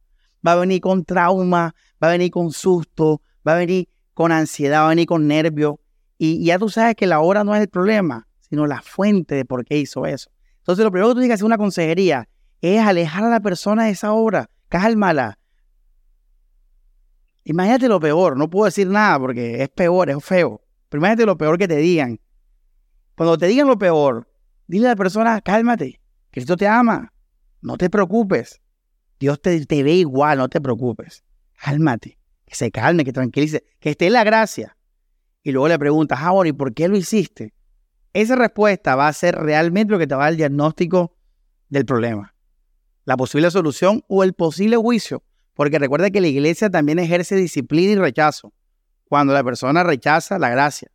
va 0.46 0.52
a 0.52 0.56
venir 0.56 0.82
con 0.82 1.02
trauma, 1.06 1.74
va 2.02 2.08
a 2.08 2.10
venir 2.10 2.30
con 2.30 2.52
susto, 2.52 3.22
va 3.46 3.54
a 3.54 3.56
venir 3.56 3.88
con 4.12 4.32
ansiedad, 4.32 4.80
va 4.80 4.86
a 4.86 4.88
venir 4.90 5.06
con 5.06 5.26
nervio. 5.26 5.80
Y, 6.18 6.44
ya 6.44 6.58
tú 6.58 6.68
sabes 6.68 6.94
que 6.94 7.06
la 7.06 7.20
hora 7.20 7.42
no 7.42 7.54
es 7.54 7.62
el 7.62 7.70
problema, 7.70 8.28
sino 8.40 8.66
la 8.66 8.82
fuente 8.82 9.34
de 9.34 9.46
por 9.46 9.64
qué 9.64 9.78
hizo 9.78 10.04
eso. 10.04 10.30
Entonces, 10.58 10.84
lo 10.84 10.90
primero 10.90 11.08
que 11.08 11.14
tú 11.14 11.20
tienes 11.20 11.30
que 11.30 11.34
hacer 11.36 11.46
una 11.46 11.56
consejería 11.56 12.28
es 12.60 12.82
alejar 12.82 13.24
a 13.24 13.30
la 13.30 13.40
persona 13.40 13.84
de 13.84 13.92
esa 13.92 14.12
obra, 14.12 14.50
cálmala. 14.68 15.38
Imagínate 17.44 17.88
lo 17.88 17.98
peor, 17.98 18.36
no 18.36 18.50
puedo 18.50 18.66
decir 18.66 18.88
nada 18.88 19.18
porque 19.18 19.62
es 19.62 19.70
peor, 19.70 20.10
es 20.10 20.22
feo. 20.22 20.60
Pero 20.90 21.26
lo 21.26 21.38
peor 21.38 21.56
que 21.56 21.68
te 21.68 21.76
digan. 21.76 22.20
Cuando 23.14 23.38
te 23.38 23.46
digan 23.46 23.68
lo 23.68 23.78
peor, 23.78 24.28
dile 24.66 24.86
a 24.86 24.90
la 24.90 24.96
persona, 24.96 25.40
cálmate, 25.40 26.00
Cristo 26.30 26.56
te 26.56 26.66
ama. 26.66 27.12
No 27.62 27.76
te 27.76 27.88
preocupes. 27.88 28.60
Dios 29.18 29.40
te, 29.40 29.64
ve 29.82 29.92
igual, 29.92 30.38
no 30.38 30.48
te 30.48 30.60
preocupes. 30.60 31.22
Cálmate, 31.62 32.18
que 32.44 32.54
se 32.54 32.70
calme, 32.70 33.04
que 33.04 33.12
tranquilice, 33.12 33.64
que 33.78 33.90
esté 33.90 34.06
en 34.06 34.14
la 34.14 34.24
gracia. 34.24 34.76
Y 35.42 35.52
luego 35.52 35.68
le 35.68 35.78
preguntas, 35.78 36.18
ah, 36.22 36.32
¿y 36.44 36.52
por 36.52 36.74
qué 36.74 36.88
lo 36.88 36.96
hiciste? 36.96 37.54
Esa 38.12 38.34
respuesta 38.34 38.96
va 38.96 39.08
a 39.08 39.12
ser 39.12 39.36
realmente 39.36 39.92
lo 39.92 39.98
que 39.98 40.06
te 40.06 40.14
va 40.14 40.22
a 40.22 40.24
dar 40.24 40.32
el 40.32 40.38
diagnóstico 40.38 41.16
del 41.68 41.84
problema, 41.84 42.34
la 43.04 43.16
posible 43.16 43.50
solución 43.50 44.02
o 44.08 44.24
el 44.24 44.32
posible 44.32 44.76
juicio. 44.76 45.22
Porque 45.54 45.78
recuerda 45.78 46.10
que 46.10 46.20
la 46.20 46.28
iglesia 46.28 46.70
también 46.70 46.98
ejerce 46.98 47.36
disciplina 47.36 47.92
y 47.92 47.96
rechazo. 47.96 48.52
Cuando 49.10 49.32
la 49.32 49.42
persona 49.42 49.82
rechaza 49.82 50.38
la 50.38 50.50
gracia. 50.50 50.88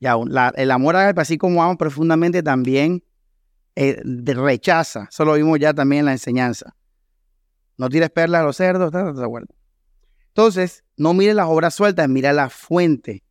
Ya, 0.00 0.16
el 0.56 0.70
amor 0.72 0.96
así 0.96 1.38
como 1.38 1.62
amo 1.62 1.78
profundamente, 1.78 2.42
también 2.42 3.04
eh, 3.76 4.02
rechaza. 4.02 5.06
Eso 5.08 5.24
lo 5.24 5.34
vimos 5.34 5.60
ya 5.60 5.72
también 5.72 6.00
en 6.00 6.06
la 6.06 6.12
enseñanza. 6.12 6.74
No 7.78 7.88
tires 7.88 8.10
perlas 8.10 8.40
a 8.40 8.44
los 8.44 8.56
cerdos, 8.56 8.88
¿estás 8.88 9.16
de 9.16 9.24
acuerdo? 9.24 9.54
Entonces, 10.26 10.82
no 10.96 11.14
mire 11.14 11.34
las 11.34 11.46
obras 11.46 11.76
sueltas, 11.76 12.08
mira 12.08 12.32
la 12.32 12.50
fuente. 12.50 13.22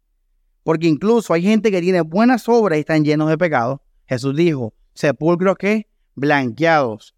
Porque 0.63 0.87
incluso 0.87 1.33
hay 1.33 1.41
gente 1.41 1.69
que 1.69 1.81
tiene 1.81 1.99
buenas 1.99 2.47
obras 2.47 2.77
y 2.77 2.79
están 2.79 3.03
llenos 3.03 3.27
de 3.27 3.37
pecado. 3.37 3.83
Jesús 4.07 4.33
dijo, 4.33 4.73
sepulcros 4.93 5.57
que 5.57 5.89
blanqueados. 6.15 7.15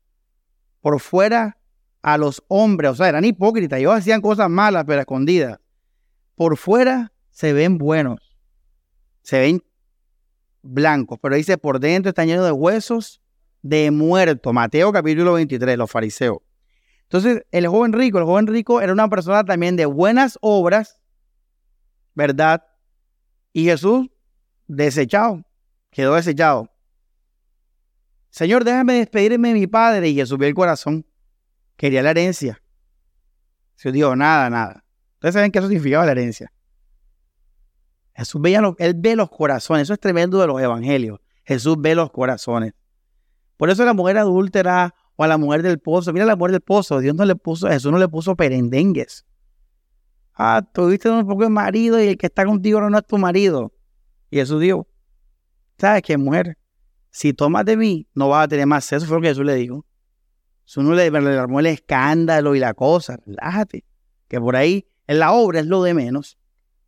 Por 0.81 0.99
fuera 0.99 1.59
a 2.01 2.17
los 2.17 2.43
hombres, 2.47 2.89
o 2.89 2.95
sea, 2.95 3.09
eran 3.09 3.23
hipócritas, 3.23 3.77
ellos 3.77 3.93
hacían 3.93 4.19
cosas 4.19 4.49
malas 4.49 4.85
pero 4.87 5.01
escondidas. 5.01 5.59
Por 6.35 6.57
fuera 6.57 7.11
se 7.31 7.53
ven 7.53 7.77
buenos, 7.77 8.35
se 9.21 9.39
ven 9.39 9.63
blancos, 10.61 11.19
pero 11.21 11.35
dice 11.35 11.57
por 11.57 11.79
dentro 11.79 12.09
están 12.09 12.27
llenos 12.27 12.45
de 12.45 12.51
huesos 12.51 13.21
de 13.61 13.89
muerto. 13.91 14.53
Mateo 14.53 14.91
capítulo 14.91 15.33
23, 15.33 15.77
los 15.77 15.89
fariseos. 15.89 16.39
Entonces, 17.03 17.45
el 17.51 17.67
joven 17.67 17.93
rico, 17.93 18.17
el 18.17 18.25
joven 18.25 18.47
rico 18.47 18.81
era 18.81 18.91
una 18.91 19.09
persona 19.09 19.43
también 19.43 19.75
de 19.75 19.85
buenas 19.85 20.37
obras, 20.41 20.99
¿verdad? 22.13 22.65
Y 23.53 23.65
Jesús 23.65 24.09
desechado, 24.67 25.43
quedó 25.91 26.15
desechado. 26.15 26.69
Señor, 28.29 28.65
déjame 28.65 28.95
despedirme 28.95 29.49
de 29.49 29.53
mi 29.53 29.67
padre. 29.67 30.09
Y 30.09 30.15
Jesús 30.15 30.37
vio 30.37 30.47
el 30.47 30.53
corazón. 30.53 31.05
Quería 31.77 32.03
la 32.03 32.11
herencia. 32.11 32.61
Se 33.75 33.91
dijo, 33.91 34.15
nada, 34.15 34.49
nada. 34.49 34.84
Ustedes 35.25 35.33
saben 35.33 35.51
qué 35.51 35.57
eso 35.57 35.67
significaba 35.67 36.05
la 36.05 36.11
herencia. 36.11 36.53
Jesús 38.13 38.39
veía 38.39 38.61
él 38.77 38.93
ve 38.95 39.15
los 39.15 39.27
corazones. 39.31 39.81
Eso 39.81 39.93
es 39.93 39.99
tremendo 39.99 40.39
de 40.39 40.45
los 40.45 40.61
evangelios. 40.61 41.19
Jesús 41.43 41.77
ve 41.79 41.95
los 41.95 42.11
corazones. 42.11 42.75
Por 43.57 43.71
eso 43.71 43.83
la 43.85 43.95
mujer 43.95 44.19
adúltera 44.19 44.93
o 45.15 45.23
a 45.23 45.27
la 45.27 45.39
mujer 45.39 45.63
del 45.63 45.79
pozo, 45.79 46.13
mira 46.13 46.25
la 46.25 46.35
mujer 46.35 46.51
del 46.51 46.61
pozo, 46.61 46.99
Dios 46.99 47.15
no 47.15 47.25
le 47.25 47.35
puso, 47.35 47.67
Jesús 47.67 47.91
no 47.91 47.97
le 47.97 48.07
puso 48.07 48.35
perendengues. 48.35 49.25
Ah, 50.35 50.61
tuviste 50.71 51.09
un 51.09 51.25
poco 51.25 51.41
de 51.41 51.49
marido 51.49 51.99
y 51.99 52.09
el 52.09 52.17
que 52.19 52.27
está 52.27 52.45
contigo 52.45 52.87
no 52.87 52.95
es 52.95 53.07
tu 53.07 53.17
marido. 53.17 53.73
Y 54.29 54.37
Jesús 54.37 54.61
dijo, 54.61 54.87
¿sabes 55.79 56.03
qué, 56.03 56.19
mujer? 56.19 56.55
Si 57.09 57.33
tomas 57.33 57.65
de 57.65 57.77
mí, 57.77 58.07
no 58.13 58.29
vas 58.29 58.45
a 58.45 58.47
tener 58.47 58.67
más 58.67 58.85
sexo. 58.85 59.07
Fue 59.07 59.15
lo 59.15 59.21
que 59.23 59.29
Jesús 59.29 59.45
le 59.45 59.55
dijo. 59.55 59.87
Jesús 60.65 60.83
no 60.83 60.93
le, 60.93 61.09
le 61.09 61.39
armó 61.39 61.61
el 61.61 61.65
escándalo 61.65 62.53
y 62.53 62.59
la 62.59 62.75
cosa. 62.75 63.17
Relájate. 63.25 63.85
Que 64.27 64.39
por 64.39 64.55
ahí, 64.55 64.87
la 65.07 65.31
obra 65.31 65.59
es 65.59 65.67
lo 65.67 65.83
de 65.83 65.93
menos. 65.93 66.37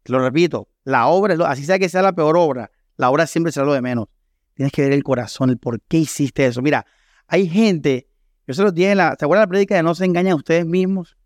Lo 0.05 0.19
repito, 0.19 0.69
la 0.83 1.07
obra, 1.07 1.35
así 1.47 1.65
sea 1.65 1.79
que 1.79 1.89
sea 1.89 2.01
la 2.01 2.13
peor 2.13 2.37
obra, 2.37 2.71
la 2.95 3.09
obra 3.09 3.27
siempre 3.27 3.51
será 3.51 3.65
lo 3.65 3.73
de 3.73 3.81
menos. 3.81 4.07
Tienes 4.53 4.71
que 4.71 4.81
ver 4.81 4.93
el 4.93 5.03
corazón, 5.03 5.49
el 5.49 5.57
por 5.57 5.81
qué 5.81 5.97
hiciste 5.97 6.45
eso. 6.45 6.61
Mira, 6.61 6.85
hay 7.27 7.47
gente, 7.47 8.07
yo 8.47 8.53
se 8.53 8.63
los 8.63 8.73
dije 8.73 8.91
en 8.91 8.97
la, 8.97 9.15
¿se 9.19 9.25
acuerdan 9.25 9.49
la 9.51 9.59
de 9.59 9.83
no 9.83 9.93
se 9.93 10.05
engañan 10.05 10.35
ustedes 10.35 10.65
mismos? 10.65 11.17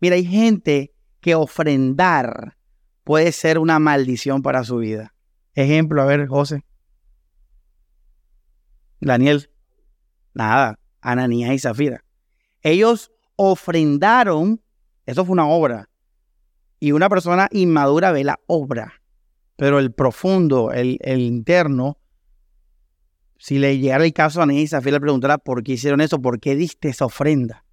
Mira, 0.00 0.16
hay 0.16 0.24
gente 0.24 0.94
que 1.20 1.34
ofrendar 1.34 2.56
puede 3.02 3.32
ser 3.32 3.58
una 3.58 3.78
maldición 3.78 4.42
para 4.42 4.62
su 4.64 4.76
vida. 4.76 5.14
Ejemplo, 5.54 6.02
a 6.02 6.04
ver, 6.04 6.28
José. 6.28 6.64
Daniel. 9.00 9.50
Nada, 10.34 10.78
Ananías 11.00 11.52
y 11.52 11.58
Zafira. 11.58 12.04
Ellos 12.62 13.10
ofrendaron, 13.36 14.60
eso 15.06 15.24
fue 15.24 15.32
una 15.32 15.48
obra, 15.48 15.88
y 16.80 16.92
una 16.92 17.08
persona 17.08 17.48
inmadura 17.50 18.12
ve 18.12 18.24
la 18.24 18.40
obra, 18.46 19.02
pero 19.56 19.78
el 19.78 19.92
profundo, 19.92 20.72
el, 20.72 20.98
interno, 21.20 21.98
si 23.36 23.58
le 23.58 23.78
llegara 23.78 24.04
el 24.04 24.12
caso 24.12 24.40
a 24.40 24.44
Anís, 24.44 24.72
le 24.72 25.00
preguntará 25.00 25.38
por 25.38 25.62
qué 25.62 25.72
hicieron 25.72 26.00
eso, 26.00 26.20
por 26.20 26.38
qué 26.40 26.54
diste 26.54 26.88
esa 26.88 27.06
ofrenda. 27.06 27.64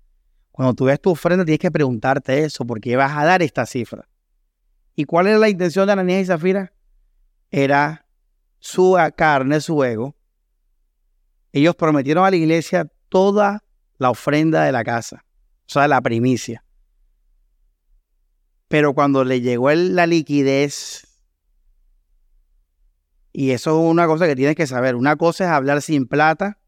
Cuando 0.51 0.73
tú 0.73 0.85
ves 0.85 1.01
tu 1.01 1.11
ofrenda 1.11 1.45
tienes 1.45 1.59
que 1.59 1.71
preguntarte 1.71 2.43
eso, 2.43 2.65
por 2.65 2.79
qué 2.79 2.95
vas 2.95 3.15
a 3.15 3.25
dar 3.25 3.41
esta 3.41 3.65
cifra. 3.65 4.07
¿Y 4.95 5.03
cuál 5.03 5.27
era 5.27 5.37
la 5.37 5.49
intención 5.49 5.85
de 5.85 5.93
Ananías 5.93 6.21
y 6.21 6.25
Zafira? 6.25 6.73
Era 7.51 8.05
su 8.59 8.97
carne, 9.15 9.61
su 9.61 9.83
ego. 9.83 10.15
Ellos 11.51 11.75
prometieron 11.75 12.25
a 12.25 12.31
la 12.31 12.35
iglesia 12.35 12.87
toda 13.09 13.63
la 13.97 14.09
ofrenda 14.09 14.63
de 14.63 14.71
la 14.71 14.83
casa, 14.83 15.23
o 15.67 15.71
sea, 15.71 15.87
la 15.87 16.01
primicia. 16.01 16.64
Pero 18.75 18.93
cuando 18.93 19.23
le 19.23 19.39
llegó 19.39 19.71
la 19.71 20.05
liquidez, 20.05 21.07
y 23.31 23.51
eso 23.51 23.69
es 23.69 23.89
una 23.89 24.05
cosa 24.05 24.27
que 24.27 24.35
tienes 24.35 24.57
que 24.57 24.67
saber, 24.67 24.95
una 24.95 25.15
cosa 25.15 25.45
es 25.45 25.49
hablar 25.49 25.81
sin 25.81 26.07
plata 26.07 26.59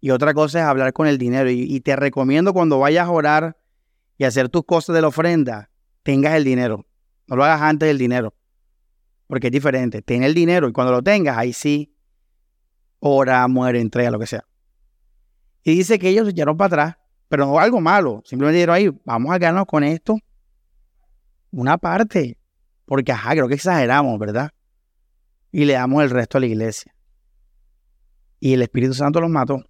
y 0.00 0.10
otra 0.10 0.34
cosa 0.34 0.60
es 0.60 0.64
hablar 0.66 0.92
con 0.92 1.08
el 1.08 1.18
dinero. 1.18 1.50
Y, 1.50 1.80
te 1.80 1.96
recomiendo 1.96 2.52
cuando 2.52 2.78
vayas 2.78 3.08
a 3.08 3.10
orar 3.10 3.56
y 4.16 4.22
hacer 4.22 4.50
tus 4.50 4.64
cosas 4.66 4.94
de 4.94 5.02
la 5.02 5.08
ofrenda, 5.08 5.68
tengas 6.04 6.32
el 6.34 6.44
dinero. 6.44 6.86
No 7.26 7.34
lo 7.34 7.44
hagas 7.44 7.60
antes 7.60 7.88
del 7.88 7.98
dinero, 7.98 8.32
porque 9.26 9.48
es 9.48 9.52
diferente. 9.52 10.02
Ten 10.02 10.22
el 10.22 10.32
dinero 10.32 10.68
y 10.68 10.72
cuando 10.72 10.92
lo 10.92 11.02
tengas, 11.02 11.36
ahí 11.36 11.52
sí, 11.52 11.92
ora, 13.00 13.48
muere, 13.48 13.80
entrega, 13.80 14.12
lo 14.12 14.20
que 14.20 14.28
sea. 14.28 14.44
Y 15.64 15.74
dice 15.74 15.98
que 15.98 16.08
ellos 16.08 16.26
se 16.26 16.30
echaron 16.30 16.56
para 16.56 16.66
atrás, 16.66 16.96
pero 17.26 17.46
no 17.46 17.58
algo 17.58 17.80
malo. 17.80 18.22
Simplemente 18.24 18.58
dijeron 18.58 18.76
ahí, 18.76 18.90
vamos 19.04 19.34
a 19.34 19.40
quedarnos 19.40 19.66
con 19.66 19.82
esto. 19.82 20.20
Una 21.56 21.78
parte. 21.78 22.38
Porque, 22.84 23.12
ajá, 23.12 23.30
creo 23.30 23.48
que 23.48 23.54
exageramos, 23.54 24.18
¿verdad? 24.18 24.50
Y 25.50 25.64
le 25.64 25.72
damos 25.72 26.02
el 26.02 26.10
resto 26.10 26.36
a 26.36 26.42
la 26.42 26.48
iglesia. 26.48 26.94
Y 28.38 28.52
el 28.52 28.60
Espíritu 28.60 28.92
Santo 28.92 29.22
los 29.22 29.30
mató. 29.30 29.64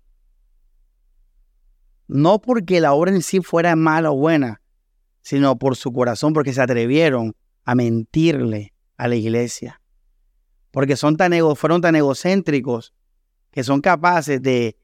No 2.09 2.41
porque 2.41 2.81
la 2.81 2.93
obra 2.93 3.13
en 3.13 3.23
sí 3.23 3.41
fuera 3.41 3.77
mala 3.77 4.11
o 4.11 4.17
buena, 4.17 4.61
sino 5.23 5.57
por 5.61 5.77
su 5.77 5.93
corazón, 5.93 6.33
porque 6.33 6.53
se 6.53 6.61
atrevieron 6.61 7.37
a 7.65 7.77
mentirle 7.77 8.75
a 8.97 9.07
la 9.07 9.15
iglesia. 9.15 9.81
Porque 10.73 10.97
son 10.97 11.17
tan 11.17 11.33
fueron 11.55 11.81
tan 11.81 11.95
egocéntricos 11.95 12.95
que 13.53 13.63
son 13.63 13.81
capaces 13.81 14.43
de, 14.43 14.77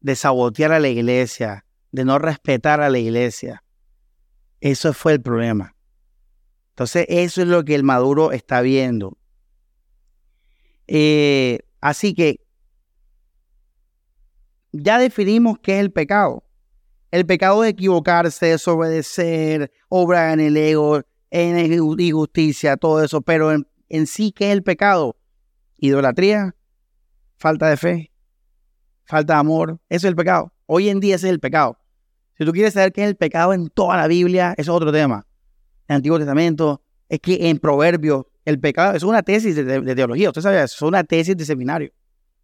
de 0.00 0.16
sabotear 0.16 0.72
a 0.72 0.80
la 0.80 0.88
iglesia, 0.88 1.66
de 1.90 2.06
no 2.06 2.18
respetar 2.18 2.80
a 2.80 2.88
la 2.88 2.98
iglesia. 2.98 3.62
Eso 4.60 4.94
fue 4.94 5.12
el 5.12 5.20
problema. 5.20 5.71
Entonces, 6.72 7.06
eso 7.08 7.42
es 7.42 7.48
lo 7.48 7.64
que 7.64 7.74
el 7.74 7.82
Maduro 7.82 8.32
está 8.32 8.62
viendo. 8.62 9.18
Eh, 10.86 11.60
así 11.80 12.14
que 12.14 12.40
ya 14.72 14.98
definimos 14.98 15.58
qué 15.58 15.74
es 15.74 15.80
el 15.80 15.92
pecado. 15.92 16.44
El 17.10 17.26
pecado 17.26 17.62
es 17.62 17.70
equivocarse, 17.72 18.46
desobedecer, 18.46 19.70
obrar 19.90 20.32
en 20.32 20.40
el 20.40 20.56
ego, 20.56 21.02
en 21.30 21.72
injusticia, 22.00 22.78
todo 22.78 23.04
eso. 23.04 23.20
Pero 23.20 23.52
en, 23.52 23.66
en 23.90 24.06
sí, 24.06 24.32
¿qué 24.32 24.46
es 24.46 24.52
el 24.52 24.62
pecado? 24.62 25.18
Idolatría, 25.76 26.56
falta 27.36 27.68
de 27.68 27.76
fe, 27.76 28.12
falta 29.04 29.34
de 29.34 29.40
amor. 29.40 29.78
Eso 29.90 30.06
es 30.06 30.10
el 30.10 30.16
pecado. 30.16 30.54
Hoy 30.64 30.88
en 30.88 31.00
día 31.00 31.16
ese 31.16 31.26
es 31.26 31.32
el 31.32 31.40
pecado. 31.40 31.76
Si 32.38 32.46
tú 32.46 32.52
quieres 32.52 32.72
saber 32.72 32.92
qué 32.92 33.02
es 33.02 33.08
el 33.08 33.16
pecado 33.16 33.52
en 33.52 33.68
toda 33.68 33.98
la 33.98 34.06
Biblia, 34.06 34.54
eso 34.56 34.72
es 34.72 34.76
otro 34.76 34.90
tema. 34.90 35.26
Antiguo 35.92 36.18
Testamento, 36.18 36.82
es 37.08 37.20
que 37.20 37.48
en 37.48 37.58
Proverbios, 37.58 38.24
el 38.44 38.58
pecado 38.58 38.96
es 38.96 39.02
una 39.02 39.22
tesis 39.22 39.54
de, 39.54 39.94
teología. 39.94 40.28
Usted 40.30 40.42
sabe, 40.42 40.62
es 40.62 40.82
una 40.82 41.04
tesis 41.04 41.36
de 41.36 41.44
seminario. 41.44 41.92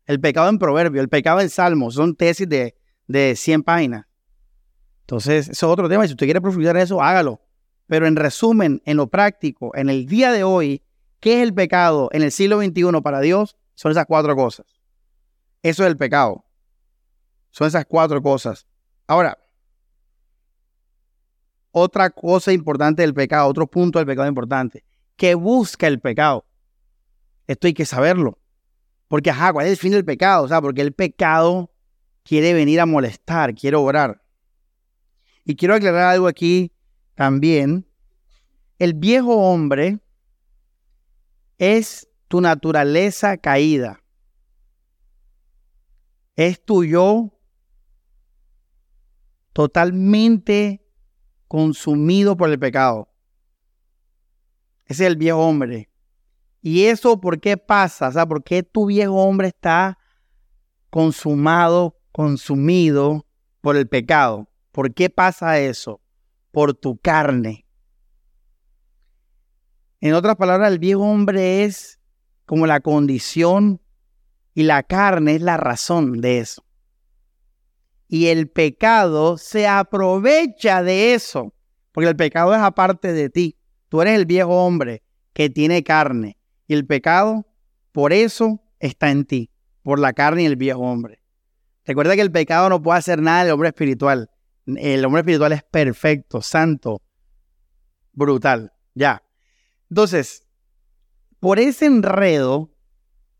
El 0.07 0.21
pecado 0.21 0.49
en 0.49 0.59
Proverbios, 0.59 1.03
el 1.03 1.09
pecado 1.09 1.41
en 1.41 1.51
Salmos, 1.51 1.95
son 1.95 2.15
tesis 2.15 2.49
de, 2.49 2.75
de 3.07 3.35
100 3.35 3.63
páginas. 3.63 4.07
Entonces, 5.01 5.49
eso 5.49 5.67
es 5.67 5.73
otro 5.73 5.89
tema. 5.89 6.05
Y 6.05 6.09
si 6.09 6.15
usted 6.15 6.27
quiere 6.27 6.41
profundizar 6.41 6.77
en 6.77 6.83
eso, 6.83 7.03
hágalo. 7.03 7.41
Pero 7.87 8.07
en 8.07 8.17
resumen, 8.17 8.83
en 8.85 8.99
lo 8.99 9.09
práctico, 9.09 9.75
en 9.75 9.89
el 9.89 10.07
día 10.07 10.31
de 10.31 10.45
hoy, 10.45 10.83
¿qué 11.21 11.39
es 11.39 11.43
el 11.43 11.55
pecado 11.55 12.11
en 12.13 12.23
el 12.23 12.31
siglo 12.31 12.61
XXI 12.61 13.01
para 13.03 13.21
Dios? 13.21 13.57
Son 13.75 13.91
esas 13.91 14.05
cuatro 14.07 14.37
cosas. 14.37 14.67
Eso 15.63 15.83
es 15.83 15.89
el 15.89 15.97
pecado. 15.97 16.45
Son 17.51 17.67
esas 17.67 17.87
cuatro 17.87 18.23
cosas. 18.23 18.67
Ahora, 19.07 19.39
otra 21.71 22.11
cosa 22.11 22.53
importante 22.53 23.03
del 23.03 23.15
pecado, 23.15 23.49
otro 23.49 23.67
punto 23.67 23.99
del 23.99 24.07
pecado 24.07 24.29
importante, 24.29 24.85
que 25.17 25.35
busca 25.35 25.87
el 25.87 26.01
pecado. 26.01 26.45
Esto 27.47 27.67
hay 27.67 27.75
que 27.75 27.85
saberlo. 27.85 28.39
Porque, 29.09 29.31
ajá, 29.31 29.53
¿cuál 29.53 29.67
es 29.67 29.73
el 29.73 29.79
fin 29.79 29.93
del 29.93 30.05
pecado? 30.05 30.45
O 30.45 30.49
sea, 30.49 30.61
porque 30.61 30.83
el 30.83 30.93
pecado 30.93 31.71
quiere 32.23 32.53
venir 32.53 32.81
a 32.81 32.87
molestar, 32.87 33.55
quiere 33.55 33.77
obrar. 33.77 34.23
Y 35.45 35.57
quiero 35.57 35.75
aclarar 35.75 36.15
algo 36.15 36.27
aquí 36.27 36.73
también. 37.15 37.87
El 38.79 38.95
viejo 38.95 39.35
hombre 39.37 39.99
es 41.57 42.09
tu 42.29 42.41
naturaleza 42.41 43.39
caída 43.39 44.03
es 46.39 46.65
tu 46.65 46.85
yo 46.85 47.33
totalmente 49.53 50.88
consumido 51.49 52.37
por 52.37 52.51
el 52.51 52.59
pecado. 52.59 53.09
Ese 54.85 55.05
es 55.05 55.11
el 55.11 55.17
viejo 55.17 55.39
hombre. 55.39 55.91
¿Y 56.63 56.85
eso 56.85 57.21
por 57.21 57.41
qué 57.41 57.57
pasa? 57.57 58.09
O 58.09 58.13
sea, 58.13 58.27
¿por 58.27 58.45
qué 58.45 58.63
tu 58.63 58.87
viejo 58.87 59.15
hombre 59.15 59.49
está 59.49 59.99
consumado, 60.91 61.97
consumido 62.13 63.27
por 63.61 63.77
el 63.77 63.89
pecado? 63.89 64.49
¿Por 64.73 64.93
qué 64.93 65.11
pasa 65.11 65.59
eso? 65.59 66.01
Por 66.51 66.75
tu 66.75 66.99
carne. 66.99 67.67
En 70.01 70.15
otras 70.15 70.37
palabras, 70.37 70.71
el 70.71 70.79
viejo 70.79 71.03
hombre 71.03 71.65
es 71.65 72.01
como 72.47 72.67
la 72.67 72.81
condición 72.81 73.81
y 74.55 74.63
la 74.63 74.83
carne 74.83 75.37
es 75.37 75.43
la 75.43 75.57
razón 75.57 76.21
de 76.21 76.39
eso. 76.39 76.68
Y 78.09 78.29
el 78.29 78.49
pecado 78.49 79.37
se 79.37 79.67
aprovecha 79.69 80.83
de 80.83 81.15
eso, 81.15 81.55
porque 81.93 82.09
el 82.09 82.17
pecado 82.17 82.55
es 82.55 82.61
aparte 82.61 83.13
de 83.13 83.29
ti. 83.29 83.59
Tú 83.89 84.01
eres 84.01 84.15
el 84.15 84.27
viejo 84.27 84.65
hombre 84.65 85.03
que 85.35 85.51
tiene 85.51 85.85
carne 85.85 86.39
y 86.67 86.75
el 86.75 86.87
pecado 86.87 87.47
por 87.93 88.13
eso 88.13 88.61
está 88.81 89.11
en 89.11 89.25
ti, 89.25 89.51
por 89.83 89.99
la 89.99 90.13
carne 90.13 90.43
y 90.43 90.47
el 90.47 90.57
viejo 90.57 90.81
hombre. 90.81 91.23
Recuerda 91.85 92.15
que 92.15 92.23
el 92.23 92.33
pecado 92.33 92.69
no 92.69 92.83
puede 92.83 92.99
hacer 92.99 93.21
nada 93.21 93.45
del 93.45 93.53
hombre 93.53 93.69
espiritual. 93.69 94.31
El 94.67 95.05
hombre 95.05 95.21
espiritual 95.21 95.53
es 95.53 95.63
perfecto, 95.63 96.43
santo, 96.43 97.03
brutal. 98.13 98.73
Ya. 98.95 99.23
Entonces, 99.89 100.47
por 101.41 101.59
ese 101.59 101.87
enredo 101.87 102.71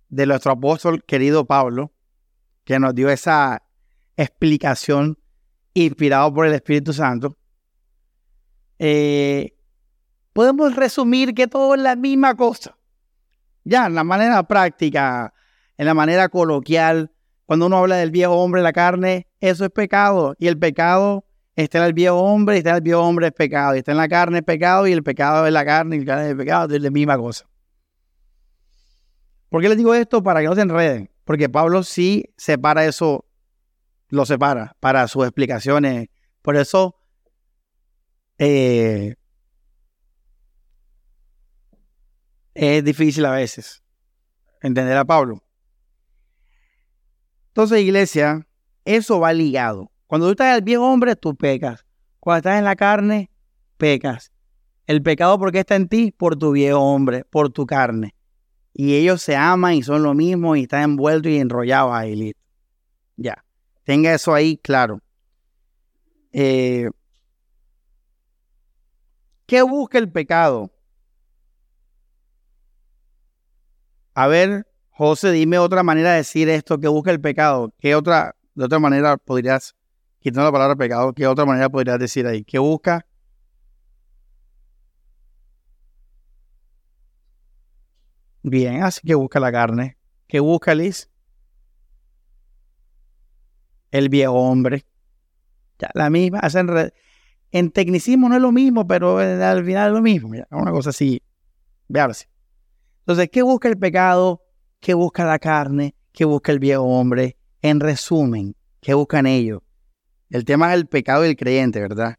de 0.09 0.27
nuestro 0.27 0.53
apóstol 0.53 1.05
querido 1.05 1.47
Pablo, 1.47 1.93
que 2.65 2.79
nos 2.79 2.95
dio 2.95 3.11
esa 3.11 3.63
explicación 4.23 5.19
inspirado 5.75 6.33
por 6.35 6.47
el 6.47 6.53
Espíritu 6.53 6.93
Santo, 6.93 7.37
eh, 8.79 9.55
podemos 10.33 10.77
resumir 10.77 11.35
que 11.35 11.47
todo 11.47 11.75
es 11.75 11.81
la 11.81 11.97
misma 11.97 12.37
cosa. 12.37 12.77
Ya, 13.65 13.87
en 13.87 13.95
la 13.95 14.05
manera 14.05 14.43
práctica, 14.43 15.33
en 15.77 15.87
la 15.87 15.95
manera 15.95 16.29
coloquial, 16.29 17.13
cuando 17.47 17.67
uno 17.67 17.79
habla 17.79 17.97
del 17.97 18.11
viejo 18.11 18.35
hombre, 18.35 18.61
la 18.61 18.73
carne, 18.73 19.27
eso 19.41 19.65
es 19.65 19.71
pecado. 19.71 20.35
Y 20.39 20.49
el 20.49 20.59
pecado 20.59 21.25
está 21.55 21.79
en 21.79 21.85
el 21.85 21.93
viejo 21.93 22.17
hombre, 22.17 22.57
y 22.57 22.59
está 22.59 22.71
en 22.71 22.77
el 22.77 22.83
viejo 22.83 23.01
hombre 23.03 23.29
es 23.29 23.33
pecado. 23.33 23.75
Y 23.75 23.79
está 23.79 23.93
en 23.93 23.99
la 23.99 24.09
carne 24.09 24.39
es 24.39 24.45
pecado, 24.45 24.87
y 24.87 24.93
el 24.93 25.03
pecado 25.03 25.47
es 25.47 25.53
la 25.53 25.65
carne, 25.65 25.97
y 25.97 26.01
la 26.01 26.07
carne 26.07 26.31
es 26.31 26.37
pecado, 26.37 26.75
es 26.75 26.83
la 26.83 26.91
misma 26.91 27.17
cosa. 27.17 27.47
¿Por 29.49 29.63
qué 29.63 29.69
les 29.69 29.79
digo 29.79 29.95
esto? 29.95 30.23
Para 30.23 30.41
que 30.41 30.47
no 30.47 30.55
se 30.55 30.61
enreden. 30.63 31.11
Porque 31.25 31.49
Pablo 31.49 31.83
sí 31.83 32.25
separa 32.37 32.85
eso, 32.85 33.25
lo 34.09 34.27
separa 34.27 34.77
para 34.81 35.07
sus 35.09 35.25
explicaciones. 35.25 36.09
Por 36.43 36.57
eso, 36.57 36.97
eh, 38.39 39.15
es 42.55 42.85
difícil 42.85 43.25
a 43.25 43.33
veces 43.33 43.83
entender 44.63 44.97
a 44.97 45.05
Pablo. 45.05 45.43
Entonces, 47.49 47.81
iglesia, 47.81 48.47
eso 48.85 49.21
va 49.21 49.33
ligado. 49.33 49.91
Cuando 50.07 50.27
tú 50.27 50.33
estás 50.33 50.57
el 50.57 50.65
viejo 50.65 50.85
hombre, 50.85 51.17
tú 51.17 51.37
pecas. 51.37 51.85
Cuando 52.21 52.39
estás 52.39 52.59
en 52.59 52.65
la 52.65 52.77
carne, 52.77 53.31
pecas. 53.77 54.33
El 54.87 55.03
pecado, 55.03 55.39
¿por 55.39 55.53
qué 55.53 55.61
está 55.61 55.77
en 55.77 55.89
ti? 55.89 56.13
Por 56.13 56.37
tu 56.37 56.53
viejo 56.53 56.81
hombre, 56.81 57.25
por 57.25 57.51
tu 57.51 57.67
carne 57.67 58.15
y 58.81 58.95
ellos 58.95 59.23
se 59.23 59.35
aman 59.35 59.75
y 59.75 59.83
son 59.83 60.05
lo 60.05 60.15
mismo 60.15 60.55
y 60.55 60.63
están 60.63 60.83
envueltos 60.83 61.33
y 61.33 61.39
enrollados 61.39 61.93
ahí. 61.93 62.33
Ya, 63.17 63.45
tenga 63.89 64.13
eso 64.13 64.35
ahí 64.35 64.59
claro. 64.59 65.01
Eh, 66.31 66.91
¿Qué 69.47 69.63
busca 69.63 69.97
el 69.97 70.13
pecado? 70.13 70.71
A 74.13 74.27
ver, 74.27 74.67
José, 74.91 75.31
dime 75.33 75.59
otra 75.59 75.83
manera 75.83 76.11
de 76.11 76.17
decir 76.19 76.51
esto, 76.51 76.79
¿qué 76.79 76.89
busca 76.89 77.11
el 77.11 77.19
pecado? 77.23 77.73
¿Qué 77.79 77.95
otra, 77.95 78.37
de 78.55 78.67
otra 78.67 78.79
manera 78.79 79.17
podrías, 79.17 79.75
quitando 80.21 80.45
la 80.45 80.53
palabra 80.53 80.77
pecado, 80.77 81.15
qué 81.15 81.27
otra 81.27 81.47
manera 81.47 81.71
podrías 81.71 81.99
decir 81.99 82.27
ahí? 82.27 82.45
¿Qué 82.45 82.59
busca? 82.59 83.07
Bien, 88.43 88.83
así 88.83 89.01
que 89.07 89.15
busca 89.15 89.41
la 89.41 89.51
carne. 89.51 89.97
¿Qué 90.27 90.41
busca 90.41 90.75
Liz? 90.75 91.09
El 93.91 94.09
viejo 94.09 94.35
hombre. 94.35 94.85
Ya, 95.79 95.91
la 95.95 96.11
misma. 96.11 96.39
Hacen 96.41 96.69
en 97.51 97.71
tecnicismo 97.71 98.29
no 98.29 98.37
es 98.37 98.43
lo 98.43 98.53
mismo, 98.53 98.87
pero 98.87 99.19
al 99.19 99.65
final 99.65 99.89
es 99.89 99.95
lo 99.95 100.03
mismo. 100.03 100.31
una 100.51 100.71
cosa 100.71 100.91
así. 100.91 101.23
Veamos. 101.89 102.29
Entonces, 103.01 103.31
¿qué 103.31 103.43
busca 103.43 103.69
el 103.69 103.79
pecado? 103.79 104.43
¿Qué 104.81 104.95
busca 104.95 105.25
la 105.25 105.39
carne? 105.39 105.95
¿Qué 106.13 106.25
busca 106.25 106.53
el 106.53 106.59
viejo 106.59 106.83
hombre? 106.83 107.37
En 107.63 107.81
resumen, 107.81 108.55
¿qué 108.81 108.95
buscan 108.95 109.27
ellos? 109.27 109.63
El 110.31 110.45
tema 110.45 110.73
es 110.73 110.81
el 110.81 110.87
pecado 110.87 111.23
del 111.23 111.37
creyente, 111.37 111.81
¿verdad? 111.81 112.17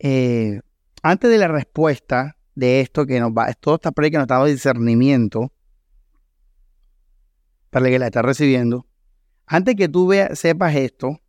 eh, 0.00 0.60
antes 1.02 1.30
de 1.30 1.38
la 1.38 1.48
respuesta 1.48 2.36
de 2.54 2.80
esto 2.80 3.06
que 3.06 3.20
nos 3.20 3.30
va, 3.30 3.52
todo 3.54 3.76
esta 3.76 3.92
pre 3.92 4.10
que 4.10 4.16
nos 4.16 4.24
está 4.24 4.34
dando 4.34 4.50
discernimiento, 4.50 5.52
para 7.68 7.86
el 7.86 7.92
que 7.92 7.98
la 7.98 8.06
está 8.06 8.22
recibiendo, 8.22 8.86
antes 9.52 9.74
que 9.74 9.88
tú 9.88 10.12
sepas 10.34 10.76
esto, 10.76 11.20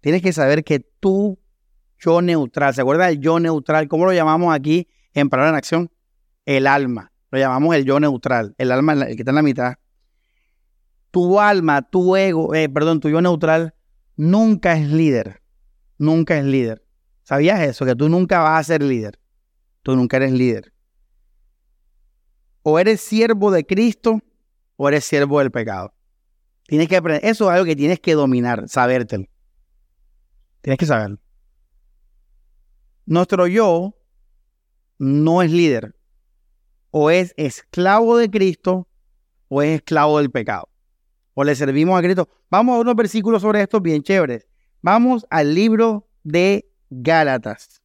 tienes 0.00 0.20
que 0.20 0.32
saber 0.32 0.64
que 0.64 0.80
tú, 0.80 1.38
yo 1.96 2.20
neutral, 2.20 2.74
¿se 2.74 2.80
acuerda 2.80 3.06
del 3.06 3.20
yo 3.20 3.38
neutral? 3.38 3.86
¿Cómo 3.86 4.04
lo 4.04 4.12
llamamos 4.12 4.52
aquí 4.52 4.88
en 5.14 5.28
Palabra 5.28 5.50
en 5.50 5.56
Acción? 5.56 5.90
El 6.44 6.66
alma. 6.66 7.12
Lo 7.30 7.38
llamamos 7.38 7.76
el 7.76 7.84
yo 7.84 8.00
neutral, 8.00 8.56
el 8.58 8.72
alma, 8.72 8.94
el 8.94 9.14
que 9.14 9.22
está 9.22 9.30
en 9.30 9.36
la 9.36 9.42
mitad. 9.42 9.74
Tu 11.12 11.38
alma, 11.38 11.82
tu 11.82 12.16
ego, 12.16 12.52
eh, 12.52 12.68
perdón, 12.68 12.98
tu 12.98 13.08
yo 13.08 13.22
neutral, 13.22 13.74
nunca 14.16 14.76
es 14.76 14.88
líder. 14.88 15.40
Nunca 15.98 16.36
es 16.36 16.44
líder. 16.44 16.84
¿Sabías 17.22 17.60
eso? 17.60 17.86
Que 17.86 17.94
tú 17.94 18.08
nunca 18.08 18.40
vas 18.40 18.58
a 18.58 18.64
ser 18.64 18.82
líder. 18.82 19.20
Tú 19.84 19.94
nunca 19.94 20.16
eres 20.16 20.32
líder. 20.32 20.72
O 22.62 22.80
eres 22.80 23.00
siervo 23.00 23.52
de 23.52 23.64
Cristo 23.64 24.20
o 24.74 24.88
eres 24.88 25.04
siervo 25.04 25.38
del 25.38 25.52
pecado. 25.52 25.94
Tienes 26.66 26.88
que 26.88 26.96
aprender. 26.96 27.24
Eso 27.24 27.44
es 27.44 27.50
algo 27.50 27.64
que 27.64 27.76
tienes 27.76 28.00
que 28.00 28.14
dominar, 28.14 28.68
sabértelo. 28.68 29.26
Tienes 30.60 30.78
que 30.78 30.86
saberlo. 30.86 31.18
Nuestro 33.04 33.46
yo 33.46 33.96
no 34.98 35.42
es 35.42 35.50
líder. 35.50 35.94
O 36.90 37.10
es 37.10 37.34
esclavo 37.36 38.16
de 38.16 38.30
Cristo 38.30 38.86
o 39.48 39.62
es 39.62 39.76
esclavo 39.76 40.18
del 40.18 40.30
pecado. 40.30 40.68
O 41.34 41.44
le 41.44 41.54
servimos 41.54 41.98
a 41.98 42.02
Cristo. 42.02 42.28
Vamos 42.50 42.76
a 42.76 42.80
unos 42.80 42.94
versículos 42.94 43.42
sobre 43.42 43.62
esto 43.62 43.80
bien 43.80 44.02
chéveres. 44.02 44.46
Vamos 44.82 45.26
al 45.30 45.54
libro 45.54 46.08
de 46.22 46.70
Gálatas, 46.90 47.82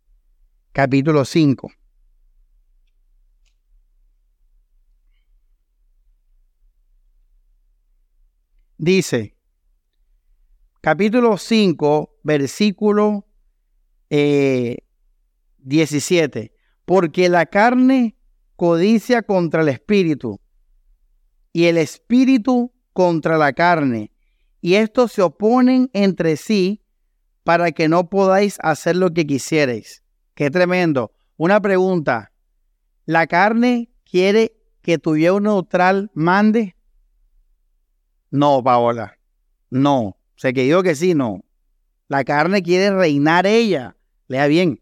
capítulo 0.71 1.25
5. 1.25 1.71
Dice, 8.79 9.35
capítulo 10.81 11.39
5, 11.39 12.19
versículo 12.21 13.25
17, 14.09 16.39
eh, 16.39 16.51
porque 16.85 17.27
la 17.27 17.47
carne 17.47 18.15
codicia 18.55 19.23
contra 19.23 19.63
el 19.63 19.69
espíritu 19.69 20.39
y 21.51 21.65
el 21.65 21.79
espíritu 21.79 22.71
contra 22.93 23.39
la 23.39 23.53
carne, 23.53 24.11
y 24.61 24.75
estos 24.75 25.11
se 25.11 25.23
oponen 25.23 25.89
entre 25.93 26.37
sí 26.37 26.83
para 27.43 27.71
que 27.71 27.89
no 27.89 28.11
podáis 28.11 28.59
hacer 28.61 28.95
lo 28.95 29.11
que 29.11 29.25
quisierais. 29.25 30.03
Qué 30.35 30.51
tremendo. 30.51 31.13
Una 31.35 31.59
pregunta. 31.59 32.31
¿La 33.05 33.25
carne 33.25 33.89
quiere 34.03 34.55
que 34.83 34.99
tu 34.99 35.17
yo 35.17 35.39
neutral 35.39 36.11
mande? 36.13 36.76
No, 38.31 38.63
Paola. 38.63 39.17
No. 39.69 40.17
sé 40.35 40.53
que 40.53 40.63
digo 40.63 40.83
que 40.83 40.95
sí, 40.95 41.13
no. 41.13 41.43
La 42.07 42.23
carne 42.23 42.63
quiere 42.63 42.91
reinar 42.91 43.45
ella. 43.45 43.95
Lea 44.27 44.47
bien. 44.47 44.81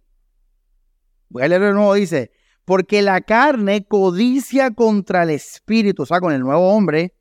Voy 1.30 1.44
a 1.44 1.48
leer 1.48 1.62
de 1.62 1.74
nuevo. 1.74 1.94
Dice, 1.94 2.32
porque 2.66 3.02
la 3.02 3.22
carne 3.22 3.86
codicia 3.86 4.72
contra 4.72 5.24
el 5.24 5.32
espíritu, 5.32 6.04
o 6.04 6.06
sea, 6.06 6.20
con 6.20 6.34
el 6.34 6.42
nuevo 6.42 6.70
hombre, 6.70 7.14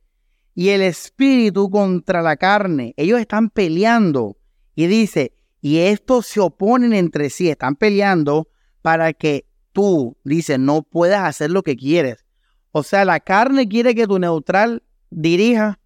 y 0.54 0.70
el 0.70 0.82
espíritu 0.82 1.70
contra 1.70 2.22
la 2.22 2.36
carne. 2.36 2.94
Ellos 2.96 3.20
están 3.20 3.50
peleando. 3.50 4.36
Y 4.74 4.86
dice, 4.86 5.34
y 5.60 5.78
estos 5.78 6.26
se 6.26 6.40
oponen 6.40 6.92
entre 6.92 7.30
sí, 7.30 7.48
están 7.48 7.76
peleando 7.76 8.48
para 8.82 9.12
que 9.12 9.46
tú, 9.72 10.16
dice, 10.24 10.58
no 10.58 10.82
puedas 10.82 11.24
hacer 11.24 11.50
lo 11.50 11.62
que 11.62 11.76
quieres. 11.76 12.24
O 12.70 12.82
sea, 12.82 13.04
la 13.04 13.20
carne 13.20 13.68
quiere 13.68 13.94
que 13.94 14.06
tu 14.06 14.18
neutral 14.18 14.82
dirija 15.10 15.80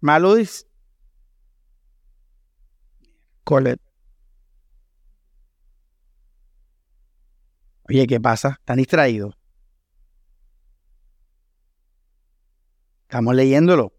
Maludis. 0.00 0.66
Colet. 3.44 3.80
Oye, 7.88 8.06
¿qué 8.06 8.20
pasa? 8.20 8.56
¿Están 8.60 8.76
distraídos? 8.76 9.34
Estamos 13.02 13.34
leyéndolo. 13.34 13.94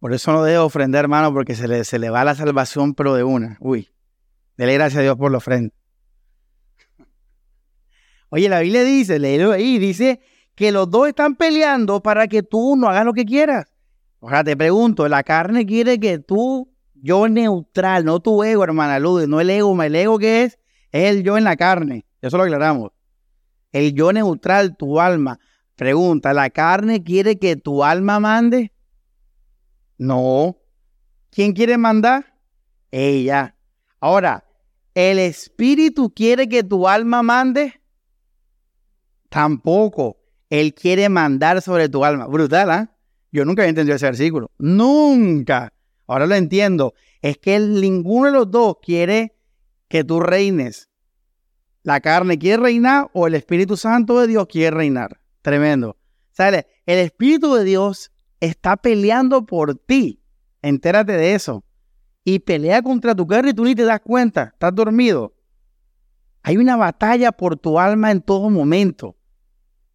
Por 0.00 0.14
eso 0.14 0.32
no 0.32 0.42
debo 0.42 0.64
ofrendar, 0.64 1.04
hermano, 1.04 1.32
porque 1.34 1.54
se 1.54 1.68
le, 1.68 1.84
se 1.84 1.98
le 1.98 2.08
va 2.08 2.24
la 2.24 2.34
salvación, 2.34 2.94
pero 2.94 3.14
de 3.14 3.24
una. 3.24 3.58
Uy, 3.60 3.90
dele 4.56 4.74
gracias 4.74 5.00
a 5.00 5.02
Dios 5.02 5.16
por 5.16 5.30
la 5.30 5.38
ofrenda. 5.38 5.74
Oye, 8.30 8.48
la 8.48 8.60
Biblia 8.60 8.84
dice, 8.84 9.18
léelo 9.18 9.52
ahí, 9.52 9.78
dice 9.78 10.20
que 10.58 10.72
los 10.72 10.90
dos 10.90 11.06
están 11.06 11.36
peleando 11.36 12.02
para 12.02 12.26
que 12.26 12.42
tú 12.42 12.74
no 12.74 12.88
hagas 12.88 13.04
lo 13.04 13.12
que 13.12 13.24
quieras. 13.24 13.66
O 14.18 14.28
sea, 14.28 14.42
te 14.42 14.56
pregunto, 14.56 15.08
la 15.08 15.22
carne 15.22 15.64
quiere 15.64 16.00
que 16.00 16.18
tú, 16.18 16.68
yo 16.94 17.28
neutral, 17.28 18.04
no 18.04 18.18
tu 18.18 18.42
ego, 18.42 18.64
hermana 18.64 18.98
Luz, 18.98 19.28
no 19.28 19.40
el 19.40 19.50
ego, 19.50 19.80
el 19.80 19.94
ego 19.94 20.18
que 20.18 20.42
es, 20.42 20.58
es 20.90 21.14
el 21.14 21.22
yo 21.22 21.38
en 21.38 21.44
la 21.44 21.54
carne. 21.54 22.06
Eso 22.20 22.36
lo 22.36 22.42
aclaramos. 22.42 22.90
El 23.70 23.94
yo 23.94 24.12
neutral, 24.12 24.76
tu 24.76 24.98
alma. 25.00 25.38
Pregunta, 25.76 26.32
¿la 26.32 26.50
carne 26.50 27.04
quiere 27.04 27.38
que 27.38 27.54
tu 27.54 27.84
alma 27.84 28.18
mande? 28.18 28.72
No. 29.96 30.56
¿Quién 31.30 31.52
quiere 31.52 31.78
mandar? 31.78 32.34
Ella. 32.90 33.54
Ahora, 34.00 34.44
¿el 34.92 35.20
espíritu 35.20 36.12
quiere 36.12 36.48
que 36.48 36.64
tu 36.64 36.88
alma 36.88 37.22
mande? 37.22 37.80
Tampoco. 39.28 40.16
Él 40.50 40.74
quiere 40.74 41.08
mandar 41.08 41.60
sobre 41.62 41.88
tu 41.88 42.04
alma. 42.04 42.26
Brutal, 42.26 42.70
¿ah? 42.70 42.90
Yo 43.30 43.44
nunca 43.44 43.62
había 43.62 43.70
entendido 43.70 43.96
ese 43.96 44.06
versículo. 44.06 44.50
Nunca. 44.58 45.72
Ahora 46.06 46.26
lo 46.26 46.34
entiendo. 46.34 46.94
Es 47.20 47.38
que 47.38 47.58
ninguno 47.58 48.26
de 48.26 48.32
los 48.32 48.50
dos 48.50 48.76
quiere 48.82 49.36
que 49.88 50.04
tú 50.04 50.20
reines. 50.20 50.88
La 51.82 52.00
carne 52.00 52.38
quiere 52.38 52.62
reinar 52.62 53.10
o 53.12 53.26
el 53.26 53.34
Espíritu 53.34 53.76
Santo 53.76 54.20
de 54.20 54.26
Dios 54.26 54.46
quiere 54.46 54.76
reinar. 54.76 55.20
Tremendo. 55.42 55.96
¿Sabes? 56.32 56.66
El 56.86 56.98
Espíritu 56.98 57.54
de 57.54 57.64
Dios 57.64 58.10
está 58.40 58.76
peleando 58.76 59.44
por 59.44 59.74
ti. 59.74 60.22
Entérate 60.62 61.12
de 61.12 61.34
eso. 61.34 61.64
Y 62.24 62.40
pelea 62.40 62.82
contra 62.82 63.14
tu 63.14 63.26
carne 63.26 63.50
y 63.50 63.54
tú 63.54 63.64
ni 63.64 63.74
te 63.74 63.84
das 63.84 64.00
cuenta. 64.00 64.50
Estás 64.54 64.74
dormido. 64.74 65.34
Hay 66.42 66.56
una 66.56 66.76
batalla 66.76 67.32
por 67.32 67.58
tu 67.58 67.78
alma 67.78 68.10
en 68.10 68.22
todo 68.22 68.48
momento 68.48 69.17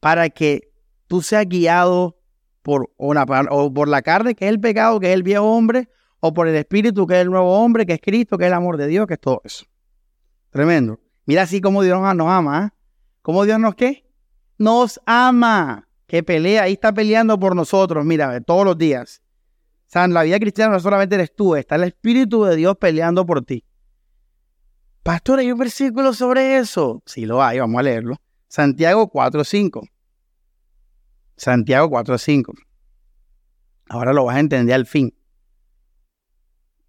para 0.04 0.30
que 0.30 0.70
tú 1.08 1.22
seas 1.22 1.48
guiado 1.48 2.18
por, 2.62 2.92
una, 2.98 3.24
o 3.50 3.74
por 3.74 3.88
la 3.88 4.02
carne, 4.02 4.36
que 4.36 4.44
es 4.44 4.50
el 4.50 4.60
pecado, 4.60 5.00
que 5.00 5.08
es 5.08 5.14
el 5.14 5.24
viejo 5.24 5.46
hombre, 5.46 5.88
o 6.20 6.34
por 6.34 6.50
el 6.50 6.56
espíritu, 6.56 7.08
que 7.08 7.16
es 7.16 7.22
el 7.22 7.30
nuevo 7.30 7.58
hombre, 7.58 7.86
que 7.86 7.94
es 7.94 8.02
Cristo, 8.02 8.38
que 8.38 8.44
es 8.44 8.48
el 8.50 8.54
amor 8.54 8.76
de 8.76 8.88
Dios, 8.88 9.08
que 9.08 9.14
es 9.14 9.22
todo 9.22 9.42
eso. 9.46 9.64
Tremendo. 10.50 11.00
Mira 11.26 11.44
así 11.44 11.62
como 11.62 11.84
Dios 11.84 12.02
nos 12.18 12.28
ama. 12.28 12.66
¿eh? 12.66 12.78
¿Cómo 13.22 13.46
Dios 13.46 13.58
nos 13.62 13.76
qué? 13.76 14.04
Nos 14.58 15.00
ama. 15.06 15.88
Que 16.06 16.22
pelea, 16.22 16.64
ahí 16.64 16.74
está 16.74 16.94
peleando 16.94 17.40
por 17.40 17.56
nosotros, 17.56 18.04
mira, 18.04 18.42
todos 18.42 18.66
los 18.66 18.78
días. 18.78 19.22
O 19.88 19.92
sea, 19.94 20.04
en 20.04 20.14
la 20.14 20.24
vida 20.24 20.38
cristiana 20.38 20.74
no 20.74 20.82
solamente 20.82 21.16
eres 21.16 21.34
tú, 21.34 21.56
está 21.56 21.76
el 21.76 21.86
Espíritu 21.86 22.44
de 22.44 22.58
Dios 22.58 22.76
peleando 22.76 23.26
por 23.26 23.46
ti. 23.46 23.64
Pastor, 25.02 25.40
¿hay 25.40 25.50
un 25.50 25.60
versículo 25.60 26.12
sobre 26.12 26.58
eso? 26.58 27.02
Sí 27.06 27.26
lo 27.26 27.42
hay, 27.42 27.60
vamos 27.60 27.80
a 27.80 27.84
leerlo. 27.84 28.18
Santiago 28.54 29.10
4.5. 29.10 29.93
Santiago 31.36 31.90
4.5. 31.90 32.54
Ahora 33.90 34.14
lo 34.14 34.26
vas 34.26 34.38
a 34.38 34.40
entender 34.40 34.76
al 34.76 34.86
fin. 34.86 35.16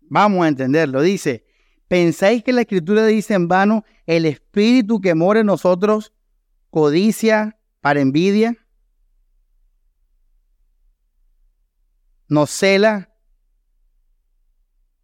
Vamos 0.03 0.45
a 0.45 0.49
entenderlo. 0.49 1.03
Dice, 1.03 1.45
¿pensáis 1.89 2.43
que 2.45 2.53
la 2.53 2.63
escritura 2.63 3.07
dice 3.07 3.35
en 3.35 3.49
vano, 3.49 3.85
el 4.07 4.27
espíritu 4.27 5.01
que 5.01 5.15
mora 5.15 5.41
en 5.41 5.47
nosotros 5.47 6.13
codicia 6.71 7.59
para 7.81 8.01
envidia? 8.01 8.57
Nos 12.29 12.51
cela. 12.51 13.11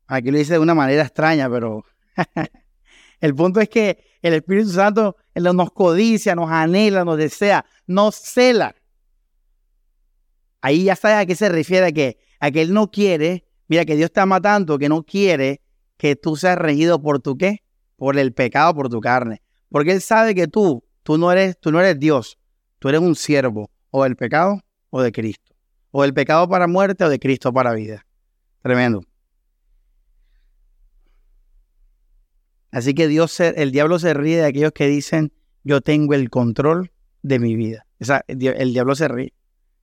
Aquí 0.07 0.31
lo 0.31 0.39
dice 0.39 0.55
de 0.55 0.59
una 0.59 0.75
manera 0.75 1.03
extraña, 1.03 1.49
pero 1.49 1.85
el 3.21 3.35
punto 3.35 3.61
es 3.61 3.69
que 3.69 4.19
el 4.23 4.35
Espíritu 4.35 4.71
Santo 4.71 5.17
nos 5.35 5.73
codicia, 5.73 6.35
nos 6.35 6.51
anhela, 6.51 7.05
nos 7.05 7.17
desea, 7.17 7.65
nos 7.87 8.17
cela. 8.17 8.75
Ahí 10.61 10.85
ya 10.85 10.97
sabes 10.97 11.19
a 11.19 11.27
qué 11.27 11.35
se 11.35 11.49
refiere, 11.49 11.87
a 11.87 11.93
que, 11.93 12.19
a 12.39 12.51
que 12.51 12.63
Él 12.63 12.73
no 12.73 12.91
quiere, 12.91 13.45
mira, 13.69 13.85
que 13.85 13.97
Dios 13.97 14.13
te 14.13 14.21
ama 14.21 14.41
tanto 14.41 14.79
que 14.79 14.89
no 14.89 15.03
quiere 15.03 15.61
que 15.97 16.17
tú 16.17 16.37
seas 16.37 16.57
regido 16.57 17.01
por 17.01 17.21
tu 17.21 17.37
qué, 17.37 17.63
por 17.97 18.19
el 18.19 18.33
pecado, 18.33 18.75
por 18.75 18.89
tu 18.89 19.01
carne. 19.01 19.43
Porque 19.69 19.93
Él 19.93 20.01
sabe 20.01 20.35
que 20.35 20.49
tú, 20.49 20.85
tú 21.03 21.19
no 21.19 21.31
eres, 21.31 21.59
tú 21.61 21.71
no 21.71 21.81
eres 21.81 21.99
Dios, 21.99 22.39
tú 22.79 22.89
eres 22.89 23.01
un 23.01 23.15
siervo, 23.15 23.71
o 23.91 24.05
del 24.05 24.17
pecado 24.17 24.61
o 24.91 25.03
de 25.03 25.13
Cristo. 25.13 25.55
O 25.91 26.03
del 26.03 26.15
pecado 26.15 26.49
para 26.49 26.67
muerte 26.67 27.05
o 27.05 27.09
de 27.09 27.19
Cristo 27.19 27.53
para 27.53 27.73
vida. 27.75 28.07
Tremendo. 28.63 29.03
Así 32.71 32.95
que 32.95 33.09
Dios, 33.09 33.41
el 33.41 33.73
diablo 33.73 33.99
se 33.99 34.15
ríe 34.15 34.37
de 34.37 34.45
aquellos 34.45 34.73
que 34.73 34.87
dicen, 34.87 35.33
yo 35.65 35.81
tengo 35.81 36.15
el 36.15 36.31
control 36.31 36.93
de 37.23 37.39
mi 37.41 37.57
vida. 37.57 37.87
El 38.29 38.73
diablo 38.73 38.95
se 38.95 39.09
ríe. 39.09 39.35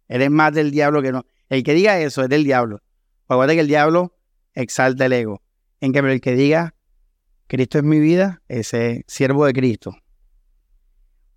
Eres 0.07 0.29
más 0.29 0.53
del 0.53 0.71
diablo 0.71 1.01
que 1.01 1.11
no. 1.11 1.25
El 1.49 1.63
que 1.63 1.73
diga 1.73 1.99
eso 1.99 2.23
es 2.23 2.29
del 2.29 2.43
diablo. 2.43 2.81
Acuérdate 3.27 3.55
que 3.55 3.61
el 3.61 3.67
diablo 3.67 4.15
exalta 4.53 5.05
el 5.05 5.13
ego. 5.13 5.41
En 5.79 5.91
cambio, 5.91 6.13
el 6.13 6.21
que 6.21 6.33
diga, 6.33 6.75
Cristo 7.47 7.77
es 7.77 7.83
mi 7.83 7.99
vida, 7.99 8.41
ese 8.47 9.03
siervo 9.07 9.45
de 9.45 9.53
Cristo. 9.53 9.95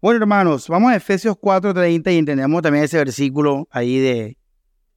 Bueno, 0.01 0.21
hermanos, 0.21 0.69
vamos 0.69 0.93
a 0.93 0.97
Efesios 0.97 1.37
4:30 1.37 2.13
y 2.13 2.19
entendemos 2.19 2.63
también 2.63 2.85
ese 2.85 2.97
versículo 2.97 3.69
ahí 3.71 3.99
de, 3.99 4.39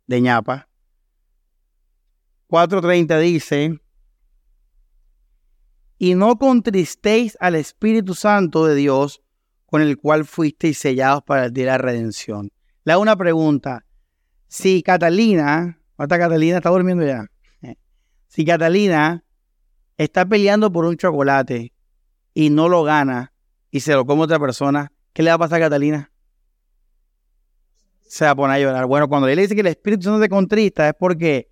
de 0.08 0.22
ñapa. 0.22 0.70
4:30 2.48 3.20
dice, 3.20 3.80
y 5.98 6.16
no 6.16 6.38
contristéis 6.38 7.38
al 7.40 7.56
Espíritu 7.56 8.14
Santo 8.14 8.66
de 8.66 8.76
Dios, 8.76 9.22
con 9.66 9.82
el 9.82 9.98
cual 9.98 10.26
fuisteis 10.26 10.78
sellados 10.78 11.24
para 11.24 11.46
el 11.46 11.54
día 11.54 11.66
de 11.66 11.72
la 11.72 11.78
redención. 11.78 12.52
Le 12.84 12.94
hago 12.94 13.02
una 13.02 13.16
pregunta. 13.16 13.86
Si 14.48 14.84
Catalina, 14.84 15.80
¿cuánta 15.96 16.18
Catalina 16.18 16.58
está 16.58 16.70
durmiendo 16.70 17.06
ya? 17.06 17.26
Si 18.28 18.46
Catalina 18.46 19.24
está 19.98 20.26
peleando 20.26 20.72
por 20.72 20.86
un 20.86 20.98
chocolate 20.98 21.72
y 22.34 22.50
no 22.50 22.68
lo 22.68 22.84
gana 22.84 23.32
y 23.70 23.80
se 23.80 23.94
lo 23.94 24.06
come 24.06 24.24
otra 24.24 24.40
persona, 24.40 24.92
¿qué 25.14 25.24
le 25.24 25.30
va 25.30 25.36
a 25.36 25.40
pasar 25.40 25.62
a 25.62 25.66
Catalina? 25.66 26.12
Se 28.02 28.26
va 28.26 28.32
a 28.32 28.36
poner 28.36 28.56
a 28.56 28.60
llorar. 28.60 28.86
Bueno, 28.86 29.08
cuando 29.08 29.28
él 29.28 29.38
dice 29.38 29.56
que 29.56 29.62
el 29.62 29.68
Espíritu 29.68 30.04
Santo 30.04 30.22
se 30.22 30.30
contrista 30.30 30.88
es 30.90 30.96
porque 30.98 31.52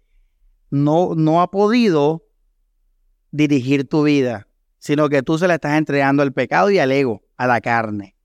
no, 0.70 1.14
no 1.16 1.42
ha 1.42 1.52
podido 1.52 2.28
dirigir 3.32 3.88
tu 3.88 4.04
vida, 4.04 4.48
sino 4.80 5.08
que 5.10 5.24
tú 5.24 5.38
se 5.38 5.48
la 5.48 5.56
estás 5.56 5.78
entregando 5.78 6.24
al 6.24 6.34
pecado 6.34 6.70
y 6.72 6.80
al 6.80 6.92
ego, 6.92 7.24
a 7.38 7.48
la 7.48 7.62
carne. 7.62 8.16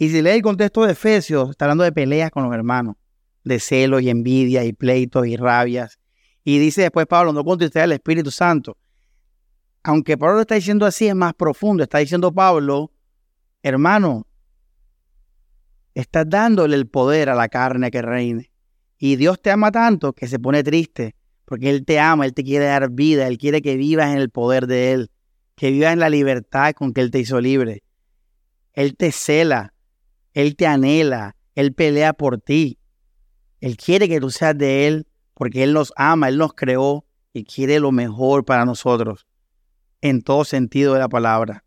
Y 0.00 0.08
si 0.08 0.22
lees 0.22 0.36
el 0.36 0.42
contexto 0.42 0.86
de 0.86 0.92
Efesios, 0.92 1.50
está 1.50 1.66
hablando 1.66 1.84
de 1.84 1.92
peleas 1.92 2.30
con 2.30 2.42
los 2.42 2.54
hermanos, 2.54 2.96
de 3.44 3.60
celos 3.60 4.00
y 4.00 4.08
envidia 4.08 4.64
y 4.64 4.72
pleitos 4.72 5.26
y 5.26 5.36
rabias. 5.36 5.98
Y 6.42 6.58
dice 6.58 6.80
después 6.80 7.06
Pablo, 7.06 7.34
no 7.34 7.44
contristéis 7.44 7.82
al 7.82 7.92
Espíritu 7.92 8.30
Santo. 8.30 8.78
Aunque 9.82 10.16
Pablo 10.16 10.36
lo 10.36 10.40
está 10.40 10.54
diciendo 10.54 10.86
así, 10.86 11.06
es 11.06 11.14
más 11.14 11.34
profundo. 11.34 11.82
Está 11.82 11.98
diciendo 11.98 12.32
Pablo, 12.32 12.90
hermano, 13.62 14.26
estás 15.92 16.24
dándole 16.26 16.76
el 16.76 16.88
poder 16.88 17.28
a 17.28 17.34
la 17.34 17.50
carne 17.50 17.90
que 17.90 18.00
reine. 18.00 18.50
Y 18.96 19.16
Dios 19.16 19.42
te 19.42 19.50
ama 19.50 19.70
tanto 19.70 20.14
que 20.14 20.28
se 20.28 20.38
pone 20.38 20.62
triste 20.62 21.14
porque 21.44 21.68
Él 21.68 21.84
te 21.84 22.00
ama, 22.00 22.24
Él 22.24 22.32
te 22.32 22.42
quiere 22.42 22.64
dar 22.64 22.88
vida, 22.90 23.26
Él 23.26 23.36
quiere 23.36 23.60
que 23.60 23.76
vivas 23.76 24.10
en 24.12 24.16
el 24.16 24.30
poder 24.30 24.66
de 24.66 24.92
Él, 24.92 25.10
que 25.56 25.70
vivas 25.70 25.92
en 25.92 25.98
la 25.98 26.08
libertad 26.08 26.72
con 26.72 26.94
que 26.94 27.02
Él 27.02 27.10
te 27.10 27.18
hizo 27.18 27.38
libre. 27.38 27.82
Él 28.72 28.96
te 28.96 29.12
cela, 29.12 29.74
Él 30.34 30.56
te 30.56 30.66
anhela, 30.66 31.36
Él 31.54 31.74
pelea 31.74 32.12
por 32.12 32.40
ti. 32.40 32.78
Él 33.60 33.76
quiere 33.76 34.08
que 34.08 34.20
tú 34.20 34.30
seas 34.30 34.56
de 34.56 34.86
Él 34.86 35.06
porque 35.34 35.62
Él 35.62 35.72
nos 35.72 35.92
ama, 35.96 36.28
Él 36.28 36.38
nos 36.38 36.54
creó 36.54 37.04
y 37.32 37.44
quiere 37.44 37.80
lo 37.80 37.92
mejor 37.92 38.44
para 38.44 38.64
nosotros, 38.64 39.26
en 40.00 40.22
todo 40.22 40.44
sentido 40.44 40.94
de 40.94 41.00
la 41.00 41.08
palabra. 41.08 41.64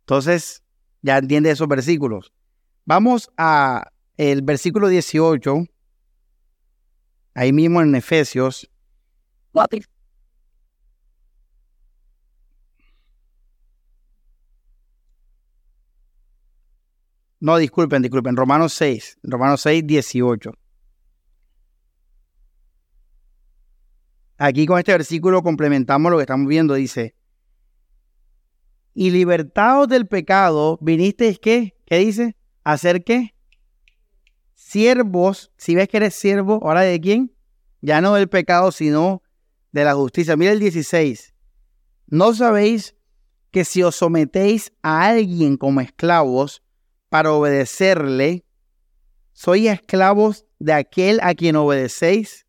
Entonces, 0.00 0.62
ya 1.02 1.18
entiende 1.18 1.50
esos 1.50 1.68
versículos. 1.68 2.32
Vamos 2.84 3.30
a 3.36 3.90
el 4.16 4.42
versículo 4.42 4.88
18, 4.88 5.64
ahí 7.34 7.52
mismo 7.52 7.80
en 7.80 7.94
Efesios, 7.94 8.68
no, 17.40 17.56
disculpen, 17.56 18.02
disculpen. 18.02 18.36
Romanos 18.36 18.74
6. 18.74 19.18
Romanos 19.22 19.62
6, 19.62 19.86
18. 19.86 20.52
Aquí 24.36 24.66
con 24.66 24.78
este 24.78 24.92
versículo 24.92 25.42
complementamos 25.42 26.10
lo 26.10 26.18
que 26.18 26.22
estamos 26.22 26.46
viendo. 26.46 26.74
Dice, 26.74 27.14
y 28.94 29.10
libertados 29.10 29.88
del 29.88 30.06
pecado, 30.06 30.78
vinisteis 30.82 31.38
qué? 31.38 31.76
¿Qué 31.86 31.96
dice? 31.98 32.36
¿Hacer 32.64 33.04
qué? 33.04 33.34
Siervos, 34.54 35.52
si 35.56 35.74
ves 35.74 35.88
que 35.88 35.96
eres 35.96 36.14
siervo, 36.14 36.60
ahora 36.62 36.82
de 36.82 37.00
quién? 37.00 37.34
Ya 37.80 38.00
no 38.00 38.14
del 38.14 38.28
pecado, 38.28 38.72
sino 38.72 39.22
de 39.72 39.84
la 39.84 39.94
justicia. 39.94 40.36
Mira 40.36 40.52
el 40.52 40.60
16. 40.60 41.34
¿No 42.06 42.34
sabéis 42.34 42.94
que 43.50 43.64
si 43.64 43.82
os 43.82 43.96
sometéis 43.96 44.72
a 44.82 45.06
alguien 45.06 45.56
como 45.56 45.80
esclavos 45.80 46.62
para 47.10 47.32
obedecerle, 47.32 48.44
sois 49.32 49.66
esclavos 49.66 50.46
de 50.58 50.72
aquel 50.72 51.20
a 51.22 51.34
quien 51.34 51.56
obedecéis, 51.56 52.46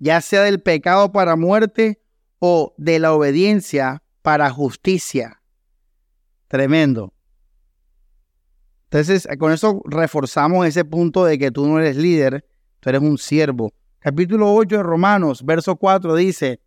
ya 0.00 0.20
sea 0.20 0.42
del 0.42 0.60
pecado 0.60 1.12
para 1.12 1.36
muerte 1.36 2.00
o 2.40 2.74
de 2.76 2.98
la 2.98 3.12
obediencia 3.12 4.02
para 4.22 4.50
justicia? 4.50 5.40
Tremendo. 6.48 7.14
Entonces, 8.84 9.28
con 9.38 9.52
eso 9.52 9.82
reforzamos 9.84 10.66
ese 10.66 10.84
punto 10.84 11.24
de 11.24 11.38
que 11.38 11.52
tú 11.52 11.68
no 11.68 11.78
eres 11.78 11.96
líder, 11.96 12.44
tú 12.80 12.88
eres 12.88 13.02
un 13.02 13.18
siervo 13.18 13.72
capítulo 13.98 14.54
8 14.54 14.78
de 14.78 14.82
Romanos, 14.82 15.44
verso 15.44 15.76
4 15.76 16.14
dice, 16.14 16.60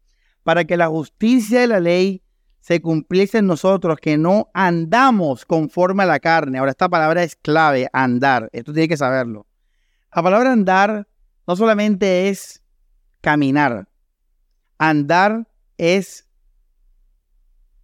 para 0.43 0.65
que 0.65 0.77
la 0.77 0.87
justicia 0.87 1.61
de 1.61 1.67
la 1.67 1.79
ley 1.79 2.21
se 2.61 2.81
cumpliese 2.81 3.39
en 3.39 3.47
nosotros, 3.47 3.97
que 3.99 4.17
no 4.17 4.49
andamos 4.53 5.45
conforme 5.45 6.03
a 6.03 6.05
la 6.05 6.19
carne. 6.19 6.57
Ahora, 6.57 6.71
esta 6.71 6.87
palabra 6.87 7.23
es 7.23 7.35
clave, 7.35 7.89
andar. 7.91 8.49
Esto 8.53 8.71
tiene 8.71 8.87
que 8.87 8.97
saberlo. 8.97 9.45
La 10.15 10.23
palabra 10.23 10.51
andar 10.53 11.07
no 11.45 11.55
solamente 11.55 12.29
es 12.29 12.63
caminar. 13.19 13.89
Andar 14.77 15.47
es 15.77 16.27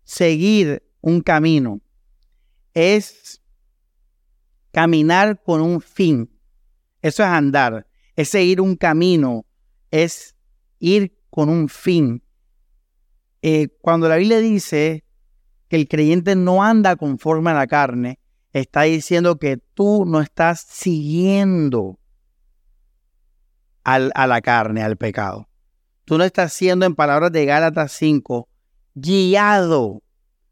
seguir 0.04 0.84
un 1.02 1.22
camino. 1.22 1.82
Es 2.74 3.42
caminar 4.72 5.42
con 5.44 5.62
un 5.62 5.82
fin. 5.82 6.30
Eso 7.02 7.24
es 7.24 7.30
andar 7.30 7.88
es 8.18 8.30
seguir 8.30 8.60
un 8.60 8.76
camino, 8.76 9.46
es 9.92 10.36
ir 10.80 11.16
con 11.30 11.50
un 11.50 11.70
fin. 11.70 12.24
Eh, 13.42 13.70
cuando 13.82 14.10
la 14.10 14.18
Biblia 14.18 14.40
dice 14.40 15.04
que 15.68 15.76
el 15.76 15.88
creyente 15.88 16.36
no 16.36 16.64
anda 16.64 16.96
conforme 16.96 17.52
a 17.52 17.54
la 17.54 17.68
carne, 17.68 18.20
está 18.54 18.84
diciendo 18.84 19.38
que 19.38 19.58
tú 19.58 20.06
no 20.06 20.22
estás 20.22 20.62
siguiendo 20.62 22.00
al, 23.84 24.12
a 24.16 24.28
la 24.28 24.42
carne, 24.42 24.82
al 24.82 24.98
pecado. 24.98 25.48
Tú 26.06 26.18
no 26.18 26.24
estás 26.24 26.54
siendo, 26.54 26.86
en 26.86 26.96
palabras 26.96 27.32
de 27.32 27.46
Gálatas 27.46 27.92
5, 27.94 28.48
guiado 28.96 30.02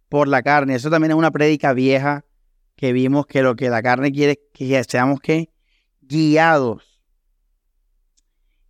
por 0.09 0.27
la 0.27 0.43
carne. 0.43 0.75
Eso 0.75 0.89
también 0.89 1.11
es 1.11 1.17
una 1.17 1.31
prédica 1.31 1.73
vieja 1.73 2.25
que 2.75 2.91
vimos 2.91 3.25
que 3.25 3.41
lo 3.41 3.55
que 3.55 3.69
la 3.69 3.81
carne 3.81 4.11
quiere 4.11 4.33
es 4.33 4.39
que 4.53 4.83
seamos 4.83 5.21
que 5.21 5.49
guiados 6.01 6.95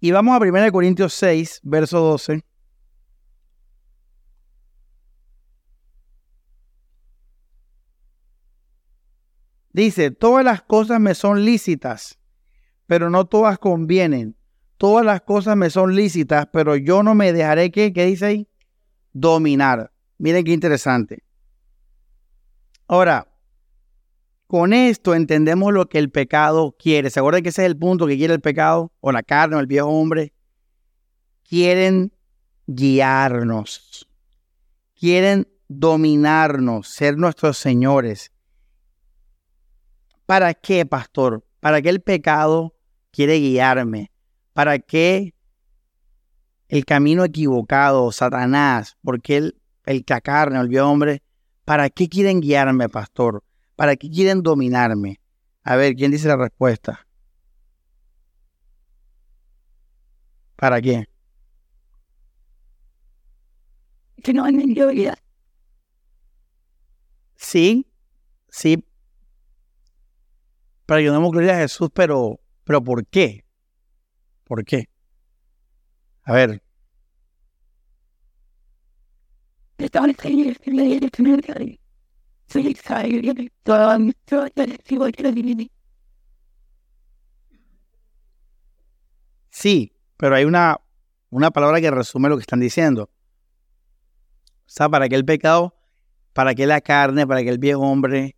y 0.06 0.12
vamos 0.12 0.36
a 0.36 0.38
1 0.38 0.72
Corintios 0.72 1.16
6, 1.16 1.62
verso 1.64 2.00
12. 2.00 2.44
Dice, 9.76 10.10
todas 10.10 10.46
las 10.46 10.62
cosas 10.62 11.02
me 11.02 11.14
son 11.16 11.44
lícitas, 11.44 12.18
pero 12.88 13.10
no 13.10 13.26
todas 13.26 13.60
convienen. 13.60 14.38
Todas 14.78 15.06
las 15.06 15.20
cosas 15.20 15.58
me 15.58 15.70
son 15.70 15.98
lícitas, 15.98 16.48
pero 16.54 16.78
yo 16.78 17.04
no 17.04 17.14
me 17.14 17.34
dejaré 17.34 17.72
que, 17.72 17.92
¿qué 17.92 18.06
dice 18.06 18.26
ahí? 18.26 18.50
Dominar. 19.12 19.92
Miren 20.18 20.46
qué 20.46 20.54
interesante. 20.54 21.24
Ahora, 22.88 23.28
con 24.48 24.72
esto 24.72 25.14
entendemos 25.14 25.74
lo 25.74 25.90
que 25.90 26.00
el 26.00 26.10
pecado 26.10 26.74
quiere. 26.80 27.10
¿Se 27.10 27.20
acuerdan 27.20 27.44
que 27.44 27.50
ese 27.50 27.64
es 27.64 27.66
el 27.66 27.78
punto 27.78 28.08
que 28.08 28.16
quiere 28.16 28.34
el 28.34 28.40
pecado? 28.40 28.94
O 29.02 29.12
la 29.12 29.24
carne 29.24 29.58
o 29.58 29.60
el 29.60 29.68
viejo 29.68 29.90
hombre. 29.90 30.32
Quieren 31.44 32.14
guiarnos. 32.66 34.08
Quieren 34.98 35.50
dominarnos, 35.68 36.88
ser 36.88 37.18
nuestros 37.18 37.58
señores. 37.58 38.32
¿Para 40.26 40.54
qué, 40.54 40.86
pastor? 40.86 41.46
¿Para 41.60 41.82
qué 41.82 41.90
el 41.90 42.02
pecado 42.02 42.76
quiere 43.12 43.36
guiarme? 43.40 44.12
¿Para 44.54 44.80
qué 44.80 45.34
el 46.68 46.86
camino 46.86 47.24
equivocado, 47.24 48.12
Satanás? 48.12 48.98
¿Por 49.04 49.22
qué 49.22 49.38
el, 49.38 49.62
el 49.86 50.04
la 50.08 50.22
carne, 50.22 50.60
el 50.60 50.68
viejo 50.68 50.88
hombre? 50.88 51.22
¿Para 51.64 51.90
qué 51.90 52.10
quieren 52.10 52.42
guiarme, 52.42 52.90
pastor? 52.90 53.44
¿Para 53.76 53.96
qué 53.96 54.10
quieren 54.10 54.42
dominarme? 54.42 55.20
A 55.64 55.76
ver, 55.76 55.96
¿quién 55.96 56.12
dice 56.12 56.28
la 56.28 56.38
respuesta? 56.38 57.06
¿Para 60.56 60.82
qué? 60.82 61.08
Que 64.24 64.34
no 64.34 64.46
hay 64.46 64.54
Sí, 67.36 67.88
sí. 68.50 68.85
Pero 70.86 71.00
yo 71.00 71.14
no 71.14 71.30
gloria 71.30 71.56
a 71.56 71.60
Jesús, 71.60 71.90
pero, 71.94 72.40
pero 72.64 72.84
¿por 72.84 73.06
qué? 73.08 73.46
¿Por 74.44 74.64
qué? 74.64 74.90
A 76.24 76.34
ver. 76.34 76.62
Sí, 89.50 89.94
pero 90.18 90.36
hay 90.36 90.46
una, 90.46 90.80
una 91.30 91.52
palabra 91.52 91.82
que 91.82 91.90
resume 91.90 92.30
lo 92.30 92.38
que 92.38 92.42
están 92.42 92.60
diciendo. 92.60 93.10
O 94.66 94.68
sea, 94.68 94.90
para 94.90 95.10
que 95.10 95.16
el 95.16 95.26
pecado, 95.26 95.76
para 96.34 96.54
que 96.54 96.68
la 96.68 96.82
carne, 96.82 97.26
para 97.26 97.42
que 97.42 97.50
el 97.50 97.58
viejo 97.58 97.82
hombre 97.82 98.36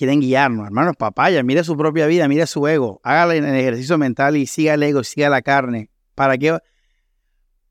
quieren 0.00 0.20
guiarnos. 0.20 0.64
Hermanos, 0.64 0.96
papaya, 0.96 1.42
mire 1.42 1.62
su 1.62 1.76
propia 1.76 2.06
vida, 2.06 2.26
mire 2.26 2.46
su 2.46 2.66
ego. 2.66 3.02
Hágale 3.04 3.36
el 3.36 3.44
ejercicio 3.44 3.98
mental 3.98 4.34
y 4.38 4.46
siga 4.46 4.72
el 4.72 4.82
ego, 4.82 5.04
siga 5.04 5.28
la 5.28 5.42
carne. 5.42 5.90
¿Para 6.14 6.38
qué? 6.38 6.58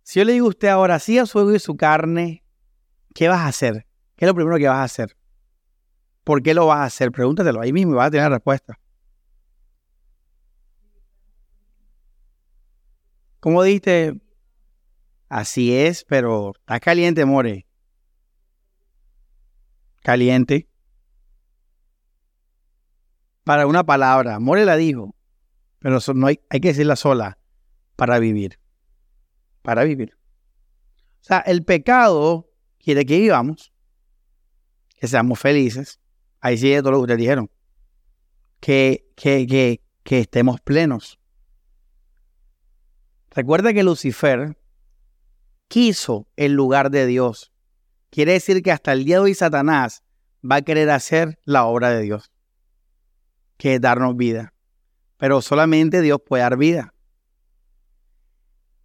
Si 0.04 0.20
yo 0.20 0.26
le 0.26 0.34
digo 0.34 0.46
a 0.46 0.50
usted 0.50 0.68
ahora, 0.68 1.00
siga 1.00 1.26
su 1.26 1.40
ego 1.40 1.56
y 1.56 1.58
su 1.58 1.76
carne, 1.76 2.44
¿qué 3.16 3.28
vas 3.30 3.40
a 3.40 3.48
hacer? 3.48 3.88
¿Qué 4.16 4.26
es 4.26 4.28
lo 4.28 4.36
primero 4.36 4.58
que 4.58 4.68
vas 4.68 4.78
a 4.78 4.84
hacer? 4.84 5.18
¿Por 6.24 6.44
qué 6.44 6.54
lo 6.54 6.68
vas 6.68 6.82
a 6.82 6.84
hacer? 6.84 7.12
Pregúntatelo 7.12 7.62
ahí 7.62 7.74
mismo 7.74 7.94
y 7.94 7.96
vas 7.96 8.10
a 8.10 8.12
tener 8.12 8.30
respuesta. 8.30 8.80
¿Cómo 13.40 13.64
dijiste? 13.64 14.22
Así 15.30 15.76
es, 15.76 16.06
pero 16.06 16.54
está 16.60 16.80
caliente, 16.80 17.26
More. 17.26 17.66
Caliente. 20.04 20.69
Para 23.50 23.66
una 23.66 23.84
palabra. 23.84 24.40
More 24.40 24.64
la 24.64 24.76
dijo, 24.76 25.16
pero 25.80 25.98
no 26.14 26.28
hay, 26.28 26.40
hay 26.52 26.60
que 26.60 26.68
decirla 26.68 26.96
sola. 26.96 27.40
Para 27.96 28.20
vivir. 28.20 28.60
Para 29.64 29.84
vivir. 29.86 30.16
O 31.20 31.24
sea, 31.24 31.40
el 31.40 31.66
pecado 31.66 32.48
quiere 32.78 33.08
que 33.08 33.18
vivamos, 33.18 33.74
que 35.00 35.08
seamos 35.08 35.40
felices. 35.40 36.00
Ahí 36.40 36.60
sigue 36.60 36.80
todo 36.82 36.92
lo 36.92 36.98
que 37.00 37.02
ustedes 37.02 37.22
dijeron. 37.22 37.50
Que, 38.60 39.12
que, 39.16 39.48
que, 39.48 39.82
que 40.04 40.20
estemos 40.20 40.62
plenos. 40.62 41.20
Recuerda 43.32 43.74
que 43.74 43.82
Lucifer 43.82 44.60
quiso 45.68 46.28
el 46.36 46.54
lugar 46.54 46.92
de 46.92 47.08
Dios. 47.08 47.52
Quiere 48.12 48.34
decir 48.34 48.62
que 48.62 48.72
hasta 48.72 48.94
el 48.94 49.06
día 49.06 49.16
de 49.16 49.22
hoy 49.22 49.34
Satanás 49.34 50.04
va 50.46 50.58
a 50.58 50.62
querer 50.62 50.92
hacer 50.92 51.40
la 51.46 51.66
obra 51.66 51.90
de 51.90 52.04
Dios, 52.04 52.32
que 53.60 53.76
es 53.76 53.82
darnos 53.82 54.16
vida. 54.16 54.54
Pero 55.18 55.42
solamente 55.42 56.02
Dios 56.02 56.20
puede 56.26 56.42
dar 56.42 56.58
vida. 56.58 56.94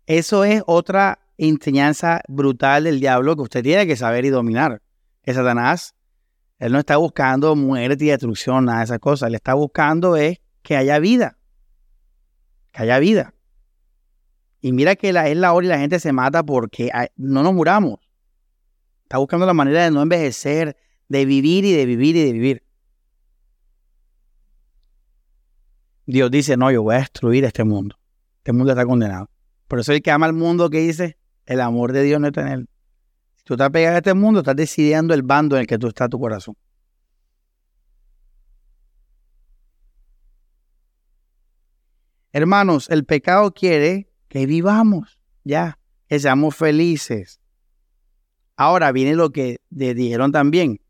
Eso 0.07 0.45
es 0.45 0.63
otra 0.67 1.21
enseñanza 1.39 2.21
brutal 2.29 2.85
del 2.85 3.01
diablo 3.01 3.37
que 3.37 3.43
usted 3.43 3.63
tiene 3.63 3.87
que 3.87 3.97
saber 3.97 4.25
y 4.27 4.31
dominar. 4.31 4.83
Que 5.23 5.33
Satanás, 5.33 5.95
él 6.59 6.73
no 6.73 6.81
está 6.81 6.97
buscando 6.97 7.55
muerte 7.55 8.05
y 8.05 8.09
destrucción, 8.09 8.67
nada 8.67 8.81
de 8.81 8.85
esas 8.85 8.99
cosas. 8.99 9.29
Él 9.29 9.37
está 9.37 9.55
buscando 9.55 10.17
es 10.17 10.41
que 10.63 10.77
haya 10.77 10.99
vida. 10.99 11.39
Que 12.73 12.83
haya 12.83 12.99
vida. 12.99 13.33
Y 14.61 14.73
mira 14.73 14.97
que 14.97 15.13
la, 15.13 15.29
es 15.29 15.37
la 15.37 15.53
hora 15.53 15.67
y 15.67 15.69
la 15.69 15.79
gente 15.79 16.01
se 16.01 16.13
mata 16.13 16.43
porque 16.43 16.91
no 17.17 17.45
nos 17.45 17.55
muramos. 17.55 18.01
Está 19.05 19.19
buscando 19.19 19.47
la 19.47 19.55
manera 19.55 19.85
de 19.85 19.93
no 19.93 20.03
envejecer, 20.03 20.77
de 21.09 21.25
vivir 21.25 21.65
y 21.65 21.73
de 21.73 21.87
vivir 21.87 22.17
y 22.17 22.25
de 22.25 22.33
vivir. 22.33 22.64
Dios 26.07 26.31
dice, 26.31 26.57
no, 26.57 26.71
yo 26.71 26.83
voy 26.83 26.97
a 26.97 26.99
destruir 26.99 27.45
este 27.45 27.65
mundo. 27.65 27.97
Este 28.39 28.53
mundo 28.53 28.73
está 28.73 28.85
condenado. 28.85 29.31
Por 29.69 29.81
eso 29.81 29.93
el 29.93 30.03
que 30.03 30.11
ama 30.11 30.27
al 30.27 30.35
mundo, 30.35 30.69
que 30.71 30.81
dice? 30.81 31.19
El 31.47 31.61
amor 31.61 31.93
de 31.93 32.03
Dios 32.03 32.21
no 32.21 32.29
está 32.29 32.43
en 32.43 32.49
él. 32.49 32.69
Si 33.37 33.45
tú 33.45 33.57
te 33.57 33.71
pegas 33.71 33.95
a 33.95 33.99
este 33.99 34.15
mundo, 34.15 34.41
estás 34.41 34.57
decidiendo 34.57 35.15
el 35.15 35.23
bando 35.23 35.57
en 35.57 35.63
el 35.63 35.67
que 35.67 35.79
tú 35.79 35.89
estás 35.89 36.11
tu 36.11 36.19
corazón. 36.19 36.57
Hermanos, 42.33 42.91
el 42.91 43.05
pecado 43.05 43.55
quiere 43.55 44.11
que 44.29 44.47
vivamos, 44.47 45.21
ya, 45.45 45.79
que 46.09 46.19
seamos 46.19 46.57
felices. 46.57 47.41
Ahora 48.57 48.93
viene 48.93 49.15
lo 49.15 49.31
que 49.31 49.59
te 49.77 49.95
dijeron 49.95 50.33
también. 50.33 50.81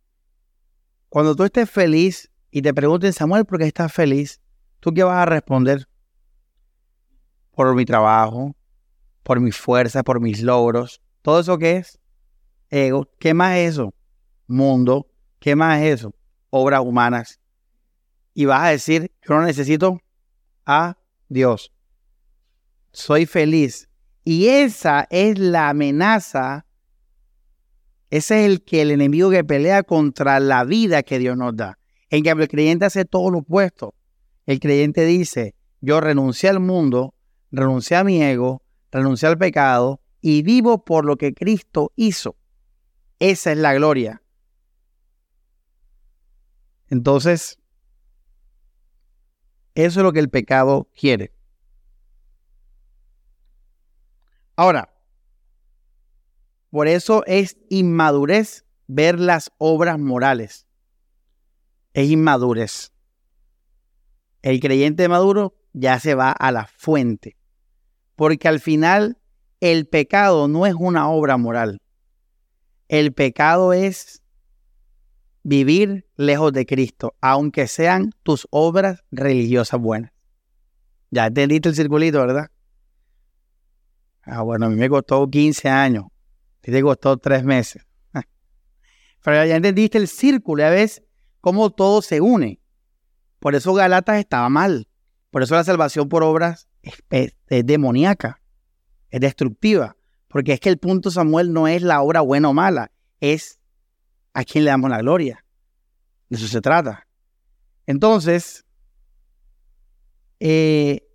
Cuando 1.09 1.37
tú 1.37 1.45
estés 1.45 1.71
feliz 1.71 2.31
y 2.51 2.63
te 2.63 2.73
pregunten, 2.73 3.13
Samuel, 3.13 3.45
¿por 3.45 3.59
qué 3.59 3.67
estás 3.67 3.93
feliz? 3.93 4.41
¿Tú 4.85 4.93
qué 4.93 5.03
vas 5.03 5.23
a 5.23 5.25
responder? 5.25 5.89
Por 7.53 7.75
mi 7.75 7.87
trabajo, 7.87 8.55
por 9.23 9.41
mi 9.41 9.51
fuerza, 9.51 10.03
por 10.03 10.21
mis 10.21 10.43
logros. 10.43 11.01
¿Todo 11.23 11.41
eso 11.41 11.57
qué 11.57 11.79
es? 11.79 11.99
Ego. 12.69 13.09
¿Qué 13.19 13.33
más 13.33 13.57
es 13.57 13.71
eso? 13.71 13.95
Mundo. 14.47 15.09
¿Qué 15.39 15.57
más 15.57 15.81
es 15.81 16.01
eso? 16.01 16.15
Obras 16.51 16.83
humanas. 16.83 17.41
Y 18.35 18.45
vas 18.45 18.65
a 18.65 18.69
decir, 18.69 19.11
yo 19.27 19.37
no 19.37 19.43
necesito 19.47 19.99
a 20.67 20.99
Dios 21.31 21.73
soy 22.95 23.27
feliz. 23.27 23.89
Y 24.25 24.47
esa 24.49 25.07
es 25.11 25.39
la 25.39 25.69
amenaza, 25.69 26.65
ese 28.09 28.41
es 28.41 28.51
el 28.51 28.65
que 28.65 28.83
el 28.83 28.91
enemigo 28.91 29.31
que 29.31 29.45
pelea 29.45 29.83
contra 29.83 30.39
la 30.41 30.65
vida 30.65 31.03
que 31.03 31.19
Dios 31.19 31.37
nos 31.37 31.57
da. 31.57 31.79
En 32.09 32.23
cambio, 32.23 32.45
el 32.45 32.49
creyente 32.49 32.85
hace 32.85 33.05
todo 33.05 33.31
lo 33.31 33.39
opuesto. 33.39 33.95
El 34.47 34.61
creyente 34.61 35.05
dice, 35.05 35.55
yo 35.81 36.01
renuncié 36.01 36.51
al 36.51 36.61
mundo, 36.61 37.15
renuncié 37.51 37.97
a 37.97 38.05
mi 38.05 38.23
ego, 38.23 38.63
renuncié 38.91 39.29
al 39.29 39.39
pecado 39.39 40.01
y 40.21 40.43
vivo 40.43 40.85
por 40.85 41.05
lo 41.05 41.17
que 41.17 41.35
Cristo 41.35 41.93
hizo. 41.97 42.37
Esa 43.19 43.53
es 43.53 43.59
la 43.59 43.75
gloria. 43.75 44.23
Entonces, 46.89 47.59
eso 49.75 50.01
es 50.01 50.05
lo 50.05 50.13
que 50.13 50.21
el 50.21 50.31
pecado 50.31 50.89
quiere. 50.95 51.33
Ahora, 54.57 54.95
por 56.71 56.87
eso 56.87 57.25
es 57.27 57.57
inmadurez 57.69 58.65
ver 58.87 59.19
las 59.19 59.53
obras 59.59 59.99
morales. 59.99 60.67
Es 61.93 62.09
inmadurez. 62.09 62.94
El 64.45 64.61
creyente 64.61 65.09
maduro 65.09 65.55
ya 65.73 65.99
se 65.99 66.15
va 66.15 66.31
a 66.31 66.53
la 66.53 66.67
fuente. 66.67 67.39
Porque 68.15 68.47
al 68.47 68.61
final 68.61 69.17
el 69.61 69.87
pecado 69.87 70.49
no 70.49 70.67
es 70.67 70.75
una 70.79 71.09
obra 71.09 71.39
moral. 71.39 71.81
El 72.89 73.15
pecado 73.15 73.73
es 73.73 74.23
vivir 75.45 76.07
lejos 76.17 76.53
de 76.53 76.67
Cristo, 76.67 77.15
aunque 77.23 77.67
sean 77.69 78.11
tus 78.23 78.47
obras 78.51 79.03
religiosas 79.11 79.81
buenas. 79.81 80.13
Ya 81.11 81.25
entendiste 81.29 81.71
el 81.71 81.75
circulito, 81.75 82.19
¿verdad? 82.19 82.51
Ah, 84.25 84.43
bueno, 84.43 84.67
a 84.67 84.69
mí 84.69 84.77
me 84.77 84.91
costó 84.91 85.27
15 85.27 85.71
años. 85.71 86.05
A 86.05 86.61
ti 86.61 86.71
te 86.71 86.83
costó 86.83 87.17
3 87.17 87.45
meses. 87.45 87.87
Pero 89.25 89.47
ya 89.47 89.57
entendiste 89.57 89.97
el 89.97 90.07
círculo, 90.07 90.67
a 90.67 90.69
ves 90.69 91.03
cómo 91.41 91.71
todo 91.71 92.03
se 92.03 92.21
une. 92.21 92.61
Por 93.45 93.55
eso 93.55 93.75
Galatas 93.75 94.17
estaba 94.17 94.49
mal. 94.49 94.89
Por 95.31 95.43
eso 95.43 95.55
la 95.55 95.65
salvación 95.65 96.09
por 96.09 96.23
obras 96.23 96.67
es, 97.11 97.37
demoníaca, 97.47 98.41
es 99.11 99.21
destructiva. 99.21 99.99
Porque 100.29 100.55
es 100.55 100.61
que 100.61 100.71
el 100.71 100.79
punto, 100.79 101.11
Samuel, 101.11 101.53
no 101.53 101.69
es 101.69 101.83
la 101.83 102.01
obra 102.01 102.23
buena 102.23 102.49
o 102.49 102.55
mala, 102.55 102.91
es 103.21 103.61
a 104.33 104.45
quién 104.45 104.65
le 104.65 104.71
damos 104.71 104.89
la 104.89 105.01
gloria. 105.01 105.45
De 106.31 106.39
eso 106.39 106.49
se 106.49 106.63
trata. 106.63 107.07
Entonces, 107.85 108.65
eh, 110.41 111.07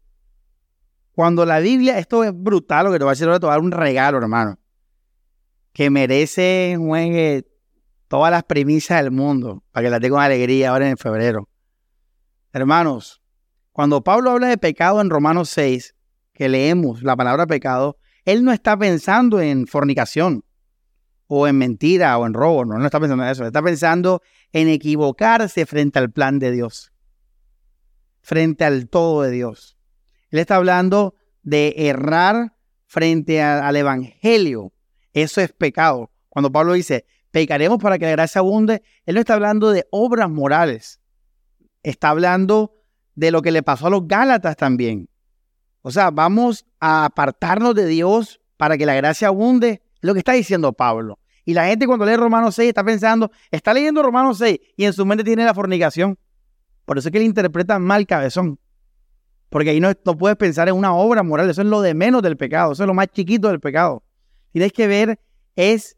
cuando 1.13 1.47
la 1.47 1.57
Biblia, 1.57 1.97
esto 1.97 2.23
es 2.23 2.31
brutal 2.31 2.85
lo 2.85 2.91
que 2.91 2.99
te 2.99 3.05
voy 3.05 3.09
a 3.09 3.13
decir 3.13 3.25
ahora, 3.25 3.39
te 3.39 3.47
voy 3.47 3.53
a 3.53 3.55
dar 3.55 3.63
un 3.63 3.71
regalo, 3.71 4.19
hermano, 4.19 4.59
que 5.73 5.89
merece, 5.89 6.75
juegue 6.77 7.47
todas 8.07 8.29
las 8.29 8.43
premisas 8.43 9.01
del 9.01 9.09
mundo, 9.09 9.63
para 9.71 9.85
que 9.85 9.89
la 9.89 9.99
tenga 9.99 10.17
con 10.17 10.23
alegría 10.23 10.69
ahora 10.69 10.87
en 10.87 10.97
febrero. 10.97 11.48
Hermanos, 12.51 13.21
cuando 13.71 14.03
Pablo 14.03 14.31
habla 14.31 14.47
de 14.47 14.57
pecado 14.57 15.01
en 15.01 15.09
Romanos 15.09 15.49
6, 15.49 15.95
que 16.33 16.49
leemos 16.49 17.03
la 17.03 17.15
palabra 17.15 17.45
pecado, 17.47 17.97
él 18.25 18.43
no 18.43 18.51
está 18.51 18.77
pensando 18.77 19.39
en 19.39 19.67
fornicación 19.67 20.43
o 21.27 21.47
en 21.47 21.57
mentira 21.57 22.17
o 22.17 22.25
en 22.25 22.33
robo, 22.33 22.65
no, 22.65 22.77
no 22.77 22.85
está 22.85 22.99
pensando 22.99 23.23
en 23.23 23.29
eso, 23.29 23.45
está 23.45 23.61
pensando 23.61 24.21
en 24.51 24.67
equivocarse 24.67 25.65
frente 25.65 25.99
al 25.99 26.11
plan 26.11 26.39
de 26.39 26.51
Dios, 26.51 26.91
frente 28.21 28.65
al 28.65 28.89
todo 28.89 29.21
de 29.21 29.31
Dios. 29.31 29.77
Él 30.31 30.39
está 30.39 30.55
hablando 30.55 31.15
de 31.43 31.73
errar 31.77 32.53
frente 32.85 33.41
al 33.41 33.75
Evangelio. 33.75 34.73
Eso 35.13 35.41
es 35.41 35.51
pecado. 35.51 36.11
Cuando 36.29 36.51
Pablo 36.51 36.73
dice, 36.73 37.05
pecaremos 37.31 37.79
para 37.79 37.97
que 37.97 38.05
la 38.05 38.11
gracia 38.11 38.39
abunde. 38.39 38.83
Él 39.05 39.15
no 39.15 39.21
está 39.21 39.35
hablando 39.35 39.71
de 39.71 39.87
obras 39.91 40.29
morales. 40.29 40.98
Está 41.83 42.09
hablando 42.09 42.75
de 43.15 43.31
lo 43.31 43.41
que 43.41 43.51
le 43.51 43.63
pasó 43.63 43.87
a 43.87 43.89
los 43.89 44.07
Gálatas 44.07 44.55
también. 44.55 45.09
O 45.81 45.91
sea, 45.91 46.11
vamos 46.11 46.65
a 46.79 47.05
apartarnos 47.05 47.75
de 47.75 47.85
Dios 47.85 48.41
para 48.57 48.77
que 48.77 48.85
la 48.85 48.95
gracia 48.95 49.29
abunde. 49.29 49.81
Lo 50.01 50.13
que 50.13 50.19
está 50.19 50.33
diciendo 50.33 50.73
Pablo. 50.73 51.19
Y 51.45 51.53
la 51.53 51.65
gente 51.65 51.87
cuando 51.87 52.05
lee 52.05 52.15
Romanos 52.15 52.55
6 52.55 52.69
está 52.69 52.83
pensando, 52.83 53.31
está 53.51 53.73
leyendo 53.73 54.03
Romanos 54.03 54.37
6 54.37 54.59
y 54.77 54.85
en 54.85 54.93
su 54.93 55.05
mente 55.05 55.23
tiene 55.23 55.43
la 55.43 55.53
fornicación. 55.53 56.17
Por 56.85 56.97
eso 56.97 57.07
es 57.07 57.11
que 57.11 57.17
él 57.17 57.25
interpreta 57.25 57.79
mal 57.79 58.05
cabezón. 58.05 58.59
Porque 59.49 59.71
ahí 59.71 59.79
no, 59.79 59.91
no 60.05 60.17
puedes 60.17 60.37
pensar 60.37 60.69
en 60.69 60.75
una 60.75 60.93
obra 60.93 61.23
moral. 61.23 61.49
Eso 61.49 61.61
es 61.61 61.67
lo 61.67 61.81
de 61.81 61.93
menos 61.93 62.21
del 62.21 62.37
pecado. 62.37 62.73
Eso 62.73 62.83
es 62.83 62.87
lo 62.87 62.93
más 62.93 63.07
chiquito 63.07 63.47
del 63.47 63.59
pecado. 63.59 64.03
Tienes 64.51 64.71
que 64.71 64.87
ver 64.87 65.19
es 65.55 65.97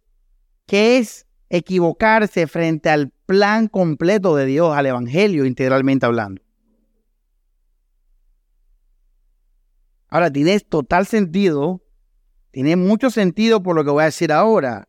qué 0.65 0.97
es 0.97 1.27
equivocarse 1.52 2.47
frente 2.47 2.89
al 2.89 3.12
plan 3.26 3.68
completo 3.68 4.38
de 4.38 4.45
Dios, 4.45 4.74
al 4.76 4.86
Evangelio, 4.86 5.45
integralmente 5.45 6.06
hablando. 6.06 6.41
Ahora, 10.08 10.32
tiene 10.32 10.58
total 10.62 11.06
sentido, 11.06 11.84
tiene 12.52 12.78
mucho 12.78 13.10
sentido 13.10 13.62
por 13.62 13.76
lo 13.76 13.84
que 13.84 13.91
voy 13.91 14.04
a 14.04 14.06
decir 14.06 14.32
ahora. 14.32 14.88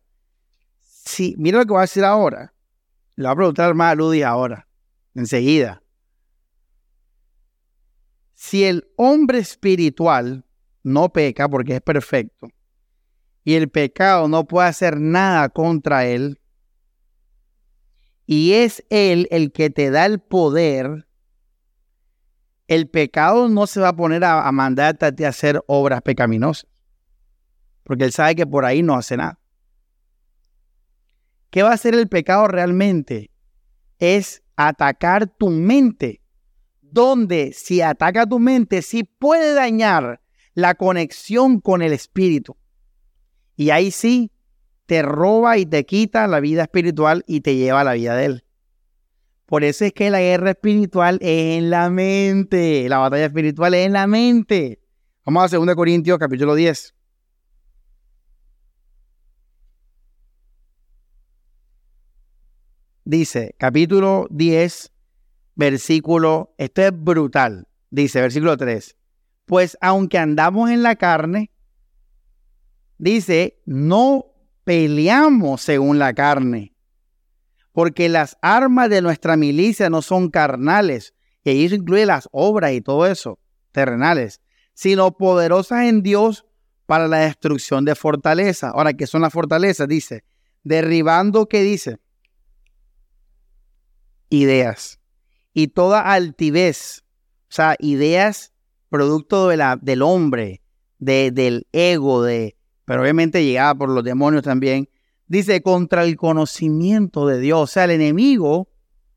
Sí, 0.79 1.35
mira 1.37 1.59
lo 1.59 1.65
que 1.65 1.71
voy 1.71 1.79
a 1.79 1.81
decir 1.81 2.05
ahora. 2.05 2.53
Le 3.15 3.25
voy 3.25 3.33
a 3.33 3.35
preguntar 3.35 3.73
más 3.73 3.91
a 3.91 3.95
Ludi 3.95 4.23
ahora, 4.23 4.67
enseguida. 5.15 5.83
Si 8.33 8.63
el 8.63 8.87
hombre 8.95 9.39
espiritual 9.39 10.45
no 10.81 11.11
peca 11.11 11.49
porque 11.49 11.75
es 11.75 11.81
perfecto, 11.81 12.47
y 13.43 13.55
el 13.55 13.69
pecado 13.69 14.29
no 14.29 14.45
puede 14.45 14.69
hacer 14.69 14.99
nada 14.99 15.49
contra 15.49 16.05
él, 16.05 16.39
y 18.25 18.53
es 18.53 18.83
él 18.89 19.27
el 19.31 19.51
que 19.51 19.69
te 19.69 19.91
da 19.91 20.05
el 20.05 20.19
poder, 20.19 21.07
el 22.67 22.89
pecado 22.89 23.49
no 23.49 23.67
se 23.67 23.81
va 23.81 23.89
a 23.89 23.95
poner 23.95 24.23
a, 24.23 24.49
mandarte 24.51 25.25
a 25.25 25.29
hacer 25.29 25.61
obras 25.67 26.01
pecaminosas, 26.01 26.67
porque 27.83 28.05
él 28.05 28.11
sabe 28.11 28.35
que 28.35 28.47
por 28.47 28.65
ahí 28.65 28.81
no 28.81 28.95
hace 28.95 29.17
nada. 29.17 29.39
¿Qué 31.49 31.61
va 31.61 31.71
a 31.71 31.73
hacer 31.73 31.93
el 31.93 32.07
pecado 32.07 32.47
realmente? 32.47 33.29
Es 33.99 34.41
atacar 34.55 35.27
tu 35.27 35.49
mente, 35.49 36.21
donde 36.81 37.53
si 37.53 37.81
ataca 37.81 38.25
tu 38.25 38.39
mente, 38.39 38.81
sí 38.81 39.03
puede 39.03 39.53
dañar 39.53 40.21
la 40.55 40.75
conexión 40.75 41.59
con 41.59 41.81
el 41.81 41.93
espíritu. 41.93 42.57
Y 43.55 43.69
ahí 43.69 43.91
sí, 43.91 44.31
te 44.93 45.01
roba 45.01 45.57
y 45.57 45.65
te 45.65 45.87
quita 45.87 46.27
la 46.27 46.39
vida 46.39 46.61
espiritual 46.61 47.23
y 47.25 47.41
te 47.41 47.55
lleva 47.55 47.81
a 47.81 47.83
la 47.83 47.93
vida 47.93 48.15
de 48.15 48.25
él. 48.25 48.43
Por 49.47 49.63
eso 49.63 49.85
es 49.85 49.91
que 49.91 50.11
la 50.11 50.19
guerra 50.19 50.51
espiritual 50.51 51.17
es 51.19 51.57
en 51.57 51.71
la 51.71 51.89
mente. 51.89 52.87
La 52.87 52.99
batalla 52.99 53.25
espiritual 53.25 53.73
es 53.73 53.87
en 53.87 53.93
la 53.93 54.05
mente. 54.05 54.83
Vamos 55.25 55.51
a 55.51 55.57
2 55.57 55.73
Corintios 55.73 56.19
capítulo 56.19 56.53
10. 56.53 56.93
Dice, 63.05 63.55
capítulo 63.57 64.27
10, 64.29 64.93
versículo, 65.55 66.53
esto 66.59 66.83
es 66.83 66.91
brutal. 66.95 67.67
Dice, 67.89 68.21
versículo 68.21 68.57
3. 68.57 68.95
Pues 69.45 69.75
aunque 69.81 70.19
andamos 70.19 70.69
en 70.69 70.83
la 70.83 70.95
carne, 70.97 71.49
dice, 72.99 73.59
no 73.65 74.32
peleamos 74.63 75.61
según 75.61 75.99
la 75.99 76.13
carne, 76.13 76.73
porque 77.71 78.09
las 78.09 78.37
armas 78.41 78.89
de 78.89 79.01
nuestra 79.01 79.35
milicia 79.35 79.89
no 79.89 80.01
son 80.01 80.29
carnales, 80.29 81.13
y 81.43 81.65
eso 81.65 81.75
incluye 81.75 82.05
las 82.05 82.29
obras 82.31 82.71
y 82.73 82.81
todo 82.81 83.05
eso, 83.05 83.39
terrenales, 83.71 84.41
sino 84.73 85.17
poderosas 85.17 85.85
en 85.85 86.01
Dios 86.01 86.45
para 86.85 87.07
la 87.07 87.19
destrucción 87.19 87.85
de 87.85 87.95
fortaleza. 87.95 88.69
Ahora, 88.69 88.93
¿qué 88.93 89.07
son 89.07 89.21
las 89.21 89.33
fortalezas? 89.33 89.87
Dice, 89.87 90.23
derribando, 90.63 91.47
¿qué 91.47 91.61
dice? 91.61 91.97
Ideas. 94.29 94.99
Y 95.53 95.67
toda 95.67 96.01
altivez, 96.01 97.03
o 97.49 97.53
sea, 97.53 97.75
ideas 97.79 98.53
producto 98.89 99.47
de 99.47 99.57
la, 99.57 99.77
del 99.81 100.01
hombre, 100.01 100.61
de, 100.99 101.31
del 101.31 101.67
ego, 101.71 102.23
de, 102.23 102.55
pero 102.85 103.01
obviamente 103.01 103.43
llegada 103.43 103.75
por 103.75 103.89
los 103.89 104.03
demonios 104.03 104.43
también. 104.43 104.89
Dice, 105.27 105.61
contra 105.61 106.03
el 106.03 106.17
conocimiento 106.17 107.27
de 107.27 107.39
Dios. 107.39 107.61
O 107.61 107.67
sea, 107.67 107.85
el 107.85 107.91
enemigo, 107.91 108.69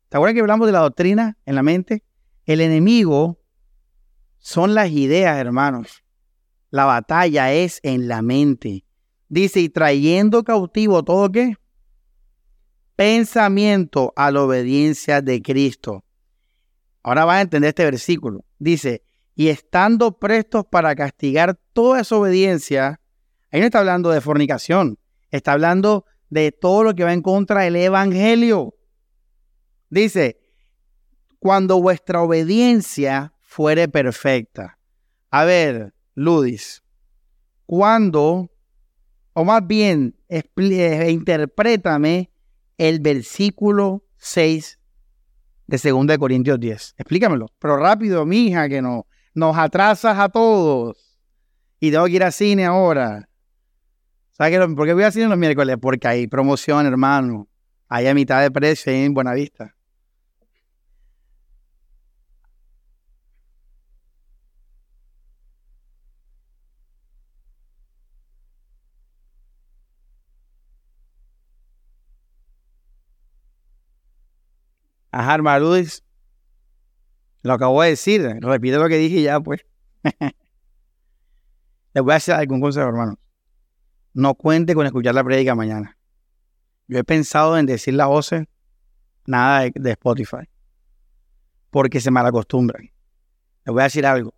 ¿te 0.08 0.16
acuerdas 0.16 0.34
que 0.34 0.40
hablamos 0.40 0.66
de 0.66 0.72
la 0.72 0.80
doctrina 0.80 1.36
en 1.44 1.54
la 1.54 1.62
mente? 1.62 2.04
El 2.44 2.60
enemigo 2.60 3.40
son 4.38 4.74
las 4.74 4.90
ideas, 4.90 5.36
hermanos. 5.38 6.04
La 6.70 6.84
batalla 6.84 7.52
es 7.52 7.80
en 7.82 8.06
la 8.06 8.22
mente. 8.22 8.84
Dice, 9.28 9.60
y 9.60 9.68
trayendo 9.68 10.44
cautivo 10.44 11.02
todo 11.02 11.30
qué? 11.30 11.56
Pensamiento 12.94 14.12
a 14.16 14.30
la 14.30 14.42
obediencia 14.42 15.20
de 15.20 15.42
Cristo. 15.42 16.04
Ahora 17.02 17.24
vas 17.24 17.38
a 17.38 17.42
entender 17.42 17.68
este 17.68 17.84
versículo. 17.84 18.44
Dice, 18.58 19.02
y 19.34 19.48
estando 19.48 20.18
prestos 20.18 20.64
para 20.64 20.94
castigar 20.94 21.58
toda 21.72 21.98
desobediencia 21.98 23.00
Ahí 23.50 23.60
no 23.60 23.66
está 23.66 23.78
hablando 23.80 24.10
de 24.10 24.20
fornicación, 24.20 24.98
está 25.30 25.52
hablando 25.52 26.04
de 26.30 26.52
todo 26.52 26.84
lo 26.84 26.94
que 26.94 27.04
va 27.04 27.12
en 27.12 27.22
contra 27.22 27.62
del 27.62 27.76
Evangelio. 27.76 28.74
Dice, 29.88 30.40
cuando 31.38 31.80
vuestra 31.80 32.22
obediencia 32.22 33.32
fuere 33.40 33.88
perfecta. 33.88 34.78
A 35.30 35.44
ver, 35.44 35.94
Ludis, 36.14 36.82
cuando, 37.66 38.50
o 39.32 39.44
más 39.44 39.66
bien, 39.66 40.16
eh, 40.28 41.10
interprétame 41.10 42.30
el 42.78 43.00
versículo 43.00 44.04
6 44.16 44.78
de 45.66 45.90
2 45.90 46.18
Corintios 46.18 46.60
10. 46.60 46.94
Explícamelo, 46.98 47.46
pero 47.58 47.76
rápido, 47.76 48.24
mija, 48.24 48.68
que 48.68 48.82
no, 48.82 49.06
nos 49.34 49.56
atrasas 49.56 50.18
a 50.18 50.28
todos. 50.28 51.18
Y 51.78 51.90
tengo 51.90 52.06
que 52.06 52.12
ir 52.12 52.24
al 52.24 52.32
cine 52.32 52.64
ahora. 52.64 53.28
¿Sabes 54.36 54.58
qué? 54.58 54.74
por 54.74 54.86
qué 54.86 54.92
voy 54.92 55.02
a 55.04 55.06
decir 55.06 55.26
los 55.28 55.38
miércoles? 55.38 55.76
Porque 55.80 56.06
hay 56.08 56.26
promoción, 56.26 56.84
hermano. 56.86 57.48
Hay 57.88 58.06
a 58.06 58.14
mitad 58.14 58.42
de 58.42 58.50
precio 58.50 58.92
en 58.92 59.14
Buenavista. 59.14 59.74
Ajá, 75.10 75.34
hermano 75.34 75.72
Lo 77.42 77.52
acabo 77.54 77.80
de 77.82 77.90
decir. 77.90 78.22
Repito 78.40 78.78
lo 78.78 78.88
que 78.88 78.98
dije 78.98 79.22
ya, 79.22 79.40
pues. 79.40 79.64
Les 81.94 82.04
voy 82.04 82.12
a 82.12 82.16
hacer 82.16 82.34
algún 82.34 82.60
consejo, 82.60 82.88
hermano 82.88 83.18
no 84.16 84.34
cuente 84.34 84.74
con 84.74 84.86
escuchar 84.86 85.14
la 85.14 85.22
prédica 85.22 85.54
mañana. 85.54 85.98
Yo 86.88 86.98
he 86.98 87.04
pensado 87.04 87.58
en 87.58 87.66
decir 87.66 87.92
la 87.92 88.06
voz, 88.06 88.30
nada 89.26 89.68
de, 89.74 89.90
Spotify, 89.90 90.48
porque 91.70 92.00
se 92.00 92.10
malacostumbran. 92.10 92.90
Les 93.66 93.72
voy 93.72 93.82
a 93.82 93.84
decir 93.84 94.06
algo. 94.06 94.34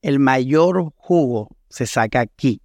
El 0.00 0.20
mayor 0.20 0.94
jugo 0.96 1.54
se 1.68 1.84
saca 1.84 2.20
aquí. 2.20 2.62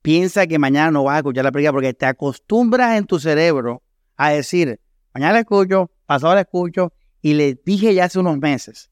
Piensa 0.00 0.46
que 0.46 0.58
mañana 0.58 0.90
no 0.90 1.04
vas 1.04 1.16
a 1.16 1.18
escuchar 1.18 1.44
la 1.44 1.52
prédica 1.52 1.72
porque 1.72 1.92
te 1.92 2.06
acostumbras 2.06 2.96
en 2.96 3.04
tu 3.04 3.20
cerebro 3.20 3.82
a 4.16 4.30
decir, 4.30 4.80
mañana 5.12 5.34
la 5.34 5.40
escucho, 5.40 5.90
pasado 6.06 6.34
la 6.34 6.42
escucho, 6.42 6.94
y 7.20 7.34
le 7.34 7.60
dije 7.62 7.94
ya 7.94 8.04
hace 8.04 8.18
unos 8.18 8.38
meses 8.38 8.90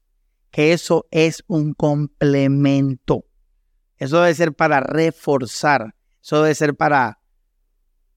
que 0.51 0.73
eso 0.73 1.07
es 1.09 1.43
un 1.47 1.73
complemento. 1.73 3.25
Eso 3.97 4.21
debe 4.21 4.35
ser 4.35 4.53
para 4.53 4.79
reforzar 4.79 5.95
eso 6.23 6.41
debe 6.41 6.55
ser 6.55 6.75
para 6.75 7.19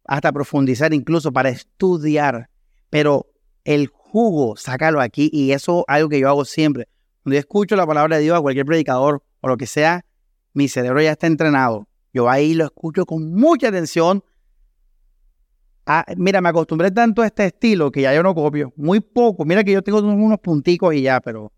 hasta 0.04 0.32
profundizar, 0.32 0.94
incluso 0.94 1.32
para 1.32 1.48
estudiar. 1.48 2.48
Pero 2.88 3.26
el 3.64 3.88
jugo, 3.88 4.57
sácalo 4.57 5.00
aquí. 5.00 5.28
Y 5.32 5.50
eso 5.50 5.80
es 5.80 5.84
algo 5.88 6.09
que 6.09 6.20
yo 6.20 6.28
hago 6.28 6.44
siempre. 6.44 6.88
Cuando 7.22 7.34
yo 7.34 7.40
escucho 7.40 7.74
la 7.74 7.86
palabra 7.86 8.16
de 8.16 8.22
Dios 8.22 8.38
a 8.38 8.40
cualquier 8.40 8.64
predicador 8.64 9.24
o 9.40 9.48
lo 9.48 9.57
que 9.57 9.66
sea, 9.66 10.04
mi 10.52 10.68
cerebro 10.68 11.02
ya 11.02 11.12
está 11.12 11.26
entrenado. 11.26 11.88
Yo 12.12 12.30
ahí 12.30 12.54
lo 12.54 12.66
escucho 12.66 13.04
con 13.04 13.34
mucha 13.34 13.68
atención. 13.68 14.22
Ah, 15.84 16.04
mira, 16.16 16.40
me 16.40 16.48
acostumbré 16.48 16.92
tanto 16.92 17.22
a 17.22 17.26
este 17.26 17.46
estilo 17.46 17.90
que 17.90 18.02
ya 18.02 18.14
yo 18.14 18.22
no 18.22 18.34
copio. 18.34 18.72
Muy 18.76 19.00
poco. 19.00 19.44
Mira 19.44 19.64
que 19.64 19.72
yo 19.72 19.82
tengo 19.82 19.98
unos 19.98 20.38
punticos 20.38 20.94
y 20.94 21.02
ya, 21.02 21.20
pero. 21.20 21.52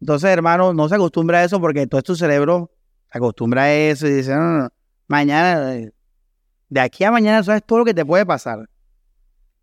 Entonces, 0.00 0.28
hermano, 0.30 0.74
no 0.74 0.88
se 0.88 0.96
acostumbra 0.96 1.38
a 1.38 1.44
eso 1.44 1.60
porque 1.60 1.86
todo 1.86 2.02
tu 2.02 2.14
cerebro 2.14 2.70
se 3.10 3.18
acostumbra 3.18 3.62
a 3.62 3.74
eso 3.74 4.06
y 4.06 4.12
dice, 4.12 4.34
no, 4.34 4.40
no, 4.40 4.62
no 4.64 4.81
mañana, 5.12 5.90
De 6.70 6.80
aquí 6.80 7.04
a 7.04 7.10
mañana 7.10 7.42
sabes 7.42 7.62
todo 7.66 7.80
lo 7.80 7.84
que 7.84 7.92
te 7.92 8.04
puede 8.04 8.24
pasar. 8.24 8.70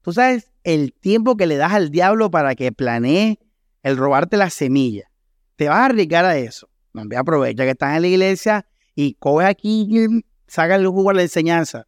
Tú 0.03 0.13
sabes 0.13 0.51
el 0.63 0.93
tiempo 0.93 1.37
que 1.37 1.47
le 1.47 1.57
das 1.57 1.73
al 1.73 1.89
diablo 1.89 2.29
para 2.29 2.53
que 2.53 2.71
planee 2.71 3.39
el 3.81 3.97
robarte 3.97 4.37
la 4.37 4.51
semilla. 4.51 5.09
Te 5.55 5.67
vas 5.67 5.79
a 5.79 5.85
arriesgar 5.85 6.23
a 6.25 6.37
eso. 6.37 6.69
No, 6.93 7.03
aprovecha 7.17 7.63
que 7.63 7.71
estás 7.71 7.95
en 7.95 8.03
la 8.03 8.07
iglesia 8.07 8.67
y 8.93 9.15
coge 9.15 9.47
aquí 9.47 9.87
y 9.89 10.23
saca 10.47 10.75
el 10.75 10.87
jugo 10.87 11.09
a 11.09 11.13
la 11.15 11.23
enseñanza. 11.23 11.87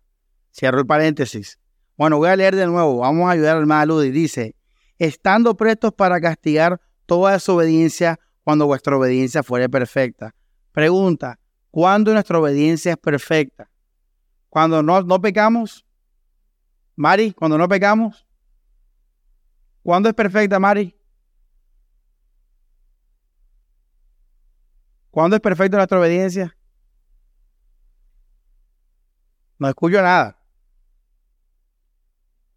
Cierro 0.52 0.80
el 0.80 0.88
paréntesis. 0.88 1.60
Bueno, 1.96 2.18
voy 2.18 2.30
a 2.30 2.36
leer 2.36 2.56
de 2.56 2.66
nuevo. 2.66 2.98
Vamos 2.98 3.28
a 3.28 3.32
ayudar 3.32 3.58
al 3.58 3.68
más 3.68 3.88
y 3.88 4.10
Dice, 4.10 4.56
estando 4.98 5.56
prestos 5.56 5.94
para 5.94 6.20
castigar 6.20 6.82
toda 7.06 7.34
desobediencia 7.34 8.20
cuando 8.44 8.66
vuestra 8.66 8.98
obediencia 8.98 9.44
fuere 9.44 9.70
perfecta. 9.70 10.34
Pregunta, 10.72 11.40
¿cuándo 11.72 12.14
nuestra 12.14 12.40
obediencia 12.40 12.92
es 12.92 12.98
perfecta? 12.98 13.70
Cuando 14.50 14.84
no, 14.84 15.02
no 15.02 15.20
pecamos. 15.20 15.86
Mari, 16.96 17.34
cuando 17.34 17.58
no 17.58 17.68
pecamos. 17.68 18.28
¿Cuándo 19.82 20.10
es 20.10 20.16
perfecta, 20.16 20.60
Mari? 20.60 20.96
¿Cuándo 25.10 25.36
es 25.36 25.42
perfecta 25.42 25.78
nuestra 25.78 26.00
obediencia? 26.00 26.56
No 29.58 29.68
escucho 29.68 30.02
nada. 30.02 30.38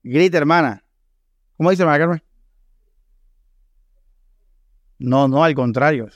Grita, 0.03 0.39
hermana. 0.39 0.85
¿Cómo 1.57 1.71
dice, 1.71 1.83
hermana 1.83 1.99
Carmen? 1.99 2.23
No, 4.99 5.29
no, 5.29 5.43
al 5.43 5.55
contrario. 5.55 6.09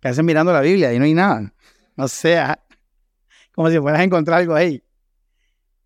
¿Qué 0.00 0.08
hacen 0.08 0.26
mirando 0.26 0.52
la 0.52 0.60
Biblia? 0.60 0.92
Y 0.92 0.98
no 0.98 1.04
hay 1.04 1.14
nada. 1.14 1.52
O 1.96 2.08
sea, 2.08 2.60
como 3.54 3.70
si 3.70 3.78
fueras 3.78 4.00
a 4.00 4.04
encontrar 4.04 4.40
algo 4.40 4.54
ahí. 4.54 4.82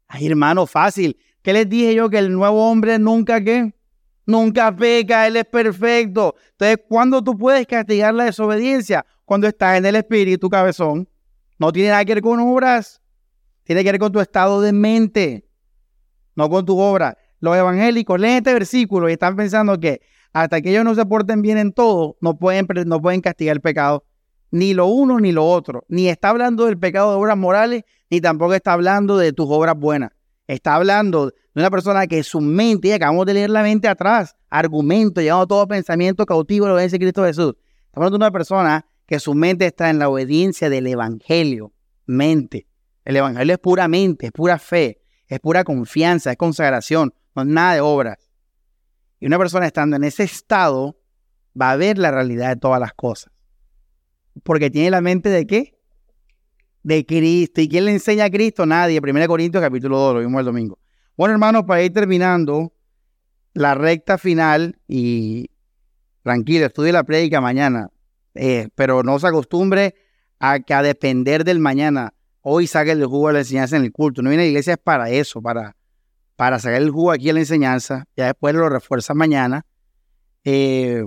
Ay, 0.08 0.26
hermano, 0.26 0.66
fácil. 0.66 1.16
¿Qué 1.42 1.52
les 1.52 1.68
dije 1.68 1.94
yo? 1.94 2.10
Que 2.10 2.18
el 2.18 2.32
nuevo 2.32 2.70
hombre 2.70 2.98
nunca, 2.98 3.42
¿qué? 3.42 3.72
Nunca 4.26 4.74
peca, 4.74 5.26
Él 5.26 5.36
es 5.36 5.44
perfecto. 5.44 6.34
Entonces, 6.52 6.78
¿cuándo 6.88 7.22
tú 7.22 7.36
puedes 7.36 7.66
castigar 7.66 8.14
la 8.14 8.24
desobediencia? 8.24 9.06
Cuando 9.24 9.46
estás 9.46 9.78
en 9.78 9.86
el 9.86 9.96
espíritu, 9.96 10.48
cabezón. 10.48 11.08
No 11.58 11.72
tiene 11.72 11.90
nada 11.90 12.04
que 12.04 12.14
ver 12.14 12.22
con 12.22 12.40
obras. 12.40 13.00
Tiene 13.64 13.84
que 13.84 13.92
ver 13.92 14.00
con 14.00 14.10
tu 14.10 14.20
estado 14.20 14.60
de 14.60 14.72
mente, 14.72 15.46
no 16.34 16.48
con 16.50 16.64
tu 16.64 16.76
obra. 16.78 17.16
Los 17.38 17.56
evangélicos 17.56 18.18
leen 18.18 18.38
este 18.38 18.52
versículo 18.52 19.08
y 19.08 19.12
están 19.12 19.36
pensando 19.36 19.78
que 19.78 20.00
hasta 20.32 20.60
que 20.60 20.70
ellos 20.70 20.84
no 20.84 20.94
se 20.94 21.04
porten 21.06 21.42
bien 21.42 21.58
en 21.58 21.72
todo, 21.72 22.16
no 22.20 22.38
pueden, 22.38 22.66
no 22.86 23.00
pueden 23.00 23.20
castigar 23.20 23.56
el 23.56 23.60
pecado. 23.60 24.04
Ni 24.52 24.74
lo 24.74 24.86
uno 24.86 25.20
ni 25.20 25.32
lo 25.32 25.46
otro. 25.46 25.84
Ni 25.88 26.08
está 26.08 26.30
hablando 26.30 26.66
del 26.66 26.78
pecado 26.78 27.10
de 27.10 27.16
obras 27.16 27.36
morales, 27.36 27.84
ni 28.10 28.20
tampoco 28.20 28.54
está 28.54 28.72
hablando 28.72 29.16
de 29.16 29.32
tus 29.32 29.46
obras 29.48 29.76
buenas. 29.76 30.10
Está 30.46 30.74
hablando 30.74 31.26
de 31.26 31.32
una 31.54 31.70
persona 31.70 32.06
que 32.06 32.22
su 32.22 32.40
mente, 32.40 32.88
y 32.88 32.92
acabamos 32.92 33.26
de 33.26 33.34
leer 33.34 33.50
la 33.50 33.62
mente 33.62 33.86
atrás, 33.86 34.34
argumento, 34.48 35.20
llevando 35.20 35.46
todo 35.46 35.68
pensamiento 35.68 36.26
cautivo 36.26 36.66
a 36.66 36.70
lo 36.70 36.76
que 36.76 36.98
Cristo 36.98 37.24
Jesús. 37.24 37.54
Estamos 37.86 38.06
hablando 38.06 38.18
de 38.18 38.24
una 38.24 38.32
persona 38.32 38.86
que 39.06 39.18
su 39.20 39.34
mente 39.34 39.66
está 39.66 39.90
en 39.90 39.98
la 39.98 40.08
obediencia 40.08 40.70
del 40.70 40.86
Evangelio. 40.86 41.72
Mente. 42.06 42.66
El 43.04 43.16
Evangelio 43.16 43.54
es 43.54 43.60
pura 43.60 43.88
mente, 43.88 44.26
es 44.26 44.32
pura 44.32 44.58
fe, 44.58 45.00
es 45.26 45.38
pura 45.40 45.64
confianza, 45.64 46.32
es 46.32 46.36
consagración, 46.36 47.14
no 47.34 47.42
es 47.42 47.48
nada 47.48 47.74
de 47.74 47.80
obras. 47.80 48.29
Y 49.20 49.26
una 49.26 49.38
persona 49.38 49.66
estando 49.66 49.96
en 49.96 50.04
ese 50.04 50.24
estado 50.24 50.98
va 51.60 51.70
a 51.70 51.76
ver 51.76 51.98
la 51.98 52.10
realidad 52.10 52.48
de 52.48 52.56
todas 52.56 52.80
las 52.80 52.94
cosas. 52.94 53.32
Porque 54.42 54.70
tiene 54.70 54.90
la 54.90 55.00
mente 55.00 55.28
de 55.28 55.46
qué? 55.46 55.80
de 56.82 57.04
Cristo. 57.04 57.60
¿Y 57.60 57.68
quién 57.68 57.84
le 57.84 57.92
enseña 57.92 58.26
a 58.26 58.30
Cristo? 58.30 58.66
Nadie. 58.66 59.00
1 59.00 59.26
Corintios 59.26 59.62
capítulo 59.62 59.98
2, 59.98 60.14
lo 60.14 60.20
vimos 60.20 60.40
el 60.40 60.46
domingo. 60.46 60.78
Bueno, 61.16 61.34
hermanos, 61.34 61.64
para 61.66 61.82
ir 61.82 61.92
terminando 61.92 62.72
la 63.52 63.74
recta 63.74 64.16
final 64.16 64.78
y 64.88 65.50
tranquilo, 66.22 66.66
estudie 66.66 66.92
la 66.92 67.04
prédica 67.04 67.40
mañana, 67.40 67.88
eh, 68.34 68.68
pero 68.74 69.02
no 69.02 69.18
se 69.18 69.26
acostumbre 69.26 69.94
a, 70.38 70.60
que 70.60 70.72
a 70.72 70.82
depender 70.82 71.44
del 71.44 71.58
mañana. 71.58 72.14
Hoy 72.42 72.66
saque 72.66 72.92
el 72.92 73.04
jugo 73.04 73.28
de 73.28 73.34
la 73.34 73.38
enseñanza 73.40 73.76
en 73.76 73.84
el 73.84 73.92
culto. 73.92 74.22
No 74.22 74.30
viene 74.30 74.44
a 74.44 74.46
la 74.46 74.50
iglesia 74.50 74.74
es 74.74 74.78
para 74.78 75.10
eso, 75.10 75.42
para, 75.42 75.76
para 76.40 76.58
sacar 76.58 76.80
el 76.80 76.90
jugo 76.90 77.12
aquí 77.12 77.28
en 77.28 77.34
la 77.34 77.40
enseñanza. 77.42 78.06
Ya 78.16 78.24
después 78.24 78.54
lo 78.54 78.66
refuerza 78.70 79.12
mañana. 79.12 79.66
Eh, 80.42 81.04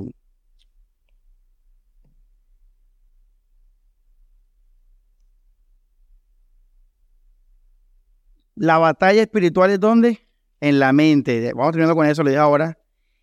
La 8.54 8.78
batalla 8.78 9.24
espiritual 9.24 9.72
es 9.72 9.80
dónde? 9.80 10.20
En 10.62 10.78
la 10.78 10.94
mente. 10.94 11.52
Vamos 11.54 11.72
terminando 11.72 11.96
con 11.96 12.06
eso, 12.06 12.22
le 12.22 12.30
digo 12.30 12.44
ahora. 12.44 12.78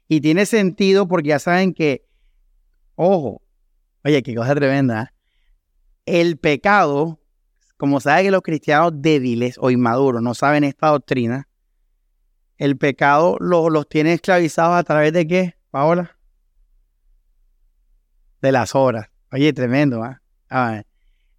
Y 0.08 0.20
tiene 0.20 0.46
sentido 0.46 1.06
porque 1.06 1.28
ya 1.28 1.38
saben 1.38 1.72
que, 1.72 2.08
ojo, 2.96 3.40
oye, 4.02 4.20
qué 4.24 4.34
cosa 4.34 4.56
tremenda. 4.56 5.12
¿eh? 6.06 6.18
El 6.18 6.38
pecado, 6.38 7.20
como 7.76 8.00
saben 8.00 8.24
que 8.24 8.30
los 8.32 8.42
cristianos 8.42 8.94
débiles 8.96 9.58
o 9.60 9.70
inmaduros 9.70 10.20
no 10.20 10.34
saben 10.34 10.64
esta 10.64 10.88
doctrina, 10.88 11.46
el 12.60 12.76
pecado 12.76 13.38
los 13.40 13.88
tiene 13.88 14.12
esclavizados 14.12 14.76
a 14.76 14.84
través 14.84 15.14
de 15.14 15.26
qué, 15.26 15.54
Paola? 15.70 16.14
De 18.42 18.52
las 18.52 18.74
horas. 18.74 19.08
Oye, 19.32 19.50
tremendo, 19.54 20.04
¿ah? 20.04 20.76
¿eh? 20.76 20.84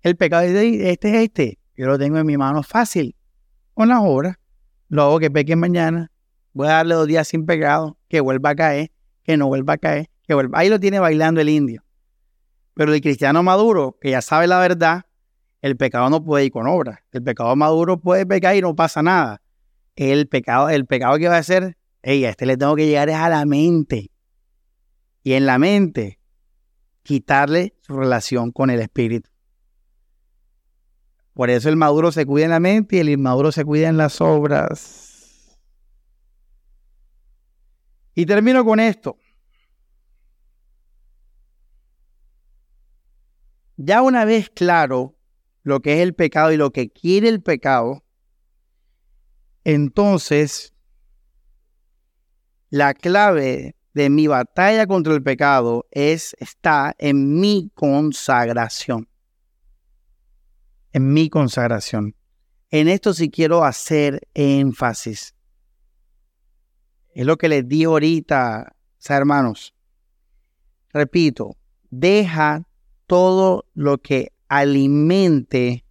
El 0.01 0.15
pecado 0.17 0.41
es 0.41 0.55
este 0.55 1.09
es 1.09 1.23
este. 1.23 1.59
Yo 1.77 1.85
lo 1.85 1.99
tengo 1.99 2.17
en 2.17 2.25
mi 2.25 2.37
mano 2.37 2.63
fácil 2.63 3.15
con 3.75 3.89
las 3.89 3.99
obras, 4.01 4.37
luego 4.89 5.19
que 5.19 5.29
peque 5.29 5.55
mañana, 5.55 6.11
voy 6.53 6.67
a 6.67 6.71
darle 6.71 6.95
dos 6.95 7.05
días 7.05 7.27
sin 7.27 7.45
pecado, 7.45 7.99
que 8.07 8.19
vuelva 8.19 8.49
a 8.49 8.55
caer, 8.55 8.91
que 9.23 9.37
no 9.37 9.45
vuelva 9.45 9.73
a 9.73 9.77
caer, 9.77 10.09
que 10.23 10.33
vuelva. 10.33 10.57
Ahí 10.57 10.69
lo 10.69 10.79
tiene 10.79 10.99
bailando 10.99 11.39
el 11.39 11.49
indio. 11.49 11.83
Pero 12.73 12.95
el 12.95 12.99
cristiano 12.99 13.43
maduro, 13.43 13.95
que 14.01 14.09
ya 14.09 14.23
sabe 14.23 14.47
la 14.47 14.57
verdad, 14.57 15.03
el 15.61 15.77
pecado 15.77 16.09
no 16.09 16.23
puede 16.23 16.45
ir 16.45 16.51
con 16.51 16.65
obras. 16.65 16.97
El 17.11 17.21
pecado 17.21 17.55
maduro 17.55 17.99
puede 17.99 18.25
pecar 18.25 18.55
y 18.55 18.61
no 18.61 18.75
pasa 18.75 19.03
nada. 19.03 19.39
El 19.95 20.27
pecado, 20.27 20.69
el 20.69 20.85
pecado 20.85 21.17
que 21.17 21.27
va 21.27 21.35
a 21.35 21.39
hacer, 21.39 21.77
ella, 22.01 22.29
este 22.29 22.45
le 22.45 22.57
tengo 22.57 22.75
que 22.75 22.87
llegar 22.87 23.09
es 23.09 23.15
a 23.15 23.29
la 23.29 23.45
mente. 23.45 24.11
Y 25.23 25.33
en 25.33 25.45
la 25.45 25.59
mente, 25.59 26.19
quitarle 27.03 27.75
su 27.81 27.95
relación 27.97 28.51
con 28.51 28.69
el 28.69 28.81
espíritu. 28.81 29.29
Por 31.33 31.49
eso 31.49 31.69
el 31.69 31.75
maduro 31.75 32.11
se 32.11 32.25
cuida 32.25 32.45
en 32.45 32.51
la 32.51 32.59
mente 32.59 32.97
y 32.97 32.99
el 32.99 33.09
inmaduro 33.09 33.51
se 33.51 33.63
cuida 33.63 33.89
en 33.89 33.97
las 33.97 34.19
obras. 34.21 35.57
Y 38.13 38.25
termino 38.25 38.65
con 38.65 38.79
esto. 38.79 39.17
Ya 43.77 44.01
una 44.01 44.25
vez 44.25 44.49
claro 44.49 45.15
lo 45.63 45.79
que 45.79 45.93
es 45.93 45.99
el 46.01 46.13
pecado 46.13 46.51
y 46.51 46.57
lo 46.57 46.71
que 46.71 46.89
quiere 46.89 47.29
el 47.29 47.41
pecado, 47.41 48.03
entonces 49.63 50.73
la 52.69 52.93
clave 52.93 53.75
de 53.93 54.09
mi 54.09 54.27
batalla 54.27 54.87
contra 54.87 55.13
el 55.13 55.21
pecado 55.21 55.87
es 55.91 56.35
está 56.39 56.95
en 56.97 57.39
mi 57.39 57.71
consagración 57.75 59.07
en 60.93 61.13
mi 61.13 61.29
consagración. 61.29 62.15
En 62.69 62.87
esto 62.87 63.13
sí 63.13 63.29
quiero 63.29 63.63
hacer 63.63 64.27
énfasis. 64.33 65.35
Es 67.13 67.25
lo 67.25 67.37
que 67.37 67.49
les 67.49 67.67
di 67.67 67.83
ahorita, 67.83 68.75
hermanos. 69.09 69.75
Repito, 70.93 71.57
deja 71.89 72.67
todo 73.07 73.65
lo 73.73 73.97
que 73.97 74.33
alimente 74.47 75.85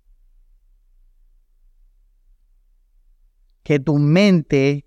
que 3.71 3.79
tu 3.79 3.99
mente 3.99 4.85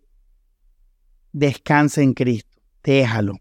descanse 1.31 2.03
en 2.03 2.13
Cristo. 2.13 2.61
Déjalo. 2.83 3.37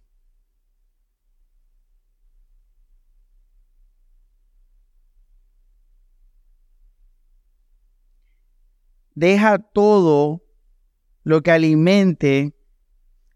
deja 9.17 9.59
todo 9.59 10.45
lo 11.25 11.43
que 11.43 11.51
alimente 11.51 12.55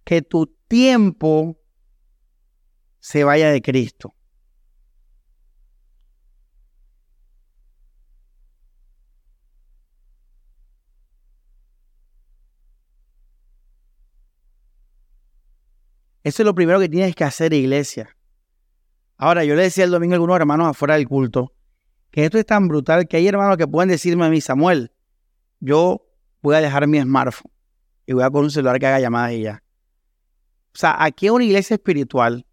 que 0.04 0.22
tu 0.22 0.46
tiempo 0.68 1.61
se 3.00 3.24
vaya 3.24 3.50
de 3.50 3.61
Cristo. 3.61 4.15
Eso 16.26 16.42
es 16.42 16.44
lo 16.44 16.56
primero 16.56 16.80
que 16.80 16.88
tienes 16.88 17.14
que 17.14 17.22
hacer, 17.22 17.52
iglesia. 17.52 18.16
Ahora, 19.16 19.44
yo 19.44 19.54
le 19.54 19.62
decía 19.62 19.84
el 19.84 19.92
domingo 19.92 20.14
a 20.14 20.16
algunos 20.16 20.36
hermanos 20.36 20.66
afuera 20.66 20.96
del 20.96 21.06
culto 21.06 21.54
que 22.10 22.24
esto 22.24 22.36
es 22.36 22.44
tan 22.44 22.66
brutal 22.66 23.06
que 23.06 23.18
hay 23.18 23.28
hermanos 23.28 23.56
que 23.56 23.68
pueden 23.68 23.90
decirme 23.90 24.26
a 24.26 24.28
mí, 24.28 24.40
Samuel, 24.40 24.90
yo 25.60 26.04
voy 26.42 26.56
a 26.56 26.60
dejar 26.60 26.88
mi 26.88 27.00
smartphone 27.00 27.52
y 28.06 28.12
voy 28.12 28.24
a 28.24 28.30
poner 28.30 28.46
un 28.46 28.50
celular 28.50 28.80
que 28.80 28.88
haga 28.88 28.98
llamadas 28.98 29.34
y 29.34 29.42
ya. 29.42 29.62
O 30.74 30.78
sea, 30.78 30.96
aquí 30.98 31.28
en 31.28 31.34
una 31.34 31.44
iglesia 31.44 31.74
espiritual 31.74 32.44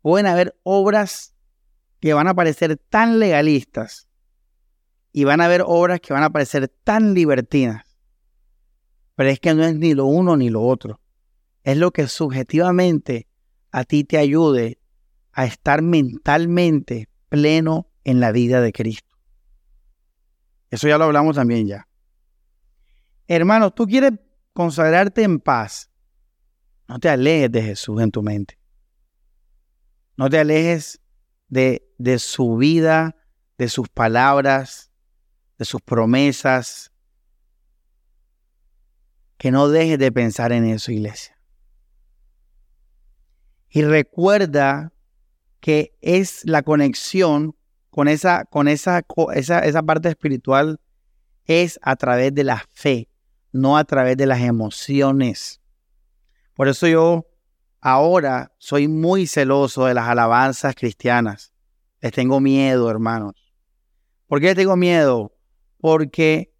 pueden 0.00 0.28
haber 0.28 0.56
obras 0.62 1.34
que 1.98 2.14
van 2.14 2.28
a 2.28 2.34
parecer 2.34 2.76
tan 2.88 3.18
legalistas 3.18 4.06
y 5.10 5.24
van 5.24 5.40
a 5.40 5.46
haber 5.46 5.64
obras 5.66 5.98
que 6.00 6.12
van 6.12 6.22
a 6.22 6.30
parecer 6.30 6.68
tan 6.84 7.14
libertinas. 7.14 7.84
Pero 9.16 9.28
es 9.28 9.40
que 9.40 9.54
no 9.54 9.64
es 9.64 9.74
ni 9.74 9.92
lo 9.92 10.04
uno 10.04 10.36
ni 10.36 10.50
lo 10.50 10.62
otro. 10.62 11.01
Es 11.62 11.76
lo 11.76 11.92
que 11.92 12.08
subjetivamente 12.08 13.28
a 13.70 13.84
ti 13.84 14.04
te 14.04 14.18
ayude 14.18 14.80
a 15.32 15.46
estar 15.46 15.82
mentalmente 15.82 17.08
pleno 17.28 17.90
en 18.04 18.20
la 18.20 18.32
vida 18.32 18.60
de 18.60 18.72
Cristo. 18.72 19.16
Eso 20.70 20.88
ya 20.88 20.98
lo 20.98 21.04
hablamos 21.04 21.36
también 21.36 21.66
ya. 21.66 21.88
Hermanos, 23.28 23.74
tú 23.74 23.86
quieres 23.86 24.12
consagrarte 24.52 25.22
en 25.22 25.38
paz. 25.38 25.90
No 26.88 26.98
te 26.98 27.08
alejes 27.08 27.50
de 27.50 27.62
Jesús 27.62 28.00
en 28.02 28.10
tu 28.10 28.22
mente. 28.22 28.58
No 30.16 30.28
te 30.28 30.38
alejes 30.38 31.00
de, 31.48 31.90
de 31.98 32.18
su 32.18 32.56
vida, 32.56 33.16
de 33.56 33.68
sus 33.68 33.88
palabras, 33.88 34.90
de 35.58 35.64
sus 35.64 35.80
promesas. 35.80 36.92
Que 39.38 39.50
no 39.50 39.68
dejes 39.68 39.98
de 39.98 40.12
pensar 40.12 40.52
en 40.52 40.64
eso, 40.64 40.92
iglesia. 40.92 41.31
Y 43.74 43.80
recuerda 43.82 44.92
que 45.60 45.96
es 46.02 46.44
la 46.44 46.62
conexión 46.62 47.56
con 47.88 48.06
esa, 48.06 48.44
con 48.44 48.68
esa, 48.68 49.02
esa, 49.34 49.60
esa 49.60 49.82
parte 49.82 50.10
espiritual 50.10 50.78
es 51.46 51.80
a 51.82 51.96
través 51.96 52.34
de 52.34 52.44
la 52.44 52.62
fe, 52.74 53.08
no 53.50 53.78
a 53.78 53.84
través 53.84 54.18
de 54.18 54.26
las 54.26 54.42
emociones. 54.42 55.62
Por 56.52 56.68
eso 56.68 56.86
yo 56.86 57.26
ahora 57.80 58.52
soy 58.58 58.88
muy 58.88 59.26
celoso 59.26 59.86
de 59.86 59.94
las 59.94 60.06
alabanzas 60.06 60.74
cristianas. 60.74 61.54
Les 62.02 62.12
tengo 62.12 62.40
miedo, 62.40 62.90
hermanos. 62.90 63.54
¿Por 64.26 64.40
qué 64.40 64.48
les 64.48 64.56
tengo 64.56 64.76
miedo? 64.76 65.32
Porque 65.78 66.52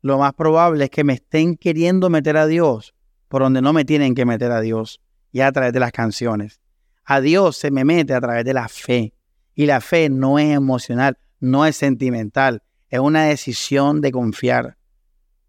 lo 0.00 0.16
más 0.16 0.32
probable 0.32 0.84
es 0.84 0.90
que 0.90 1.04
me 1.04 1.12
estén 1.12 1.54
queriendo 1.56 2.08
meter 2.08 2.38
a 2.38 2.46
Dios 2.46 2.94
por 3.28 3.42
donde 3.42 3.60
no 3.60 3.74
me 3.74 3.84
tienen 3.84 4.14
que 4.14 4.24
meter 4.24 4.52
a 4.52 4.62
Dios, 4.62 5.02
y 5.32 5.40
a 5.40 5.52
través 5.52 5.72
de 5.72 5.80
las 5.80 5.92
canciones. 5.92 6.60
A 7.04 7.20
Dios 7.20 7.56
se 7.56 7.70
me 7.70 7.84
mete 7.84 8.14
a 8.14 8.20
través 8.20 8.44
de 8.44 8.54
la 8.54 8.68
fe. 8.68 9.14
Y 9.54 9.66
la 9.66 9.80
fe 9.80 10.08
no 10.08 10.38
es 10.38 10.54
emocional, 10.54 11.18
no 11.40 11.66
es 11.66 11.76
sentimental, 11.76 12.62
es 12.88 13.00
una 13.00 13.24
decisión 13.24 14.00
de 14.00 14.12
confiar, 14.12 14.76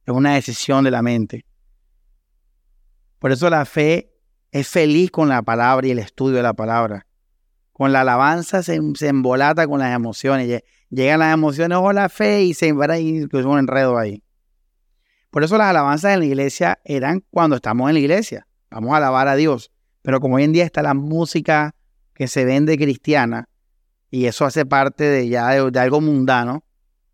es 0.06 0.14
una 0.14 0.34
decisión 0.36 0.84
de 0.84 0.92
la 0.92 1.02
mente. 1.02 1.46
Por 3.20 3.32
eso 3.32 3.50
la 3.50 3.66
fe 3.66 4.12
es 4.52 4.68
feliz 4.68 5.12
con 5.12 5.30
la 5.30 5.42
palabra 5.44 5.88
y 5.88 5.92
el 5.92 6.00
estudio 6.00 6.38
de 6.38 6.44
la 6.44 6.54
palabra. 6.54 7.08
Con 7.72 7.94
la 7.94 8.02
alabanza 8.02 8.64
se, 8.64 8.80
embolata 9.02 9.68
con 9.68 9.80
las 9.80 9.96
emociones. 9.96 10.64
Llegan 10.90 11.20
las 11.20 11.34
emociones 11.34 11.78
o 11.82 11.94
la 11.94 12.10
fe 12.10 12.44
y 12.44 12.54
se 12.54 12.70
es 12.70 13.46
un 13.46 13.60
enredo 13.60 13.98
ahí. 13.98 14.24
Por 15.30 15.44
eso 15.44 15.58
las 15.58 15.68
alabanzas 15.68 16.14
en 16.14 16.20
la 16.20 16.26
iglesia 16.26 16.80
eran 16.84 17.24
cuando 17.32 17.56
estamos 17.56 17.90
en 17.90 17.94
la 17.94 18.00
iglesia. 18.00 18.48
Vamos 18.72 18.94
a 18.94 18.98
alabar 18.98 19.28
a 19.28 19.36
Dios. 19.36 19.72
Pero 20.02 20.20
como 20.20 20.36
hoy 20.36 20.44
en 20.44 20.54
día 20.54 20.64
está 20.64 20.82
la 20.82 20.94
música 20.94 21.76
que 22.14 22.28
se 22.28 22.46
vende 22.46 22.78
cristiana, 22.78 23.50
y 24.10 24.26
eso 24.26 24.46
hace 24.46 24.66
parte 24.66 25.06
de 25.06 25.30
ya 25.30 25.50
de, 25.50 25.80
algo 25.80 26.02
mundano, 26.02 26.66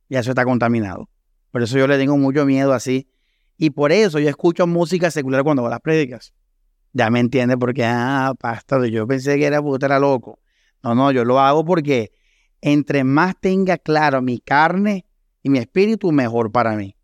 ya 0.10 0.20
eso 0.20 0.32
está 0.32 0.44
contaminado. 0.46 1.10
Por 1.52 1.62
eso 1.62 1.78
yo 1.78 1.88
le 1.88 1.98
tengo 1.98 2.18
mucho 2.18 2.46
miedo 2.46 2.74
así. 2.74 3.08
Y 3.56 3.70
por 3.70 3.92
eso 3.92 4.20
yo 4.20 4.30
escucho 4.30 4.66
música 4.66 5.12
secular 5.12 5.44
cuando 5.44 5.62
hago 5.62 5.70
las 5.70 5.80
prédicas. 5.80 6.34
Ya 6.94 7.10
me 7.12 7.20
entiende 7.20 7.58
porque, 7.58 7.86
ah, 7.86 8.34
pastor, 8.40 8.86
yo 8.88 9.06
pensé 9.06 9.38
que 9.38 9.46
era 9.46 9.62
puta, 9.62 9.86
era 9.86 10.00
loco. 10.00 10.40
No, 10.84 10.96
no, 10.96 11.12
yo 11.12 11.24
lo 11.24 11.40
hago 11.40 11.64
porque 11.64 12.12
entre 12.62 13.04
más 13.04 13.40
tenga 13.40 13.78
claro 13.78 14.22
mi 14.22 14.40
carne 14.40 15.06
y 15.44 15.50
mi 15.50 15.60
espíritu, 15.60 16.12
mejor 16.12 16.52
para 16.52 16.76
mí. 16.76 16.96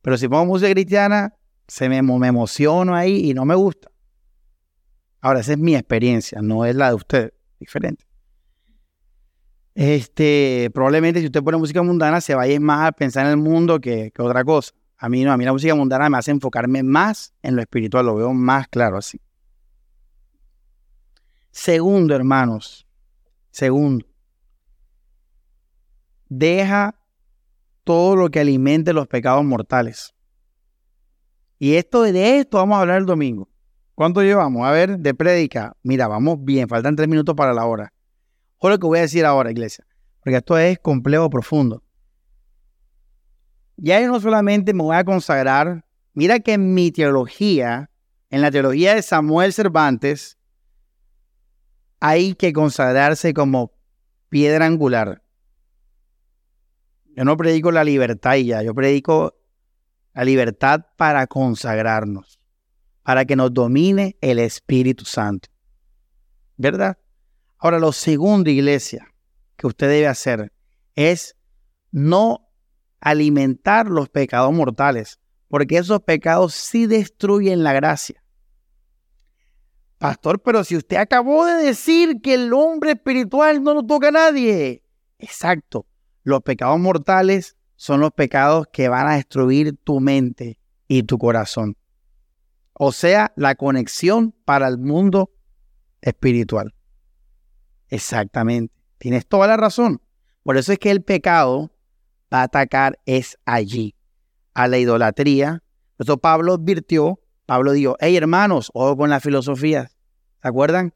Pero 0.00 0.16
si 0.16 0.28
pongo 0.28 0.46
música 0.46 0.70
cristiana, 0.70 1.34
se 1.68 1.88
me, 1.90 2.00
me 2.02 2.28
emociono 2.28 2.94
ahí 2.94 3.30
y 3.30 3.34
no 3.34 3.44
me 3.44 3.54
gusta. 3.54 3.91
Ahora, 5.22 5.38
esa 5.38 5.52
es 5.52 5.58
mi 5.58 5.76
experiencia, 5.76 6.42
no 6.42 6.64
es 6.66 6.74
la 6.74 6.88
de 6.88 6.94
usted, 6.94 7.32
diferente. 7.60 8.04
Este, 9.72 10.68
probablemente 10.74 11.20
si 11.20 11.26
usted 11.26 11.42
pone 11.42 11.56
música 11.56 11.80
mundana 11.80 12.20
se 12.20 12.34
vaya 12.34 12.58
más 12.60 12.88
a 12.88 12.92
pensar 12.92 13.24
en 13.24 13.30
el 13.30 13.36
mundo 13.38 13.80
que, 13.80 14.12
otra 14.18 14.44
cosa. 14.44 14.72
A 14.98 15.08
mí 15.08 15.22
no, 15.22 15.32
a 15.32 15.36
mí 15.36 15.44
la 15.44 15.52
música 15.52 15.76
mundana 15.76 16.10
me 16.10 16.18
hace 16.18 16.32
enfocarme 16.32 16.82
más 16.82 17.32
en 17.40 17.54
lo 17.54 17.62
espiritual, 17.62 18.04
lo 18.06 18.16
veo 18.16 18.34
más 18.34 18.66
claro 18.66 18.96
así. 18.96 19.20
Segundo, 21.52 22.16
hermanos, 22.16 22.84
segundo, 23.52 24.04
deja 26.28 26.98
todo 27.84 28.16
lo 28.16 28.28
que 28.28 28.40
alimente 28.40 28.92
los 28.92 29.06
pecados 29.06 29.44
mortales. 29.44 30.14
Y 31.60 31.74
esto 31.74 32.02
de 32.02 32.40
esto 32.40 32.56
vamos 32.58 32.76
a 32.76 32.80
hablar 32.80 32.98
el 32.98 33.06
domingo. 33.06 33.51
¿Cuánto 33.94 34.22
llevamos? 34.22 34.66
A 34.66 34.70
ver, 34.70 34.98
de 34.98 35.14
prédica. 35.14 35.76
Mira, 35.82 36.08
vamos 36.08 36.38
bien, 36.42 36.68
faltan 36.68 36.96
tres 36.96 37.08
minutos 37.08 37.34
para 37.34 37.52
la 37.52 37.66
hora. 37.66 37.92
O 38.58 38.68
lo 38.68 38.78
que 38.78 38.86
voy 38.86 38.98
a 38.98 39.02
decir 39.02 39.24
ahora, 39.24 39.50
iglesia, 39.50 39.84
porque 40.20 40.36
esto 40.36 40.56
es 40.56 40.78
complejo, 40.78 41.28
profundo. 41.28 41.82
Ya 43.76 44.00
yo 44.00 44.08
no 44.08 44.20
solamente 44.20 44.72
me 44.72 44.82
voy 44.82 44.96
a 44.96 45.04
consagrar, 45.04 45.84
mira 46.14 46.38
que 46.40 46.52
en 46.52 46.72
mi 46.72 46.92
teología, 46.92 47.90
en 48.30 48.40
la 48.40 48.50
teología 48.50 48.94
de 48.94 49.02
Samuel 49.02 49.52
Cervantes, 49.52 50.38
hay 51.98 52.34
que 52.34 52.52
consagrarse 52.52 53.34
como 53.34 53.72
piedra 54.28 54.66
angular. 54.66 55.22
Yo 57.14 57.24
no 57.24 57.36
predico 57.36 57.70
la 57.70 57.84
libertad 57.84 58.36
ya, 58.36 58.62
yo 58.62 58.74
predico 58.74 59.34
la 60.14 60.24
libertad 60.24 60.86
para 60.96 61.26
consagrarnos, 61.26 62.40
para 63.02 63.24
que 63.24 63.36
nos 63.36 63.52
domine 63.52 64.16
el 64.20 64.38
Espíritu 64.38 65.04
Santo. 65.04 65.48
¿Verdad? 66.56 66.98
Ahora, 67.58 67.78
lo 67.78 67.92
segundo, 67.92 68.50
iglesia, 68.50 69.12
que 69.56 69.66
usted 69.66 69.88
debe 69.88 70.06
hacer 70.06 70.52
es 70.94 71.36
no 71.90 72.48
alimentar 73.00 73.86
los 73.88 74.08
pecados 74.08 74.52
mortales, 74.52 75.18
porque 75.48 75.78
esos 75.78 76.00
pecados 76.02 76.54
sí 76.54 76.86
destruyen 76.86 77.62
la 77.62 77.72
gracia. 77.72 78.22
Pastor, 79.98 80.42
pero 80.42 80.64
si 80.64 80.76
usted 80.76 80.96
acabó 80.96 81.46
de 81.46 81.62
decir 81.62 82.20
que 82.20 82.34
el 82.34 82.52
hombre 82.52 82.92
espiritual 82.92 83.62
no 83.62 83.74
lo 83.74 83.84
toca 83.84 84.08
a 84.08 84.12
nadie. 84.12 84.82
Exacto. 85.18 85.86
Los 86.24 86.42
pecados 86.42 86.78
mortales 86.80 87.56
son 87.76 88.00
los 88.00 88.10
pecados 88.10 88.66
que 88.72 88.88
van 88.88 89.06
a 89.06 89.14
destruir 89.14 89.76
tu 89.76 90.00
mente 90.00 90.58
y 90.88 91.04
tu 91.04 91.18
corazón. 91.18 91.76
O 92.84 92.90
sea, 92.90 93.32
la 93.36 93.54
conexión 93.54 94.34
para 94.44 94.66
el 94.66 94.76
mundo 94.76 95.30
espiritual. 96.00 96.74
Exactamente. 97.90 98.74
Tienes 98.98 99.24
toda 99.24 99.46
la 99.46 99.56
razón. 99.56 100.02
Por 100.42 100.56
eso 100.56 100.72
es 100.72 100.80
que 100.80 100.90
el 100.90 101.00
pecado 101.00 101.70
va 102.34 102.40
a 102.40 102.42
atacar 102.42 102.98
es 103.06 103.38
allí, 103.44 103.94
a 104.52 104.66
la 104.66 104.78
idolatría. 104.78 105.62
Por 105.96 106.06
eso 106.06 106.18
Pablo 106.18 106.54
advirtió, 106.54 107.20
Pablo 107.46 107.70
dijo, 107.70 107.96
hey 108.00 108.16
hermanos, 108.16 108.72
ojo 108.74 108.96
con 108.96 109.10
las 109.10 109.22
filosofías. 109.22 109.96
¿Se 110.42 110.48
acuerdan? 110.48 110.92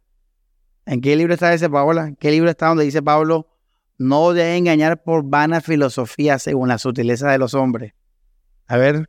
¿En 0.87 1.01
qué 1.01 1.15
libro 1.15 1.35
está 1.35 1.55
ese, 1.55 1.71
Paola? 1.71 2.15
¿Qué 2.19 2.33
libro 2.33 2.51
está 2.51 2.67
donde 2.67 2.83
dice 2.83 3.01
Pablo, 3.01 3.47
no 3.97 4.33
debe 4.33 4.57
engañar 4.57 5.05
por 5.05 5.23
vana 5.23 5.61
filosofía 5.61 6.41
según 6.41 6.67
la 6.67 6.79
sutileza 6.79 7.31
de 7.31 7.39
los 7.39 7.55
hombres? 7.55 7.93
A 8.67 8.77
ver. 8.77 9.09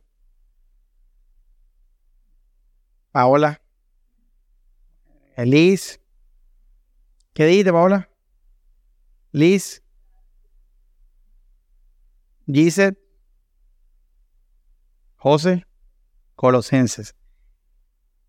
Paola. 3.18 3.60
Elise. 5.34 6.00
¿Qué 7.34 7.46
dijiste, 7.46 7.72
Paola? 7.72 8.08
Liz. 9.32 9.82
Gisette. 12.46 12.96
José. 15.16 15.66
Colosenses. 16.36 17.16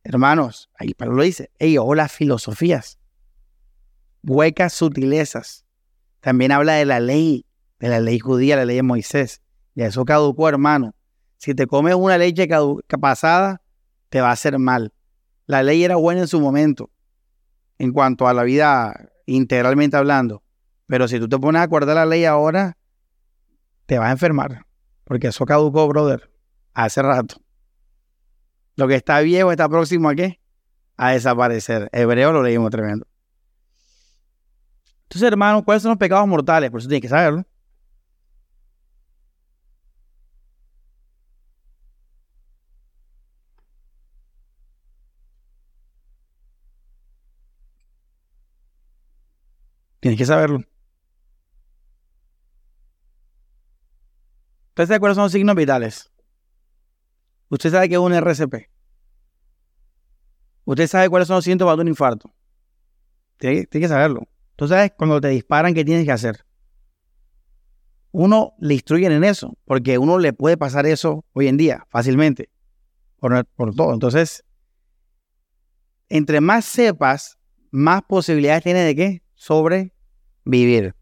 Hermanos, 0.04 0.72
ahí 0.74 0.96
Pablo 0.96 1.18
lo 1.18 1.22
dice. 1.22 1.52
Ey, 1.60 1.78
o 1.78 1.94
las 1.94 2.12
filosofías. 2.12 2.98
Huecas 4.24 4.74
sutilezas. 4.74 5.66
También 6.20 6.52
habla 6.52 6.74
de 6.74 6.86
la 6.86 7.00
ley, 7.00 7.46
de 7.78 7.90
la 7.90 8.00
ley 8.00 8.18
judía, 8.18 8.56
la 8.56 8.66
ley 8.66 8.78
de 8.78 8.82
Moisés. 8.82 9.44
Y 9.76 9.84
eso 9.84 10.04
caducó, 10.04 10.50
hermano. 10.50 10.96
Si 11.38 11.54
te 11.54 11.68
comes 11.68 11.94
una 11.94 12.18
leche 12.18 12.48
pasada, 13.00 13.62
te 14.10 14.22
va 14.22 14.30
a 14.30 14.34
hacer 14.34 14.58
mal. 14.60 14.94
La 15.46 15.64
ley 15.64 15.84
era 15.84 15.96
buena 15.96 16.22
en 16.22 16.28
su 16.28 16.40
momento 16.40 16.92
en 17.78 17.94
cuanto 17.94 18.28
a 18.28 18.34
la 18.34 18.44
vida 18.44 19.10
integralmente 19.26 19.98
hablando. 19.98 20.44
Pero 20.86 21.08
si 21.08 21.20
tú 21.20 21.30
te 21.30 21.38
pones 21.38 21.62
a 21.62 21.64
acordar 21.64 21.96
la 21.96 22.06
ley 22.06 22.26
ahora, 22.26 22.78
te 23.86 23.98
vas 23.98 24.10
a 24.10 24.12
enfermar. 24.12 24.66
Porque 25.04 25.28
eso 25.28 25.46
caducó, 25.46 25.88
brother, 25.88 26.32
hace 26.74 27.02
rato. 27.02 27.38
Lo 28.76 28.88
que 28.88 28.96
está 28.96 29.20
viejo 29.22 29.52
está 29.52 29.68
próximo 29.70 30.10
a 30.10 30.16
qué? 30.16 30.40
A 30.98 31.12
desaparecer. 31.12 31.90
Hebreo 31.92 32.32
lo 32.32 32.44
leímos 32.44 32.70
tremendo. 32.72 33.08
Entonces, 35.04 35.28
hermano, 35.28 35.64
¿cuáles 35.64 35.84
son 35.84 35.90
los 35.90 35.98
pecados 35.98 36.28
mortales? 36.28 36.70
Por 36.70 36.80
eso 36.80 36.88
tienes 36.88 37.02
que 37.02 37.10
saberlo. 37.10 37.46
Tienes 50.00 50.18
que 50.18 50.26
saberlo. 50.26 50.64
¿Usted 54.70 54.88
sabe 54.88 55.00
cuáles 55.00 55.16
son 55.16 55.24
los 55.24 55.32
signos 55.32 55.56
vitales? 55.56 56.10
Usted 57.50 57.72
sabe 57.72 57.90
que 57.90 57.96
es 57.96 58.00
un 58.00 58.14
RCP. 58.14 58.70
Usted 60.64 60.88
sabe 60.88 61.10
cuáles 61.10 61.28
son 61.28 61.36
los 61.36 61.44
síntomas 61.44 61.76
de 61.76 61.82
un 61.82 61.88
infarto. 61.90 62.32
Tiene, 63.38 63.66
que 63.66 63.88
saberlo. 63.88 64.28
Tú 64.56 64.68
sabes 64.68 64.92
cuando 64.96 65.20
te 65.20 65.30
disparan 65.30 65.74
qué 65.74 65.84
tienes 65.84 66.06
que 66.06 66.12
hacer. 66.12 66.46
Uno 68.12 68.54
le 68.60 68.76
instruyen 68.76 69.12
en 69.12 69.24
eso, 69.24 69.58
porque 69.66 69.98
uno 69.98 70.18
le 70.18 70.32
puede 70.32 70.58
pasar 70.58 70.86
eso 70.86 71.26
hoy 71.34 71.48
en 71.48 71.58
día 71.58 71.86
fácilmente, 71.90 72.50
por, 73.18 73.46
por 73.48 73.76
todo. 73.76 73.94
Entonces, 73.94 74.44
entre 76.08 76.42
más 76.42 76.66
sepas, 76.66 77.38
más 77.72 78.02
posibilidades 78.04 78.64
tienes 78.64 78.86
de 78.86 78.96
qué? 78.96 79.24
Sobrevivir. 79.40 80.96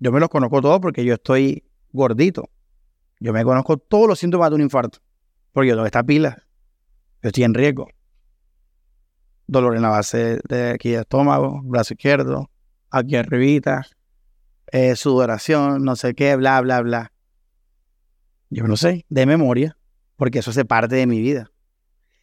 Yo 0.00 0.10
me 0.10 0.18
los 0.18 0.28
conozco 0.28 0.60
todos 0.60 0.80
porque 0.80 1.04
yo 1.04 1.14
estoy 1.14 1.62
gordito. 1.92 2.50
Yo 3.20 3.32
me 3.32 3.44
conozco 3.44 3.76
todos 3.78 4.08
los 4.08 4.18
síntomas 4.18 4.50
de 4.50 4.56
un 4.56 4.62
infarto. 4.62 4.98
Porque 5.52 5.68
yo 5.68 5.74
tengo 5.76 5.86
esta 5.86 6.02
pila. 6.02 6.42
Yo 7.22 7.28
estoy 7.28 7.44
en 7.44 7.54
riesgo. 7.54 7.86
Dolor 9.46 9.76
en 9.76 9.82
la 9.82 9.90
base 9.90 10.40
de 10.48 10.70
aquí 10.70 10.90
del 10.90 11.02
estómago, 11.02 11.60
brazo 11.62 11.94
izquierdo, 11.94 12.50
aquí 12.90 13.14
arribita, 13.14 13.86
eh, 14.72 14.96
sudoración, 14.96 15.84
no 15.84 15.94
sé 15.94 16.14
qué, 16.14 16.34
bla, 16.34 16.60
bla, 16.62 16.80
bla. 16.80 17.12
Yo 18.50 18.66
no 18.66 18.76
sé, 18.76 19.06
de 19.08 19.24
memoria, 19.24 19.78
porque 20.16 20.40
eso 20.40 20.50
hace 20.50 20.64
parte 20.64 20.96
de 20.96 21.06
mi 21.06 21.20
vida. 21.20 21.52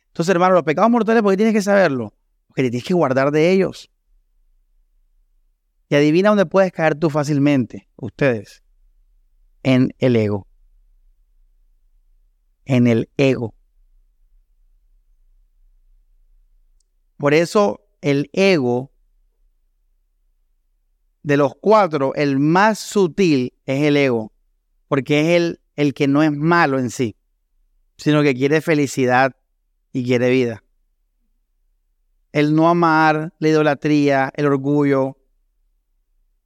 Entonces, 0.07 0.33
hermano, 0.33 0.55
los 0.55 0.63
pecados 0.63 0.91
mortales, 0.91 1.23
¿por 1.23 1.31
qué 1.31 1.37
tienes 1.37 1.53
que 1.53 1.61
saberlo? 1.61 2.13
Porque 2.51 2.63
te 2.63 2.71
tienes 2.71 2.83
que 2.83 2.93
guardar 2.93 3.31
de 3.31 3.49
ellos. 3.49 3.89
Y 5.87 5.95
adivina 5.95 6.27
dónde 6.27 6.45
puedes 6.45 6.73
caer 6.73 6.95
tú 6.95 7.09
fácilmente, 7.09 7.87
ustedes, 7.95 8.61
en 9.63 9.95
el 9.99 10.17
ego. 10.17 10.47
En 12.65 12.87
el 12.87 13.09
ego. 13.15 13.55
Por 17.15 17.33
eso 17.33 17.87
el 18.01 18.29
ego, 18.33 18.91
de 21.23 21.37
los 21.37 21.53
cuatro, 21.55 22.13
el 22.15 22.37
más 22.37 22.79
sutil 22.79 23.53
es 23.65 23.83
el 23.83 23.95
ego, 23.95 24.33
porque 24.89 25.21
es 25.21 25.37
el, 25.37 25.61
el 25.77 25.93
que 25.93 26.09
no 26.09 26.21
es 26.21 26.33
malo 26.33 26.79
en 26.79 26.89
sí, 26.89 27.15
sino 27.95 28.23
que 28.23 28.33
quiere 28.33 28.59
felicidad 28.59 29.37
y 29.93 30.03
quiere 30.03 30.29
vida. 30.29 30.63
El 32.31 32.55
no 32.55 32.69
amar, 32.69 33.33
la 33.39 33.47
idolatría, 33.47 34.31
el 34.35 34.45
orgullo, 34.45 35.17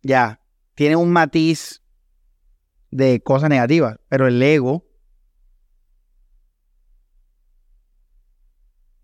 ya, 0.02 0.42
tiene 0.74 0.96
un 0.96 1.12
matiz 1.12 1.82
de 2.92 3.22
cosas 3.22 3.50
negativas, 3.50 3.98
pero 4.08 4.28
el 4.28 4.42
ego, 4.42 4.86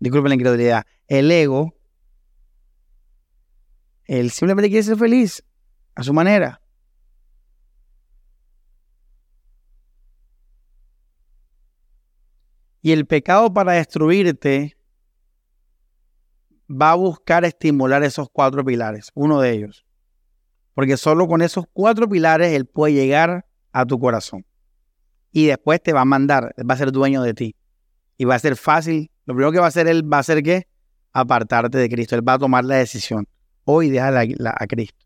disculpen 0.00 0.30
la 0.30 0.34
incredulidad, 0.34 0.84
el 1.06 1.30
ego, 1.30 1.74
él 4.04 4.30
simplemente 4.30 4.68
quiere 4.68 4.82
ser 4.82 4.96
feliz 4.96 5.44
a 5.94 6.02
su 6.02 6.12
manera. 6.12 6.60
Y 12.82 12.90
el 12.92 13.06
pecado 13.06 13.52
para 13.54 13.72
destruirte 13.72 14.76
va 16.72 16.92
a 16.92 16.94
buscar 16.94 17.44
estimular 17.44 18.02
esos 18.02 18.28
cuatro 18.32 18.64
pilares, 18.64 19.10
uno 19.14 19.40
de 19.40 19.50
ellos. 19.50 19.84
Porque 20.74 20.96
solo 20.96 21.28
con 21.28 21.42
esos 21.42 21.66
cuatro 21.72 22.08
pilares 22.08 22.52
Él 22.52 22.66
puede 22.66 22.94
llegar 22.94 23.46
a 23.72 23.84
tu 23.84 23.98
corazón. 23.98 24.46
Y 25.30 25.46
después 25.46 25.82
te 25.82 25.92
va 25.92 26.02
a 26.02 26.06
mandar, 26.06 26.54
va 26.58 26.74
a 26.74 26.78
ser 26.78 26.92
dueño 26.92 27.22
de 27.22 27.34
ti. 27.34 27.56
Y 28.16 28.24
va 28.24 28.36
a 28.36 28.38
ser 28.38 28.56
fácil. 28.56 29.10
Lo 29.24 29.34
primero 29.34 29.52
que 29.52 29.58
va 29.58 29.66
a 29.66 29.68
hacer 29.68 29.86
Él 29.86 30.10
va 30.10 30.18
a 30.18 30.22
ser 30.22 30.42
que 30.42 30.68
apartarte 31.12 31.78
de 31.78 31.88
Cristo. 31.88 32.14
Él 32.14 32.26
va 32.26 32.34
a 32.34 32.38
tomar 32.38 32.64
la 32.64 32.76
decisión. 32.76 33.26
Hoy 33.64 33.90
deja 33.90 34.08
a 34.18 34.66
Cristo. 34.66 35.04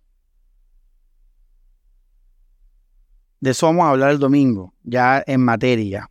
De 3.41 3.51
eso 3.51 3.67
vamos 3.67 3.85
a 3.85 3.91
hablar 3.91 4.11
el 4.11 4.19
domingo, 4.19 4.75
ya 4.83 5.23
en 5.27 5.41
materia. 5.43 6.11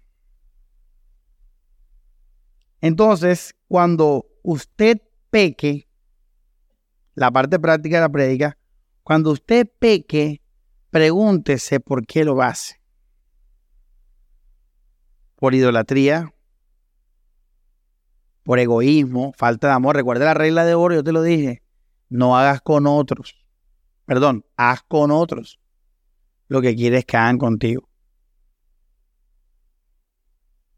Entonces, 2.82 3.56
cuando 3.68 4.28
usted 4.44 5.02
peque, 5.36 5.90
la 7.14 7.30
parte 7.30 7.60
práctica 7.60 7.98
de 7.98 8.02
la 8.04 8.10
prédica, 8.10 8.58
cuando 9.04 9.32
usted 9.32 9.70
peque, 9.80 10.42
pregúntese 10.92 11.82
por 11.82 12.08
qué 12.08 12.24
lo 12.24 12.42
hace. 12.42 12.82
Por 15.36 15.54
idolatría, 15.54 16.34
por 18.44 18.60
egoísmo, 18.60 19.34
falta 19.36 19.68
de 19.68 19.74
amor. 19.74 19.98
Recuerda 19.98 20.24
la 20.24 20.36
regla 20.36 20.64
de 20.64 20.74
oro, 20.74 20.96
yo 20.96 21.04
te 21.04 21.12
lo 21.12 21.22
dije. 21.22 21.62
No 22.08 22.38
hagas 22.38 22.62
con 22.62 22.88
otros. 22.88 23.36
Perdón, 24.06 24.46
haz 24.56 24.84
con 24.84 25.12
otros 25.12 25.60
lo 26.48 26.62
que 26.62 26.78
quieres 26.78 27.04
que 27.04 27.18
hagan 27.18 27.38
contigo. 27.38 27.90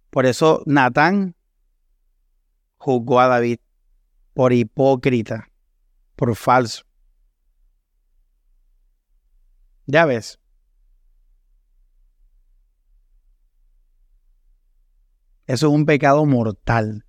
Por 0.09 0.25
eso 0.25 0.63
Natán 0.65 1.35
juzgó 2.77 3.19
a 3.19 3.27
David 3.27 3.59
por 4.37 4.53
hipócrita, 4.53 5.49
por 6.15 6.35
falso. 6.35 6.83
Ya 9.87 10.05
ves. 10.05 10.39
Eso 15.47 15.67
es 15.67 15.73
un 15.73 15.87
pecado 15.87 16.23
mortal. 16.27 17.03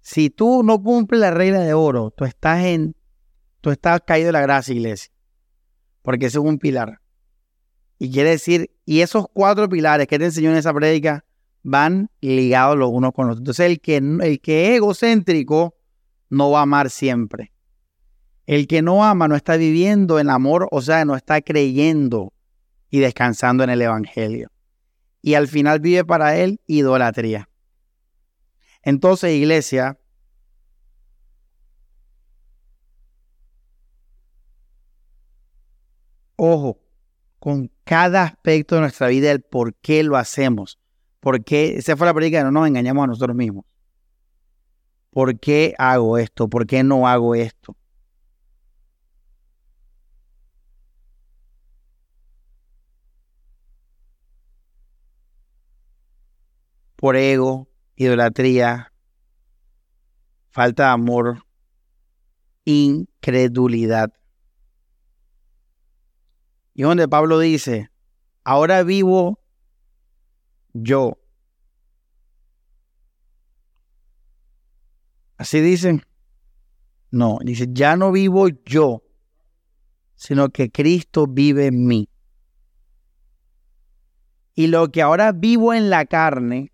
Si 0.00 0.30
tú 0.30 0.62
no 0.62 0.80
cumples 0.80 1.20
la 1.20 1.32
regla 1.32 1.58
de 1.58 1.74
oro, 1.74 2.12
tú 2.12 2.24
estás 2.24 2.62
en, 2.66 2.94
tú 3.60 3.72
estás 3.72 4.00
caído 4.06 4.26
de 4.26 4.32
la 4.34 4.42
gracia, 4.42 4.76
iglesia. 4.76 5.12
Porque 6.02 6.26
ese 6.26 6.38
es 6.38 6.44
un 6.44 6.60
pilar. 6.60 7.00
Y 7.98 8.12
quiere 8.12 8.30
decir, 8.30 8.70
y 8.84 9.00
esos 9.00 9.26
cuatro 9.32 9.68
pilares 9.68 10.06
que 10.06 10.20
te 10.20 10.26
enseñó 10.26 10.50
en 10.50 10.56
esa 10.56 10.72
prédica 10.72 11.24
van 11.64 12.10
ligados 12.20 12.76
los 12.76 12.90
unos 12.90 13.12
con 13.12 13.26
los 13.26 13.32
otros. 13.32 13.40
Entonces, 13.40 13.66
el 13.66 13.80
que, 13.80 13.96
el 13.96 14.40
que 14.40 14.68
es 14.68 14.76
egocéntrico 14.76 15.74
no 16.30 16.50
va 16.50 16.60
a 16.60 16.62
amar 16.62 16.90
siempre. 16.90 17.52
El 18.46 18.68
que 18.68 18.82
no 18.82 19.04
ama 19.04 19.26
no 19.26 19.34
está 19.34 19.56
viviendo 19.56 20.20
en 20.20 20.30
amor, 20.30 20.68
o 20.70 20.82
sea, 20.82 21.04
no 21.04 21.16
está 21.16 21.40
creyendo 21.40 22.32
y 22.90 23.00
descansando 23.00 23.64
en 23.64 23.70
el 23.70 23.82
Evangelio. 23.82 24.52
Y 25.22 25.34
al 25.34 25.48
final 25.48 25.80
vive 25.80 26.04
para 26.04 26.36
él 26.36 26.60
idolatría. 26.66 27.48
Entonces, 28.82 29.32
iglesia, 29.32 29.98
ojo 36.36 36.78
con 37.38 37.70
cada 37.84 38.22
aspecto 38.24 38.74
de 38.74 38.82
nuestra 38.82 39.08
vida, 39.08 39.30
el 39.30 39.40
por 39.40 39.74
qué 39.76 40.02
lo 40.02 40.18
hacemos. 40.18 40.78
¿Por 41.24 41.42
qué? 41.42 41.76
Esa 41.78 41.96
fue 41.96 42.06
la 42.06 42.12
película, 42.12 42.44
no 42.44 42.50
nos 42.50 42.68
engañamos 42.68 43.04
a 43.04 43.06
nosotros 43.06 43.34
mismos. 43.34 43.64
¿Por 45.10 45.40
qué 45.40 45.74
hago 45.78 46.18
esto? 46.18 46.48
¿Por 46.48 46.66
qué 46.66 46.84
no 46.84 47.08
hago 47.08 47.34
esto? 47.34 47.74
por 57.04 57.16
ego, 57.16 57.68
idolatría, 57.96 58.90
falta 60.48 60.84
de 60.84 60.88
amor, 60.90 61.44
incredulidad. 62.64 64.10
Y 66.72 66.84
donde 66.84 67.06
Pablo 67.06 67.38
dice, 67.38 67.90
ahora 68.42 68.82
vivo 68.84 69.43
yo. 70.74 71.18
Así 75.38 75.60
dicen. 75.60 76.02
No, 77.10 77.38
dice, 77.42 77.68
ya 77.70 77.96
no 77.96 78.12
vivo 78.12 78.48
yo. 78.66 79.02
sino 80.16 80.48
que 80.50 80.70
Cristo 80.70 81.26
vive 81.26 81.66
en 81.66 81.86
mí. 81.86 82.08
Y 84.54 84.68
lo 84.68 84.90
que 84.90 85.02
ahora 85.02 85.32
vivo 85.32 85.74
en 85.74 85.90
la 85.90 86.06
carne, 86.06 86.72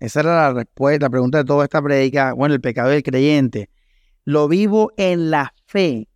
esa 0.00 0.20
era 0.20 0.34
la 0.34 0.52
respuesta, 0.52 1.06
la 1.06 1.10
pregunta 1.10 1.38
de 1.38 1.44
toda 1.44 1.64
esta 1.64 1.80
predica, 1.80 2.32
bueno, 2.32 2.54
el 2.54 2.60
pecado 2.60 2.90
del 2.90 3.02
creyente, 3.02 3.70
lo 4.24 4.48
vivo 4.48 4.92
en 4.96 5.30
la 5.30 5.54
fe. 5.66 6.08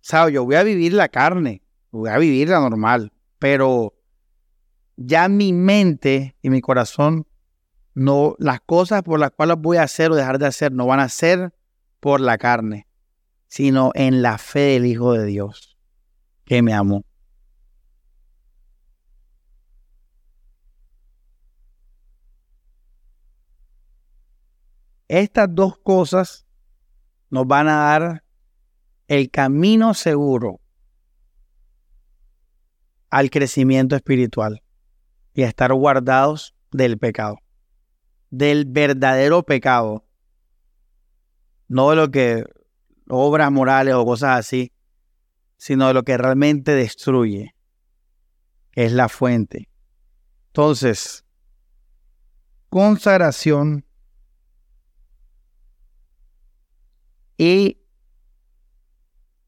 ¿Sabes? 0.00 0.34
Yo 0.34 0.44
voy 0.44 0.54
a 0.54 0.62
vivir 0.62 0.92
la 0.92 1.08
carne, 1.08 1.61
voy 1.92 2.10
a 2.10 2.18
vivir 2.18 2.48
la 2.48 2.60
normal, 2.60 3.12
pero 3.38 3.94
ya 4.96 5.28
mi 5.28 5.52
mente 5.52 6.36
y 6.42 6.50
mi 6.50 6.60
corazón, 6.60 7.26
no, 7.94 8.34
las 8.38 8.60
cosas 8.62 9.02
por 9.02 9.20
las 9.20 9.30
cuales 9.30 9.56
voy 9.58 9.76
a 9.76 9.82
hacer 9.82 10.10
o 10.10 10.16
dejar 10.16 10.38
de 10.38 10.46
hacer 10.46 10.72
no 10.72 10.86
van 10.86 11.00
a 11.00 11.08
ser 11.08 11.54
por 12.00 12.20
la 12.20 12.38
carne, 12.38 12.88
sino 13.46 13.92
en 13.94 14.22
la 14.22 14.38
fe 14.38 14.60
del 14.60 14.86
Hijo 14.86 15.12
de 15.12 15.26
Dios 15.26 15.78
que 16.44 16.62
me 16.62 16.72
amó. 16.72 17.04
Estas 25.08 25.48
dos 25.50 25.76
cosas 25.76 26.46
nos 27.28 27.46
van 27.46 27.68
a 27.68 27.76
dar 27.76 28.24
el 29.08 29.30
camino 29.30 29.92
seguro 29.92 30.61
al 33.12 33.28
crecimiento 33.28 33.94
espiritual 33.94 34.62
y 35.34 35.42
a 35.42 35.48
estar 35.48 35.70
guardados 35.74 36.54
del 36.70 36.98
pecado, 36.98 37.36
del 38.30 38.64
verdadero 38.64 39.42
pecado, 39.42 40.06
no 41.68 41.90
de 41.90 41.96
lo 41.96 42.10
que 42.10 42.42
obras 43.08 43.52
morales 43.52 43.92
o 43.92 44.06
cosas 44.06 44.38
así, 44.38 44.72
sino 45.58 45.88
de 45.88 45.94
lo 45.94 46.04
que 46.04 46.16
realmente 46.16 46.74
destruye, 46.74 47.54
que 48.70 48.86
es 48.86 48.92
la 48.92 49.10
fuente. 49.10 49.68
Entonces, 50.46 51.26
consagración 52.70 53.84
y 57.36 57.78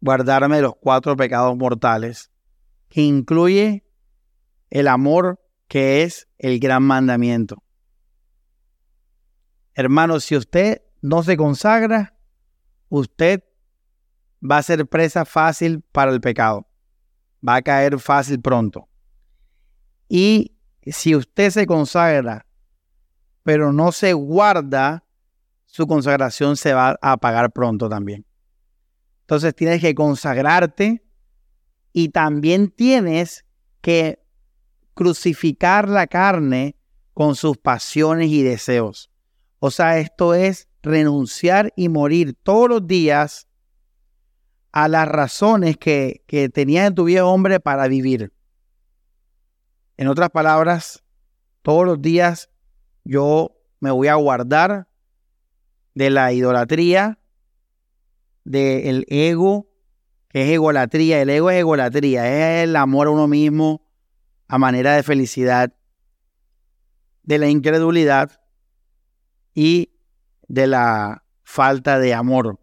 guardarme 0.03 0.57
de 0.57 0.63
los 0.63 0.77
cuatro 0.77 1.17
pecados 1.17 1.57
mortales, 1.57 2.31
que 2.95 3.03
incluye 3.03 3.85
el 4.71 4.87
amor 4.87 5.45
que 5.67 6.05
es 6.05 6.29
el 6.39 6.61
gran 6.61 6.85
mandamiento. 6.85 7.65
Hermano, 9.75 10.21
si 10.21 10.37
usted 10.37 10.81
no 11.03 11.25
se 11.25 11.37
consagra, 11.37 12.17
usted 12.91 13.43
va 14.49 14.59
a 14.59 14.63
ser 14.63 14.87
presa 14.87 15.25
fácil 15.25 15.81
para 15.91 16.13
el 16.13 16.21
pecado. 16.21 16.69
Va 17.47 17.57
a 17.57 17.63
caer 17.63 17.99
fácil 17.99 18.41
pronto. 18.41 18.89
Y 20.09 20.57
si 20.87 21.17
usted 21.17 21.51
se 21.51 21.67
consagra, 21.67 22.47
pero 23.43 23.73
no 23.73 23.91
se 23.91 24.13
guarda, 24.13 25.05
su 25.67 25.89
consagración 25.89 26.57
se 26.57 26.73
va 26.73 26.97
a 27.03 27.13
apagar 27.13 27.51
pronto 27.51 27.89
también. 27.89 28.25
Entonces 29.23 29.53
tienes 29.53 29.81
que 29.81 29.97
consagrarte 29.97 31.04
y 31.95 32.09
también 32.11 32.69
tienes 32.69 33.47
que 33.81 34.21
crucificar 34.95 35.89
la 35.89 36.09
carne 36.09 36.77
con 37.15 37.37
sus 37.37 37.57
pasiones 37.57 38.29
y 38.29 38.43
deseos. 38.43 39.11
O 39.61 39.71
sea, 39.71 39.99
esto 39.99 40.35
es 40.35 40.69
renunciar 40.83 41.73
y 41.77 41.89
morir 41.89 42.35
todos 42.43 42.69
los 42.69 42.87
días 42.87 43.47
a 44.73 44.89
las 44.89 45.07
razones 45.07 45.77
que, 45.77 46.25
que 46.27 46.49
tenías 46.49 46.89
en 46.89 46.97
tu 46.97 47.05
viejo 47.05 47.29
hombre 47.29 47.61
para 47.61 47.87
vivir. 47.87 48.33
En 49.97 50.09
otras 50.09 50.31
palabras, 50.31 51.05
todos 51.63 51.87
los 51.87 52.03
días 52.03 52.51
yo 53.05 53.57
me 53.79 53.93
voy 53.93 54.09
a 54.09 54.17
guardar 54.17 54.89
de 55.95 56.11
la 56.11 56.33
idolatría, 56.33 57.21
del 58.43 59.07
ego, 59.09 59.74
es 60.35 60.51
egolatría. 60.51 61.23
El 61.23 61.31
ego 61.31 61.51
es 61.51 61.61
egolatría, 61.61 62.27
es 62.27 62.65
el 62.65 62.77
amor 62.77 63.07
a 63.07 63.11
uno 63.11 63.29
mismo 63.29 63.87
a 64.49 64.59
manera 64.59 64.95
de 64.95 65.03
felicidad, 65.03 65.73
de 67.23 67.39
la 67.39 67.49
incredulidad 67.49 68.43
y 69.55 69.93
de 70.49 70.67
la 70.67 71.25
falta 71.45 71.99
de 71.99 72.13
amor. 72.13 72.59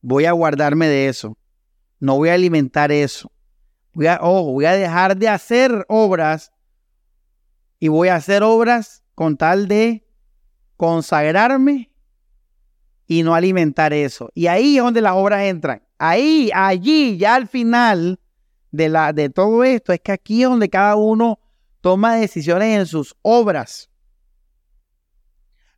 Voy 0.00 0.24
a 0.24 0.32
guardarme 0.32 0.88
de 0.88 1.08
eso. 1.08 1.36
No 2.00 2.16
voy 2.16 2.30
a 2.30 2.34
alimentar 2.34 2.90
eso. 2.90 3.30
Voy 3.92 4.06
a, 4.06 4.18
voy 4.18 4.64
a 4.64 4.72
dejar 4.72 5.16
de 5.16 5.28
hacer 5.28 5.84
obras 5.88 6.52
y 7.78 7.88
voy 7.88 8.08
a 8.08 8.16
hacer 8.16 8.42
obras 8.42 9.04
con 9.14 9.36
tal 9.36 9.68
de 9.68 10.06
consagrarme 10.76 11.92
y 13.06 13.22
no 13.22 13.34
alimentar 13.34 13.92
eso. 13.92 14.30
Y 14.34 14.46
ahí 14.46 14.78
es 14.78 14.82
donde 14.82 15.02
las 15.02 15.12
obras 15.12 15.42
entran. 15.42 15.82
Ahí, 16.02 16.50
allí, 16.54 17.18
ya 17.18 17.34
al 17.34 17.46
final 17.46 18.18
de, 18.70 18.88
la, 18.88 19.12
de 19.12 19.28
todo 19.28 19.64
esto, 19.64 19.92
es 19.92 20.00
que 20.00 20.12
aquí 20.12 20.42
es 20.42 20.48
donde 20.48 20.70
cada 20.70 20.96
uno 20.96 21.38
toma 21.82 22.16
decisiones 22.16 22.78
en 22.78 22.86
sus 22.86 23.14
obras. 23.20 23.90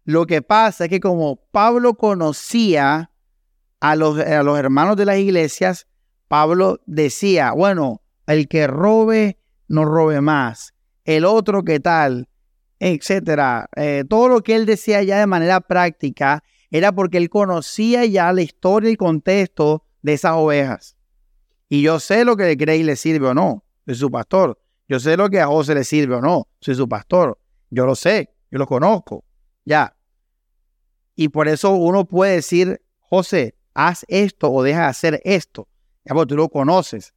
Lo 0.04 0.24
que 0.26 0.40
pasa 0.40 0.84
es 0.84 0.90
que 0.90 1.00
como 1.00 1.44
Pablo 1.50 1.94
conocía 1.94 3.10
a 3.80 3.96
los, 3.96 4.16
a 4.20 4.44
los 4.44 4.56
hermanos 4.56 4.96
de 4.96 5.06
las 5.06 5.18
iglesias, 5.18 5.88
Pablo 6.28 6.80
decía, 6.86 7.50
bueno, 7.50 8.00
el 8.28 8.46
que 8.46 8.68
robe, 8.68 9.40
no 9.66 9.84
robe 9.84 10.20
más. 10.20 10.72
El 11.04 11.24
otro, 11.24 11.64
¿qué 11.64 11.80
tal? 11.80 12.28
Etcétera. 12.78 13.68
Eh, 13.74 14.04
todo 14.08 14.28
lo 14.28 14.42
que 14.42 14.54
él 14.54 14.66
decía 14.66 15.02
ya 15.02 15.18
de 15.18 15.26
manera 15.26 15.60
práctica 15.60 16.44
era 16.70 16.92
porque 16.92 17.18
él 17.18 17.28
conocía 17.28 18.04
ya 18.04 18.32
la 18.32 18.42
historia 18.42 18.88
y 18.88 18.96
contexto 18.96 19.84
de 20.02 20.12
esas 20.12 20.32
ovejas. 20.34 20.96
Y 21.68 21.82
yo 21.82 22.00
sé 22.00 22.24
lo 22.24 22.36
que 22.36 22.44
le 22.44 22.56
cree 22.56 22.76
y 22.76 22.82
le 22.82 22.96
sirve 22.96 23.28
o 23.28 23.34
no. 23.34 23.64
Soy 23.86 23.94
su 23.94 24.10
pastor. 24.10 24.60
Yo 24.88 25.00
sé 25.00 25.16
lo 25.16 25.30
que 25.30 25.40
a 25.40 25.46
José 25.46 25.74
le 25.74 25.84
sirve 25.84 26.16
o 26.16 26.20
no. 26.20 26.48
Soy 26.60 26.74
su 26.74 26.88
pastor. 26.88 27.38
Yo 27.70 27.86
lo 27.86 27.94
sé. 27.94 28.30
Yo 28.50 28.58
lo 28.58 28.66
conozco. 28.66 29.24
Ya. 29.64 29.96
Y 31.14 31.28
por 31.28 31.48
eso 31.48 31.70
uno 31.70 32.04
puede 32.04 32.34
decir, 32.34 32.82
José, 32.98 33.54
haz 33.74 34.04
esto 34.08 34.52
o 34.52 34.62
deja 34.62 34.82
de 34.82 34.86
hacer 34.86 35.20
esto. 35.24 35.68
Ya, 36.04 36.14
porque 36.14 36.28
tú 36.28 36.36
lo 36.36 36.48
conoces. 36.48 37.14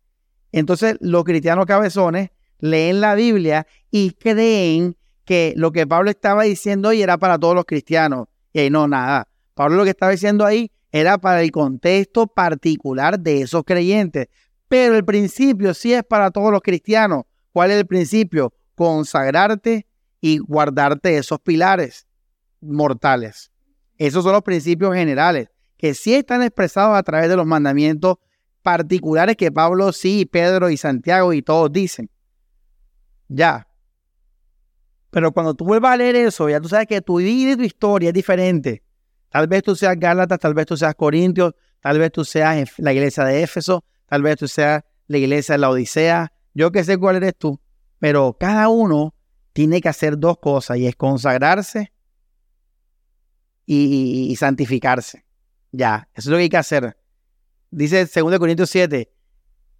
Entonces, 0.52 0.96
los 1.02 1.24
cristianos 1.26 1.66
cabezones 1.66 2.30
leen 2.60 3.02
la 3.02 3.16
Biblia 3.16 3.68
y 3.92 4.12
creen 4.12 4.96
que 5.26 5.54
lo 5.58 5.72
que 5.72 5.86
Pablo 5.86 6.10
estaba 6.10 6.44
diciendo 6.44 6.90
hoy 6.90 7.02
era 7.02 7.18
para 7.18 7.38
todos 7.38 7.56
los 7.56 7.66
cristianos. 7.66 8.28
Y 8.54 8.60
ahí 8.60 8.70
no, 8.70 8.88
nada. 8.88 9.28
Pablo 9.54 9.76
lo 9.78 9.84
que 9.84 9.90
estaba 9.90 10.12
diciendo 10.12 10.46
ahí 10.46 10.72
era 10.96 11.18
para 11.18 11.42
el 11.42 11.52
contexto 11.52 12.26
particular 12.26 13.20
de 13.20 13.42
esos 13.42 13.66
creyentes. 13.66 14.28
Pero 14.70 14.96
el 14.96 15.04
principio 15.04 15.74
sí 15.74 15.92
es 15.92 16.06
para 16.06 16.32
todos 16.32 16.54
los 16.54 16.62
cristianos. 16.62 17.24
¿Cuál 17.52 17.72
es 17.72 17.80
el 17.80 17.86
principio? 17.86 18.54
Consagrarte 18.76 19.88
y 20.22 20.38
guardarte 20.38 21.18
esos 21.18 21.42
pilares 21.42 22.08
mortales. 22.62 23.52
Esos 23.98 24.24
son 24.24 24.32
los 24.32 24.44
principios 24.44 24.96
generales 24.96 25.50
que 25.76 25.94
sí 25.94 26.16
están 26.16 26.42
expresados 26.42 26.98
a 26.98 27.04
través 27.04 27.28
de 27.28 27.36
los 27.36 27.46
mandamientos 27.46 28.16
particulares 28.62 29.36
que 29.36 29.52
Pablo 29.52 29.92
sí, 29.92 30.26
Pedro 30.26 30.70
y 30.70 30.78
Santiago 30.78 31.34
y 31.34 31.42
todos 31.42 31.74
dicen. 31.74 32.10
Ya. 33.28 33.68
Pero 35.12 35.34
cuando 35.34 35.56
tú 35.56 35.66
vuelvas 35.66 35.92
a 35.92 35.98
leer 35.98 36.16
eso, 36.16 36.50
ya 36.50 36.62
tú 36.62 36.70
sabes 36.70 36.88
que 36.88 37.02
tu 37.02 37.18
vida 37.18 37.52
y 37.52 37.58
tu 37.58 37.64
historia 37.64 38.12
es 38.12 38.14
diferente. 38.14 38.85
Tal 39.36 39.48
vez 39.48 39.64
tú 39.64 39.76
seas 39.76 40.00
Gálatas, 40.00 40.40
tal 40.40 40.54
vez 40.54 40.66
tú 40.66 40.78
seas 40.78 40.96
Corintios, 40.96 41.56
tal 41.82 42.00
vez 42.00 42.10
tú 42.10 42.24
seas 42.24 42.70
la 42.78 42.94
iglesia 42.94 43.26
de 43.26 43.44
Éfeso, 43.44 43.84
tal 44.06 44.22
vez 44.22 44.38
tú 44.38 44.48
seas 44.48 44.82
la 45.08 45.18
iglesia 45.18 45.56
de 45.56 45.60
la 45.60 45.70
Odisea. 45.70 46.32
Yo 46.54 46.72
que 46.72 46.86
sé 46.86 46.98
cuál 46.98 47.18
eres 47.18 47.36
tú, 47.38 47.60
pero 48.00 48.38
cada 48.40 48.70
uno 48.70 49.14
tiene 49.52 49.82
que 49.82 49.90
hacer 49.90 50.18
dos 50.18 50.38
cosas 50.38 50.78
y 50.78 50.88
es 50.88 50.96
consagrarse 50.96 51.92
y, 53.66 54.34
santificarse. 54.40 55.26
Ya, 55.74 56.08
eso 56.14 56.30
es 56.30 56.32
lo 56.32 56.38
que 56.38 56.44
hay 56.44 56.50
que 56.50 56.56
hacer. 56.56 56.98
Dice 57.72 58.06
2 58.06 58.40
Corintios 58.40 58.70
7, 58.70 59.12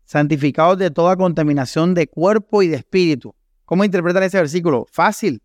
santificados 0.04 0.80
de 0.80 0.92
toda 0.92 1.16
contaminación 1.16 1.94
de 1.94 2.08
cuerpo 2.08 2.62
y 2.62 2.68
de 2.68 2.76
espíritu. 2.76 3.34
¿Cómo 3.64 3.86
interpretar 3.86 4.22
ese 4.24 4.38
versículo? 4.38 4.86
Fácil. 4.92 5.42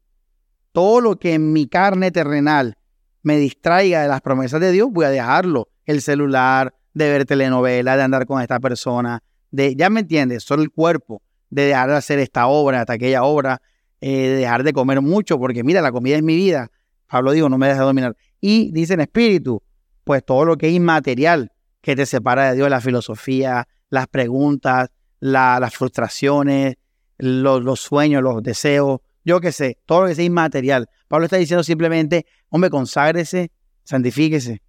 Todo 0.73 1.01
lo 1.01 1.17
que 1.17 1.35
en 1.35 1.53
mi 1.53 1.69
carne 1.69 2.11
terrenal 2.11 2.77
me 3.23 3.37
distraiga 3.37 4.03
de 4.03 4.09
las 4.09 4.21
promesas 4.21 4.61
de 4.61 4.73
Dios, 4.73 4.89
voy 4.91 5.05
a 5.05 5.11
dejarlo. 5.11 5.69
El 5.85 6.03
celular, 6.03 6.75
de 6.95 7.11
ver 7.11 7.25
telenovela, 7.25 7.97
de 7.97 8.03
andar 8.03 8.27
con 8.27 8.41
esta 8.41 8.61
persona, 8.61 9.23
de, 9.51 9.75
ya 9.75 9.91
me 9.91 10.01
entiendes, 10.01 10.45
solo 10.45 10.63
el 10.63 10.71
cuerpo, 10.71 11.23
de 11.51 11.67
dejar 11.67 11.91
de 11.91 11.97
hacer 11.97 12.19
esta 12.19 12.47
obra, 12.47 12.81
hasta 12.81 12.95
aquella 12.95 13.25
obra, 13.25 13.61
eh, 14.01 14.29
de 14.29 14.37
dejar 14.37 14.63
de 14.63 14.73
comer 14.73 15.01
mucho, 15.01 15.39
porque 15.39 15.65
mira, 15.65 15.83
la 15.83 15.93
comida 15.93 16.17
es 16.17 16.23
mi 16.23 16.37
vida. 16.37 16.71
Pablo 17.07 17.33
dijo, 17.33 17.49
no 17.49 17.59
me 17.59 17.67
dejes 17.67 17.83
dominar. 17.83 18.17
Y 18.41 18.71
dice 18.73 18.95
en 18.95 19.01
espíritu, 19.01 19.63
pues 20.05 20.25
todo 20.25 20.45
lo 20.45 20.57
que 20.57 20.69
es 20.69 20.75
inmaterial, 20.75 21.53
que 21.81 21.97
te 21.97 22.07
separa 22.07 22.51
de 22.51 22.57
Dios, 22.57 22.71
la 22.71 22.81
filosofía, 22.81 23.67
las 23.89 24.07
preguntas, 24.07 24.91
las 25.19 25.75
frustraciones, 25.75 26.77
los, 27.19 27.81
sueños, 27.81 28.23
los 28.23 28.43
deseos, 28.43 29.01
yo 29.31 29.41
qué 29.41 29.53
sé, 29.53 29.79
todo 29.87 30.03
lo 30.03 30.09
que 30.09 30.15
sea 30.15 30.25
inmaterial. 30.25 30.89
Pablo 31.09 31.25
está 31.25 31.37
diciendo 31.37 31.63
simplemente, 31.63 32.27
hombre, 32.49 32.69
conságrese, 32.69 33.53
santifíquese. 33.85 34.63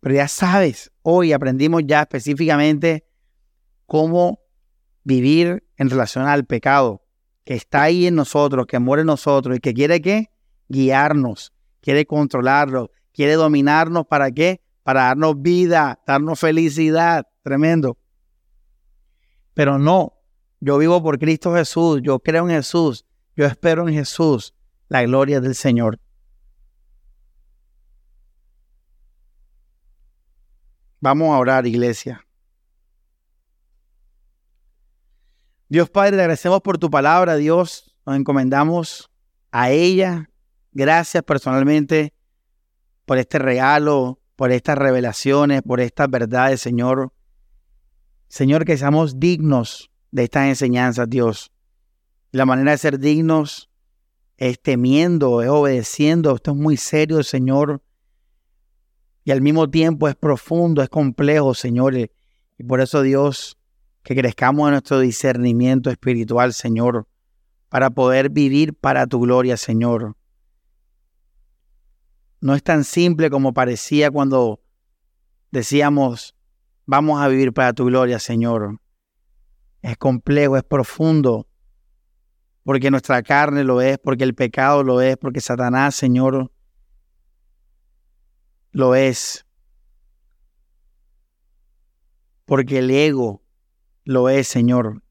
Pero 0.00 0.14
ya 0.14 0.28
sabes, 0.28 0.92
hoy 1.02 1.32
aprendimos 1.32 1.82
ya 1.84 2.02
específicamente 2.02 3.04
cómo 3.86 4.40
vivir 5.02 5.64
en 5.76 5.90
relación 5.90 6.26
al 6.26 6.46
pecado 6.46 7.02
que 7.44 7.54
está 7.54 7.82
ahí 7.82 8.06
en 8.06 8.14
nosotros, 8.14 8.66
que 8.66 8.78
muere 8.78 9.00
en 9.00 9.06
nosotros 9.06 9.56
y 9.56 9.60
que 9.60 9.74
quiere 9.74 10.00
que 10.00 10.30
guiarnos, 10.68 11.52
quiere 11.80 12.06
controlarlo, 12.06 12.92
quiere 13.12 13.34
dominarnos 13.34 14.06
para 14.06 14.30
qué? 14.30 14.62
Para 14.84 15.02
darnos 15.02 15.42
vida, 15.42 16.00
darnos 16.06 16.38
felicidad, 16.38 17.26
tremendo. 17.42 17.98
Pero 19.52 19.78
no, 19.78 20.14
yo 20.60 20.78
vivo 20.78 21.02
por 21.02 21.18
Cristo 21.18 21.52
Jesús, 21.54 22.00
yo 22.04 22.20
creo 22.20 22.48
en 22.48 22.54
Jesús, 22.54 23.04
yo 23.40 23.46
espero 23.46 23.88
en 23.88 23.94
Jesús, 23.94 24.54
la 24.90 25.00
gloria 25.00 25.40
del 25.40 25.54
Señor. 25.54 25.98
Vamos 31.00 31.28
a 31.28 31.38
orar, 31.38 31.66
iglesia. 31.66 32.22
Dios 35.70 35.88
Padre, 35.88 36.16
te 36.18 36.20
agradecemos 36.20 36.60
por 36.60 36.76
tu 36.76 36.90
palabra, 36.90 37.36
Dios. 37.36 37.96
Nos 38.04 38.16
encomendamos 38.16 39.10
a 39.50 39.70
ella. 39.70 40.28
Gracias 40.72 41.22
personalmente 41.22 42.12
por 43.06 43.16
este 43.16 43.38
regalo, 43.38 44.20
por 44.36 44.52
estas 44.52 44.76
revelaciones, 44.76 45.62
por 45.62 45.80
estas 45.80 46.10
verdades, 46.10 46.60
Señor. 46.60 47.10
Señor, 48.28 48.66
que 48.66 48.76
seamos 48.76 49.18
dignos 49.18 49.90
de 50.10 50.24
estas 50.24 50.48
enseñanzas, 50.48 51.08
Dios. 51.08 51.50
La 52.32 52.46
manera 52.46 52.70
de 52.70 52.78
ser 52.78 52.98
dignos 52.98 53.70
es 54.36 54.60
temiendo, 54.60 55.42
es 55.42 55.48
obedeciendo. 55.48 56.34
Esto 56.34 56.52
es 56.52 56.56
muy 56.56 56.76
serio, 56.76 57.22
Señor. 57.22 57.82
Y 59.24 59.32
al 59.32 59.42
mismo 59.42 59.68
tiempo 59.68 60.08
es 60.08 60.16
profundo, 60.16 60.82
es 60.82 60.88
complejo, 60.88 61.54
Señor. 61.54 61.96
Y 61.96 62.08
por 62.66 62.80
eso, 62.80 63.02
Dios, 63.02 63.58
que 64.02 64.14
crezcamos 64.14 64.68
en 64.68 64.72
nuestro 64.72 65.00
discernimiento 65.00 65.90
espiritual, 65.90 66.52
Señor, 66.52 67.06
para 67.68 67.90
poder 67.90 68.30
vivir 68.30 68.74
para 68.74 69.06
tu 69.06 69.20
gloria, 69.20 69.56
Señor. 69.56 70.16
No 72.40 72.54
es 72.54 72.62
tan 72.62 72.84
simple 72.84 73.28
como 73.28 73.52
parecía 73.52 74.10
cuando 74.10 74.60
decíamos, 75.50 76.34
vamos 76.86 77.20
a 77.20 77.28
vivir 77.28 77.52
para 77.52 77.74
tu 77.74 77.84
gloria, 77.84 78.18
Señor. 78.18 78.80
Es 79.82 79.98
complejo, 79.98 80.56
es 80.56 80.64
profundo, 80.64 81.49
porque 82.70 82.92
nuestra 82.92 83.20
carne 83.24 83.64
lo 83.64 83.80
es, 83.80 83.98
porque 83.98 84.22
el 84.22 84.36
pecado 84.36 84.84
lo 84.84 85.00
es, 85.00 85.16
porque 85.16 85.40
Satanás, 85.40 85.92
Señor, 85.96 86.52
lo 88.70 88.94
es. 88.94 89.44
Porque 92.44 92.78
el 92.78 92.92
ego 92.92 93.42
lo 94.04 94.28
es, 94.28 94.46
Señor. 94.46 95.02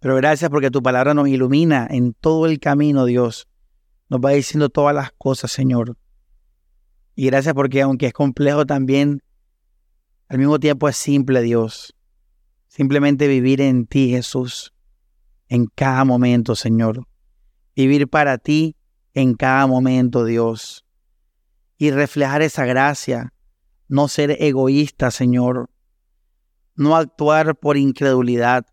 Pero 0.00 0.16
gracias 0.16 0.50
porque 0.50 0.72
tu 0.72 0.82
palabra 0.82 1.14
nos 1.14 1.28
ilumina 1.28 1.86
en 1.88 2.12
todo 2.14 2.46
el 2.46 2.58
camino, 2.58 3.04
Dios. 3.04 3.46
Nos 4.08 4.18
va 4.18 4.30
diciendo 4.30 4.68
todas 4.68 4.96
las 4.96 5.12
cosas, 5.12 5.52
Señor. 5.52 5.96
Y 7.14 7.26
gracias 7.26 7.54
porque 7.54 7.82
aunque 7.82 8.06
es 8.06 8.12
complejo 8.12 8.66
también, 8.66 9.22
al 10.26 10.38
mismo 10.38 10.58
tiempo 10.58 10.88
es 10.88 10.96
simple, 10.96 11.40
Dios. 11.40 11.94
Simplemente 12.66 13.28
vivir 13.28 13.60
en 13.60 13.86
ti, 13.86 14.10
Jesús, 14.10 14.74
en 15.50 15.66
cada 15.66 16.04
momento, 16.04 16.54
Señor. 16.54 17.06
Vivir 17.76 18.08
para 18.08 18.38
ti 18.38 18.76
en 19.12 19.34
cada 19.34 19.66
momento, 19.66 20.24
Dios. 20.24 20.86
Y 21.76 21.90
reflejar 21.90 22.40
esa 22.40 22.64
gracia, 22.64 23.34
no 23.88 24.08
ser 24.08 24.36
egoísta, 24.40 25.10
Señor, 25.10 25.68
no 26.76 26.96
actuar 26.96 27.56
por 27.56 27.76
incredulidad, 27.76 28.64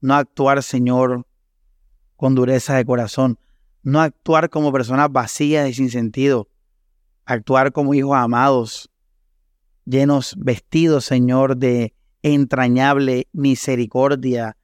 no 0.00 0.14
actuar, 0.14 0.62
Señor, 0.62 1.26
con 2.16 2.34
dureza 2.34 2.74
de 2.74 2.84
corazón, 2.84 3.38
no 3.82 4.00
actuar 4.00 4.50
como 4.50 4.72
personas 4.72 5.12
vacías 5.12 5.68
y 5.68 5.74
sin 5.74 5.90
sentido, 5.90 6.48
actuar 7.26 7.72
como 7.72 7.94
hijos 7.94 8.16
amados, 8.16 8.90
llenos, 9.84 10.34
vestidos, 10.36 11.04
Señor, 11.04 11.56
de 11.56 11.94
entrañable 12.22 13.28
misericordia, 13.32 14.57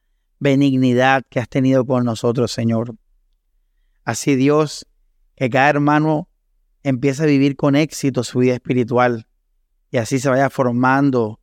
benignidad 0.45 1.23
que 1.27 1.39
has 1.39 1.49
tenido 1.49 1.85
con 1.85 2.05
nosotros, 2.05 2.51
Señor. 2.51 2.95
Así 4.03 4.35
Dios, 4.35 4.85
que 5.35 5.49
cada 5.49 5.69
hermano 5.69 6.29
empieza 6.83 7.23
a 7.23 7.25
vivir 7.25 7.55
con 7.55 7.75
éxito 7.75 8.23
su 8.23 8.39
vida 8.39 8.53
espiritual 8.53 9.27
y 9.89 9.97
así 9.97 10.19
se 10.19 10.29
vaya 10.29 10.51
formando 10.51 11.39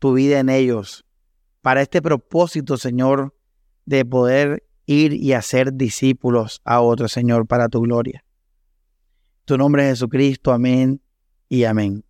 tu 0.00 0.14
vida 0.14 0.40
en 0.40 0.48
ellos 0.48 1.04
para 1.62 1.80
este 1.80 2.02
propósito, 2.02 2.76
Señor, 2.76 3.36
de 3.86 4.04
poder 4.04 4.64
ir 4.84 5.12
y 5.12 5.32
hacer 5.34 5.74
discípulos 5.74 6.60
a 6.64 6.80
otros, 6.80 7.12
Señor, 7.12 7.46
para 7.46 7.68
tu 7.68 7.82
gloria. 7.82 8.24
Tu 9.44 9.56
nombre 9.56 9.84
es 9.84 9.90
Jesucristo, 9.90 10.52
amén 10.52 11.00
y 11.48 11.62
amén. 11.64 12.04